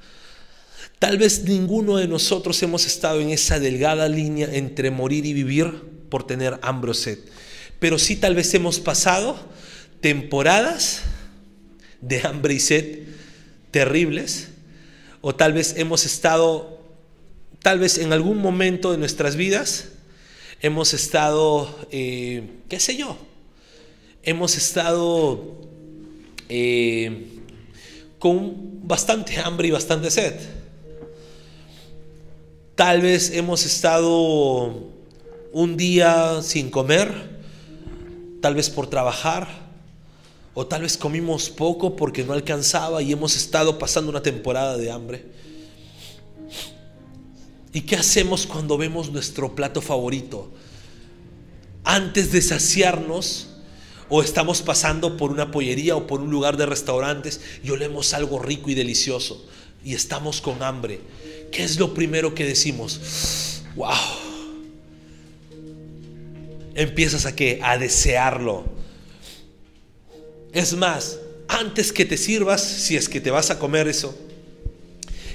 Tal 0.98 1.16
vez 1.16 1.44
ninguno 1.44 1.96
de 1.96 2.08
nosotros 2.08 2.60
hemos 2.64 2.86
estado 2.86 3.20
en 3.20 3.30
esa 3.30 3.60
delgada 3.60 4.08
línea 4.08 4.48
entre 4.52 4.90
morir 4.90 5.26
y 5.26 5.32
vivir 5.32 5.70
por 6.08 6.26
tener 6.26 6.58
hambre 6.62 6.90
o 6.90 6.94
sed. 6.94 7.18
Pero 7.78 7.98
sí 7.98 8.16
tal 8.16 8.34
vez 8.34 8.52
hemos 8.54 8.80
pasado 8.80 9.38
temporadas 10.00 11.02
de 12.00 12.20
hambre 12.20 12.54
y 12.54 12.60
sed 12.60 13.00
terribles, 13.70 14.48
o 15.20 15.34
tal 15.34 15.52
vez 15.52 15.74
hemos 15.76 16.06
estado, 16.06 16.80
tal 17.62 17.78
vez 17.78 17.98
en 17.98 18.12
algún 18.12 18.38
momento 18.38 18.92
de 18.92 18.98
nuestras 18.98 19.36
vidas, 19.36 19.88
hemos 20.62 20.94
estado, 20.94 21.86
eh, 21.90 22.48
qué 22.68 22.80
sé 22.80 22.96
yo, 22.96 23.16
hemos 24.22 24.56
estado 24.56 25.60
eh, 26.48 27.26
con 28.18 28.86
bastante 28.86 29.38
hambre 29.38 29.68
y 29.68 29.70
bastante 29.70 30.10
sed. 30.10 30.34
Tal 32.74 33.02
vez 33.02 33.30
hemos 33.34 33.66
estado 33.66 34.88
un 35.52 35.76
día 35.76 36.40
sin 36.42 36.70
comer, 36.70 37.12
tal 38.40 38.54
vez 38.54 38.70
por 38.70 38.88
trabajar, 38.88 39.59
o 40.54 40.66
tal 40.66 40.82
vez 40.82 40.96
comimos 40.96 41.48
poco 41.48 41.96
porque 41.96 42.24
no 42.24 42.32
alcanzaba 42.32 43.02
y 43.02 43.12
hemos 43.12 43.36
estado 43.36 43.78
pasando 43.78 44.10
una 44.10 44.22
temporada 44.22 44.76
de 44.76 44.90
hambre. 44.90 45.26
¿Y 47.72 47.82
qué 47.82 47.96
hacemos 47.96 48.46
cuando 48.46 48.76
vemos 48.76 49.12
nuestro 49.12 49.54
plato 49.54 49.80
favorito? 49.80 50.50
Antes 51.84 52.32
de 52.32 52.42
saciarnos, 52.42 53.46
o 54.10 54.22
estamos 54.22 54.60
pasando 54.60 55.16
por 55.16 55.30
una 55.30 55.52
pollería 55.52 55.94
o 55.94 56.08
por 56.08 56.20
un 56.20 56.30
lugar 56.30 56.56
de 56.56 56.66
restaurantes 56.66 57.40
y 57.62 57.70
olemos 57.70 58.12
algo 58.12 58.40
rico 58.40 58.68
y 58.68 58.74
delicioso 58.74 59.46
y 59.84 59.94
estamos 59.94 60.40
con 60.40 60.64
hambre. 60.64 61.00
¿Qué 61.52 61.62
es 61.62 61.78
lo 61.78 61.94
primero 61.94 62.34
que 62.34 62.44
decimos? 62.44 63.62
¡Wow! 63.76 63.94
Empiezas 66.74 67.24
a 67.24 67.36
qué? 67.36 67.60
A 67.62 67.78
desearlo 67.78 68.79
es 70.52 70.74
más, 70.74 71.18
antes 71.48 71.92
que 71.92 72.04
te 72.04 72.16
sirvas, 72.16 72.62
si 72.62 72.96
es 72.96 73.08
que 73.08 73.20
te 73.20 73.30
vas 73.30 73.50
a 73.50 73.58
comer 73.58 73.88
eso, 73.88 74.16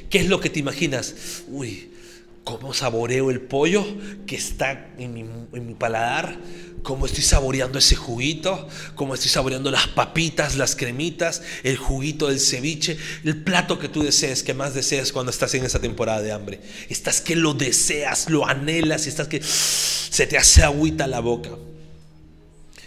¿qué 0.09 0.19
es 0.19 0.27
lo 0.27 0.39
que 0.39 0.49
te 0.49 0.59
imaginas? 0.59 1.15
Uy, 1.47 1.91
¿cómo 2.43 2.73
saboreo 2.73 3.31
el 3.31 3.41
pollo 3.41 3.85
que 4.25 4.35
está 4.35 4.89
en 4.97 5.13
mi, 5.51 5.73
paladar? 5.73 6.37
¿Cómo 6.83 7.07
estoy 7.07 7.23
saboreando 7.23 7.79
ese 7.79 7.95
juguito? 7.95 8.67
¿Cómo 8.93 9.15
estoy 9.15 9.29
saboreando 9.29 9.71
las 9.71 9.87
papitas, 9.87 10.55
las 10.55 10.75
cremitas, 10.75 11.41
el 11.63 11.77
juguito 11.77 12.27
del 12.27 12.39
ceviche? 12.39 12.97
El 13.23 13.43
plato 13.43 13.79
que 13.79 13.89
tú 13.89 14.03
desees, 14.03 14.43
que 14.43 14.53
más 14.53 14.75
deseas 14.75 15.11
cuando 15.11 15.31
estás 15.31 15.53
en 15.55 15.65
esa 15.65 15.79
temporada 15.79 16.21
de 16.21 16.31
hambre. 16.31 16.61
Estás 16.87 17.21
que 17.21 17.35
lo 17.35 17.55
deseas, 17.55 18.29
lo 18.29 18.47
anhelas 18.47 19.07
y 19.07 19.09
estás 19.09 19.27
que 19.27 19.41
se 19.41 20.27
te 20.27 20.37
hace 20.37 20.61
agüita 20.61 21.07
la 21.07 21.21
boca. 21.21 21.49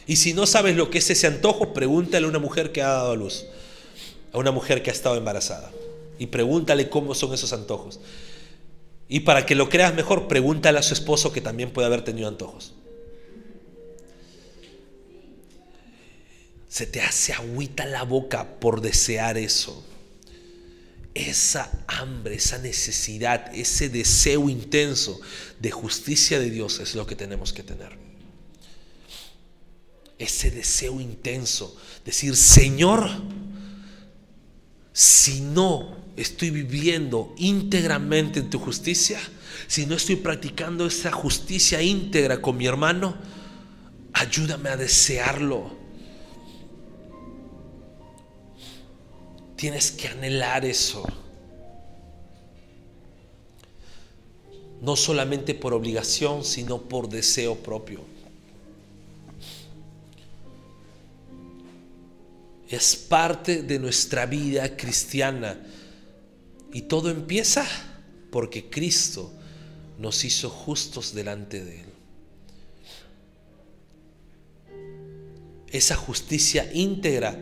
Y 0.09 0.16
si 0.16 0.32
no 0.32 0.46
sabes 0.46 0.74
lo 0.74 0.90
que 0.90 0.98
es 0.98 1.11
ese 1.11 1.26
antojo, 1.26 1.74
pregúntale 1.74 2.24
a 2.24 2.30
una 2.30 2.38
mujer 2.38 2.72
que 2.72 2.80
ha 2.80 2.88
dado 2.88 3.12
a 3.12 3.14
luz, 3.14 3.44
a 4.32 4.38
una 4.38 4.50
mujer 4.50 4.82
que 4.82 4.88
ha 4.88 4.92
estado 4.94 5.16
embarazada. 5.16 5.70
Y 6.18 6.28
pregúntale 6.28 6.88
cómo 6.88 7.14
son 7.14 7.34
esos 7.34 7.52
antojos. 7.52 8.00
Y 9.06 9.20
para 9.20 9.44
que 9.44 9.54
lo 9.54 9.68
creas 9.68 9.94
mejor, 9.94 10.26
pregúntale 10.26 10.78
a 10.78 10.82
su 10.82 10.94
esposo 10.94 11.30
que 11.30 11.42
también 11.42 11.72
puede 11.72 11.86
haber 11.86 12.02
tenido 12.02 12.26
antojos. 12.26 12.72
Se 16.70 16.86
te 16.86 17.02
hace 17.02 17.34
agüita 17.34 17.84
la 17.84 18.04
boca 18.04 18.59
por 18.61 18.80
desear 18.80 19.36
eso. 19.36 19.84
Esa 21.12 21.84
hambre, 21.86 22.36
esa 22.36 22.56
necesidad, 22.56 23.54
ese 23.54 23.90
deseo 23.90 24.48
intenso 24.48 25.20
de 25.61 25.70
justicia 25.70 26.38
de 26.38 26.48
Dios 26.48 26.80
es 26.80 26.94
lo 26.94 27.06
que 27.06 27.14
tenemos 27.14 27.52
que 27.52 27.62
tener 27.62 28.07
ese 30.18 30.50
deseo 30.50 31.00
intenso, 31.00 31.76
decir, 32.04 32.36
Señor, 32.36 33.08
si 34.92 35.40
no 35.40 35.96
estoy 36.16 36.50
viviendo 36.50 37.32
íntegramente 37.38 38.40
en 38.40 38.50
tu 38.50 38.58
justicia, 38.58 39.20
si 39.68 39.86
no 39.86 39.94
estoy 39.94 40.16
practicando 40.16 40.86
esa 40.86 41.12
justicia 41.12 41.80
íntegra 41.82 42.42
con 42.42 42.56
mi 42.56 42.66
hermano, 42.66 43.16
ayúdame 44.12 44.70
a 44.70 44.76
desearlo. 44.76 45.76
Tienes 49.56 49.92
que 49.92 50.08
anhelar 50.08 50.64
eso. 50.64 51.04
No 54.80 54.94
solamente 54.96 55.54
por 55.54 55.74
obligación, 55.74 56.44
sino 56.44 56.82
por 56.82 57.08
deseo 57.08 57.56
propio. 57.56 58.17
Es 62.68 62.96
parte 62.96 63.62
de 63.62 63.78
nuestra 63.78 64.26
vida 64.26 64.76
cristiana. 64.76 65.58
Y 66.72 66.82
todo 66.82 67.10
empieza 67.10 67.66
porque 68.30 68.68
Cristo 68.68 69.32
nos 69.98 70.24
hizo 70.24 70.50
justos 70.50 71.14
delante 71.14 71.64
de 71.64 71.80
Él. 71.80 71.86
Esa 75.70 75.96
justicia 75.96 76.70
íntegra 76.72 77.38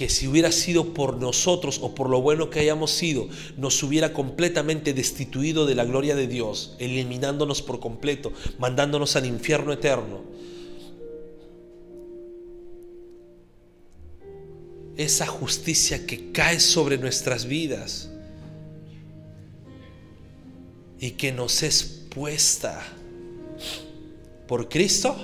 que 0.00 0.08
si 0.08 0.26
hubiera 0.26 0.50
sido 0.50 0.94
por 0.94 1.18
nosotros 1.18 1.78
o 1.82 1.94
por 1.94 2.08
lo 2.08 2.22
bueno 2.22 2.48
que 2.48 2.60
hayamos 2.60 2.90
sido, 2.90 3.28
nos 3.58 3.82
hubiera 3.82 4.14
completamente 4.14 4.94
destituido 4.94 5.66
de 5.66 5.74
la 5.74 5.84
gloria 5.84 6.16
de 6.16 6.26
Dios, 6.26 6.74
eliminándonos 6.78 7.60
por 7.60 7.80
completo, 7.80 8.32
mandándonos 8.58 9.14
al 9.16 9.26
infierno 9.26 9.74
eterno. 9.74 10.22
Esa 15.00 15.26
justicia 15.26 16.06
que 16.06 16.30
cae 16.30 16.60
sobre 16.60 16.98
nuestras 16.98 17.46
vidas 17.46 18.10
y 20.98 21.12
que 21.12 21.32
nos 21.32 21.62
es 21.62 21.82
puesta 21.82 22.82
por 24.46 24.68
Cristo 24.68 25.16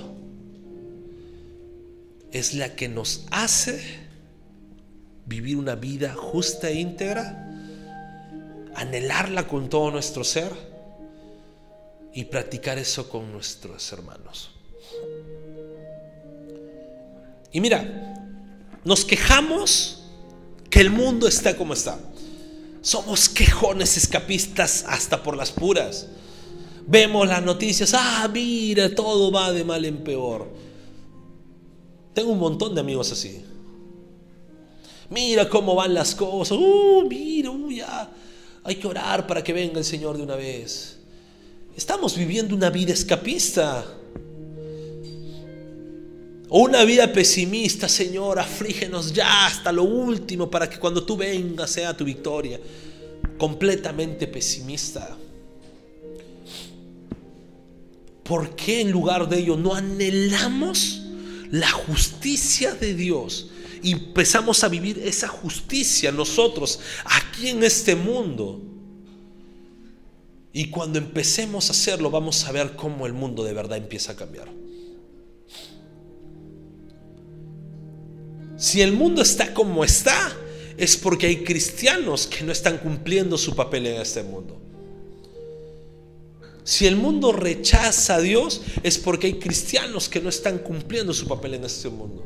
es 2.31 2.55
la 2.55 2.75
que 2.75 2.89
nos 2.89 3.27
hace 3.29 3.79
vivir 5.27 5.57
una 5.57 5.75
vida 5.75 6.15
justa 6.15 6.71
e 6.71 6.79
íntegra, 6.79 7.47
anhelarla 8.73 9.47
con 9.47 9.69
todo 9.69 9.91
nuestro 9.91 10.23
ser 10.23 10.53
y 12.15 12.25
practicar 12.25 12.79
eso 12.79 13.07
con 13.09 13.31
nuestros 13.31 13.93
hermanos. 13.93 14.49
Y 17.51 17.61
mira, 17.61 18.16
nos 18.87 19.03
quejamos 19.03 19.99
que 20.69 20.79
el 20.79 20.89
mundo 20.89 21.27
está 21.27 21.57
como 21.57 21.73
está. 21.73 21.99
Somos 22.81 23.27
quejones 23.27 23.97
escapistas 23.97 24.85
hasta 24.87 25.21
por 25.21 25.35
las 25.35 25.51
puras. 25.51 26.07
Vemos 26.87 27.27
las 27.27 27.43
noticias, 27.43 27.93
ah, 27.93 28.29
mira, 28.33 28.95
todo 28.95 29.29
va 29.29 29.51
de 29.51 29.65
mal 29.65 29.83
en 29.83 30.05
peor. 30.05 30.47
Tengo 32.13 32.31
un 32.31 32.39
montón 32.39 32.75
de 32.75 32.79
amigos 32.79 33.11
así. 33.11 33.43
Mira 35.09 35.49
cómo 35.49 35.75
van 35.75 35.93
las 35.93 36.15
cosas. 36.15 36.57
Uh, 36.57 37.05
mira, 37.09 37.51
uh, 37.51 37.69
ya. 37.69 38.09
Hay 38.63 38.75
que 38.75 38.87
orar 38.87 39.27
para 39.27 39.43
que 39.43 39.51
venga 39.51 39.79
el 39.79 39.85
Señor 39.85 40.15
de 40.15 40.23
una 40.23 40.37
vez. 40.37 40.97
Estamos 41.75 42.15
viviendo 42.15 42.55
una 42.55 42.69
vida 42.69 42.93
escapista. 42.93 43.96
O 46.49 46.61
una 46.61 46.83
vida 46.85 47.11
pesimista, 47.11 47.89
Señor, 47.89 48.39
aflígenos 48.39 49.11
ya 49.11 49.47
hasta 49.47 49.71
lo 49.71 49.83
último 49.83 50.49
para 50.49 50.69
que 50.69 50.79
cuando 50.79 51.03
tú 51.03 51.17
vengas 51.17 51.71
sea 51.71 51.95
tu 51.95 52.05
victoria. 52.05 52.59
Completamente 53.37 54.27
pesimista. 54.27 55.17
¿Por 58.23 58.55
qué 58.55 58.81
en 58.81 58.91
lugar 58.91 59.27
de 59.29 59.39
ello 59.39 59.57
no 59.57 59.73
anhelamos 59.73 61.01
la 61.51 61.69
justicia 61.69 62.73
de 62.73 62.93
Dios? 62.93 63.49
y 63.81 63.91
empezamos 63.91 64.63
a 64.63 64.69
vivir 64.69 64.99
esa 64.99 65.27
justicia 65.27 66.11
nosotros 66.11 66.79
aquí 67.05 67.49
en 67.49 67.63
este 67.63 67.95
mundo. 67.95 68.61
Y 70.53 70.69
cuando 70.69 70.97
empecemos 70.97 71.69
a 71.69 71.71
hacerlo, 71.71 72.09
vamos 72.09 72.43
a 72.45 72.51
ver 72.51 72.75
cómo 72.75 73.05
el 73.05 73.13
mundo 73.13 73.43
de 73.43 73.53
verdad 73.53 73.77
empieza 73.77 74.13
a 74.13 74.15
cambiar. 74.15 74.49
Si 78.57 78.81
el 78.81 78.91
mundo 78.91 79.21
está 79.21 79.53
como 79.53 79.83
está, 79.83 80.35
es 80.77 80.97
porque 80.97 81.27
hay 81.27 81.43
cristianos 81.43 82.25
que 82.27 82.43
no 82.43 82.51
están 82.51 82.79
cumpliendo 82.79 83.37
su 83.37 83.55
papel 83.55 83.85
en 83.85 84.01
este 84.01 84.23
mundo. 84.23 84.59
Si 86.63 86.85
el 86.85 86.95
mundo 86.95 87.31
rechaza 87.31 88.15
a 88.15 88.21
Dios, 88.21 88.61
es 88.83 88.97
porque 88.97 89.27
hay 89.27 89.33
cristianos 89.35 90.09
que 90.09 90.19
no 90.19 90.29
están 90.29 90.57
cumpliendo 90.57 91.13
su 91.13 91.27
papel 91.27 91.53
en 91.53 91.63
este 91.63 91.87
mundo. 91.87 92.25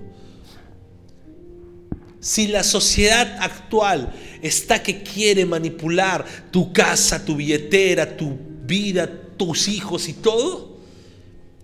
Si 2.20 2.48
la 2.48 2.64
sociedad 2.64 3.38
actual 3.40 4.14
está 4.42 4.82
que 4.82 5.04
quiere 5.04 5.46
manipular 5.46 6.26
tu 6.50 6.72
casa, 6.72 7.24
tu 7.24 7.36
billetera, 7.36 8.18
tu 8.18 8.38
vida, 8.64 9.08
tus 9.38 9.68
hijos 9.68 10.08
y 10.08 10.14
todo, 10.14 10.71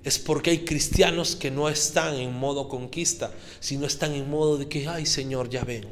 es 0.07 0.19
porque 0.19 0.51
hay 0.51 0.59
cristianos 0.65 1.35
que 1.35 1.51
no 1.51 1.69
están 1.69 2.15
en 2.15 2.33
modo 2.33 2.69
conquista, 2.69 3.31
sino 3.59 3.85
están 3.85 4.13
en 4.13 4.29
modo 4.29 4.57
de 4.57 4.67
que, 4.67 4.87
ay 4.87 5.05
Señor, 5.05 5.49
ya 5.49 5.63
ven. 5.63 5.85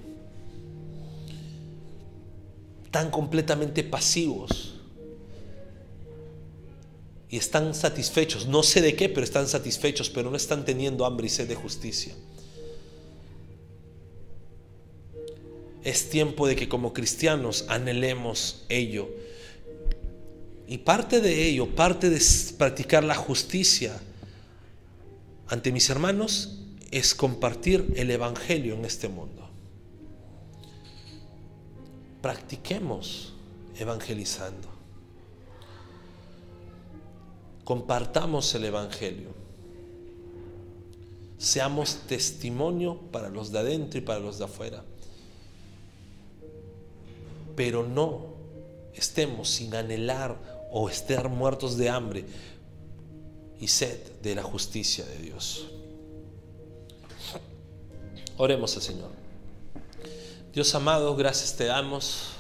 Están 2.86 3.12
completamente 3.12 3.84
pasivos. 3.84 4.76
Y 7.30 7.38
están 7.38 7.74
satisfechos, 7.74 8.48
no 8.48 8.64
sé 8.64 8.82
de 8.82 8.96
qué, 8.96 9.10
pero 9.10 9.24
están 9.24 9.48
satisfechos, 9.48 10.10
pero 10.10 10.30
no 10.30 10.38
están 10.38 10.64
teniendo 10.64 11.06
hambre 11.06 11.28
y 11.28 11.30
sed 11.30 11.48
de 11.48 11.56
justicia. 11.56 12.14
es 15.86 16.10
tiempo 16.10 16.48
de 16.48 16.56
que 16.56 16.68
como 16.68 16.94
cristianos 16.94 17.66
anhelemos 17.70 18.66
ello. 18.70 19.08
Y 20.68 20.80
parte 20.80 21.22
de 21.22 21.48
ello, 21.48 21.76
parte 21.76 22.10
de 22.10 22.22
practicar 22.58 23.04
la 23.04 23.16
justicia 23.16 24.00
ante 25.48 25.72
mis 25.72 25.90
hermanos, 25.90 26.60
es 26.92 27.14
compartir 27.14 27.94
el 27.96 28.10
Evangelio 28.10 28.74
en 28.74 28.86
este 28.86 29.08
mundo. 29.08 29.48
Practiquemos 32.22 33.34
evangelizando. 33.78 34.70
Compartamos 37.64 38.54
el 38.56 38.66
Evangelio. 38.66 39.30
Seamos 41.38 42.02
testimonio 42.08 43.00
para 43.12 43.30
los 43.30 43.52
de 43.52 43.60
adentro 43.60 44.00
y 44.00 44.02
para 44.02 44.20
los 44.20 44.40
de 44.40 44.46
afuera 44.46 44.84
pero 47.56 47.84
no 47.84 48.36
estemos 48.94 49.50
sin 49.50 49.74
anhelar 49.76 50.38
o 50.78 50.90
estar 50.90 51.30
muertos 51.30 51.78
de 51.78 51.88
hambre 51.88 52.26
y 53.62 53.70
sed 53.70 53.98
de 54.22 54.36
la 54.36 54.44
justicia 54.44 55.06
de 55.06 55.20
Dios. 55.20 55.68
Oremos 58.36 58.76
al 58.76 58.82
Señor. 58.82 59.10
Dios 60.54 60.76
amado, 60.76 61.16
gracias 61.16 61.56
te 61.56 61.64
damos 61.64 62.32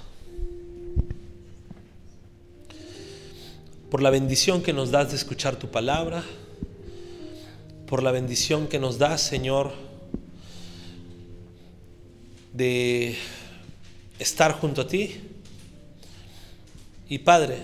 por 3.89 4.01
la 4.01 4.09
bendición 4.09 4.61
que 4.61 4.73
nos 4.73 4.91
das 4.91 5.11
de 5.11 5.15
escuchar 5.15 5.55
tu 5.55 5.71
palabra, 5.71 6.21
por 7.87 8.03
la 8.03 8.11
bendición 8.11 8.67
que 8.67 8.79
nos 8.79 8.97
das, 8.97 9.21
Señor, 9.21 9.71
de 12.51 13.15
estar 14.19 14.59
junto 14.59 14.81
a 14.81 14.87
ti. 14.87 15.21
Y 17.07 17.19
Padre, 17.19 17.59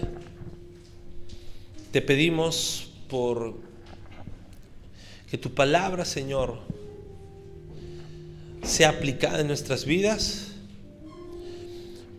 te 1.92 2.02
pedimos 2.02 2.90
por 3.10 3.56
que 5.30 5.38
tu 5.38 5.54
palabra, 5.54 6.06
Señor, 6.06 6.60
sea 8.64 8.90
aplicada 8.90 9.42
en 9.42 9.48
nuestras 9.48 9.86
vidas, 9.86 10.48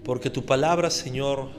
porque 0.04 0.30
tu 0.30 0.44
palabra, 0.44 0.90
Señor, 0.90 1.50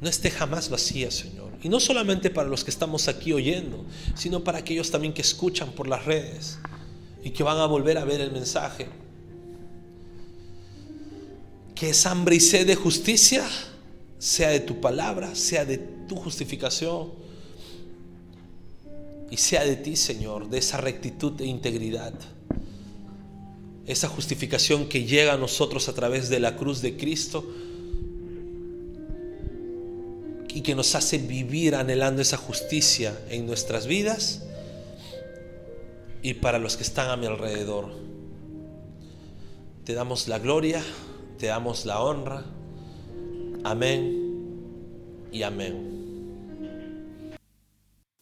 no 0.00 0.08
esté 0.08 0.30
jamás 0.30 0.68
vacía, 0.68 1.10
Señor. 1.10 1.50
Y 1.62 1.68
no 1.68 1.78
solamente 1.78 2.30
para 2.30 2.48
los 2.48 2.64
que 2.64 2.70
estamos 2.70 3.08
aquí 3.08 3.32
oyendo, 3.32 3.84
sino 4.14 4.42
para 4.42 4.58
aquellos 4.58 4.90
también 4.90 5.12
que 5.12 5.22
escuchan 5.22 5.72
por 5.72 5.86
las 5.86 6.04
redes 6.04 6.58
y 7.22 7.30
que 7.30 7.42
van 7.42 7.58
a 7.58 7.66
volver 7.66 7.98
a 7.98 8.04
ver 8.04 8.20
el 8.20 8.32
mensaje 8.32 8.88
que 11.74 11.90
esa 11.90 12.10
hambre 12.10 12.36
y 12.36 12.40
sed 12.40 12.66
de 12.66 12.74
justicia 12.74 13.44
sea 14.22 14.50
de 14.50 14.60
tu 14.60 14.80
palabra, 14.80 15.34
sea 15.34 15.64
de 15.64 15.78
tu 15.78 16.14
justificación 16.14 17.10
y 19.32 19.36
sea 19.36 19.64
de 19.64 19.74
ti, 19.74 19.96
Señor, 19.96 20.48
de 20.48 20.58
esa 20.58 20.76
rectitud 20.76 21.40
e 21.40 21.46
integridad. 21.46 22.14
Esa 23.84 24.06
justificación 24.06 24.88
que 24.88 25.04
llega 25.06 25.32
a 25.32 25.36
nosotros 25.36 25.88
a 25.88 25.92
través 25.92 26.28
de 26.28 26.38
la 26.38 26.56
cruz 26.56 26.82
de 26.82 26.96
Cristo 26.96 27.44
y 30.54 30.60
que 30.60 30.76
nos 30.76 30.94
hace 30.94 31.18
vivir 31.18 31.74
anhelando 31.74 32.22
esa 32.22 32.36
justicia 32.36 33.18
en 33.28 33.44
nuestras 33.44 33.88
vidas 33.88 34.44
y 36.22 36.34
para 36.34 36.60
los 36.60 36.76
que 36.76 36.84
están 36.84 37.10
a 37.10 37.16
mi 37.16 37.26
alrededor. 37.26 37.92
Te 39.84 39.94
damos 39.94 40.28
la 40.28 40.38
gloria 40.38 40.80
te 41.42 41.48
damos 41.48 41.86
la 41.86 42.00
honra. 42.00 42.44
Amén 43.64 45.28
y 45.30 45.42
amén. 45.42 45.92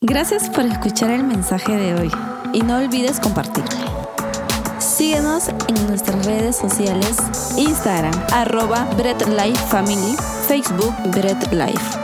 Gracias 0.03 0.49
por 0.51 0.65
escuchar 0.65 1.11
el 1.11 1.25
mensaje 1.25 1.77
de 1.77 1.95
hoy 1.95 2.11
y 2.53 2.63
no 2.63 2.79
olvides 2.79 3.21
compartirlo. 3.21 3.71
Síguenos 4.79 5.49
en 5.69 5.87
nuestras 5.87 6.25
redes 6.25 6.57
sociales, 6.57 7.17
Instagram, 7.57 8.15
arroba 8.33 8.85
Bread 8.97 9.27
Life 9.29 9.67
Family, 9.69 10.17
Facebook 10.47 10.95
Bread 11.11 11.53
Life. 11.53 12.00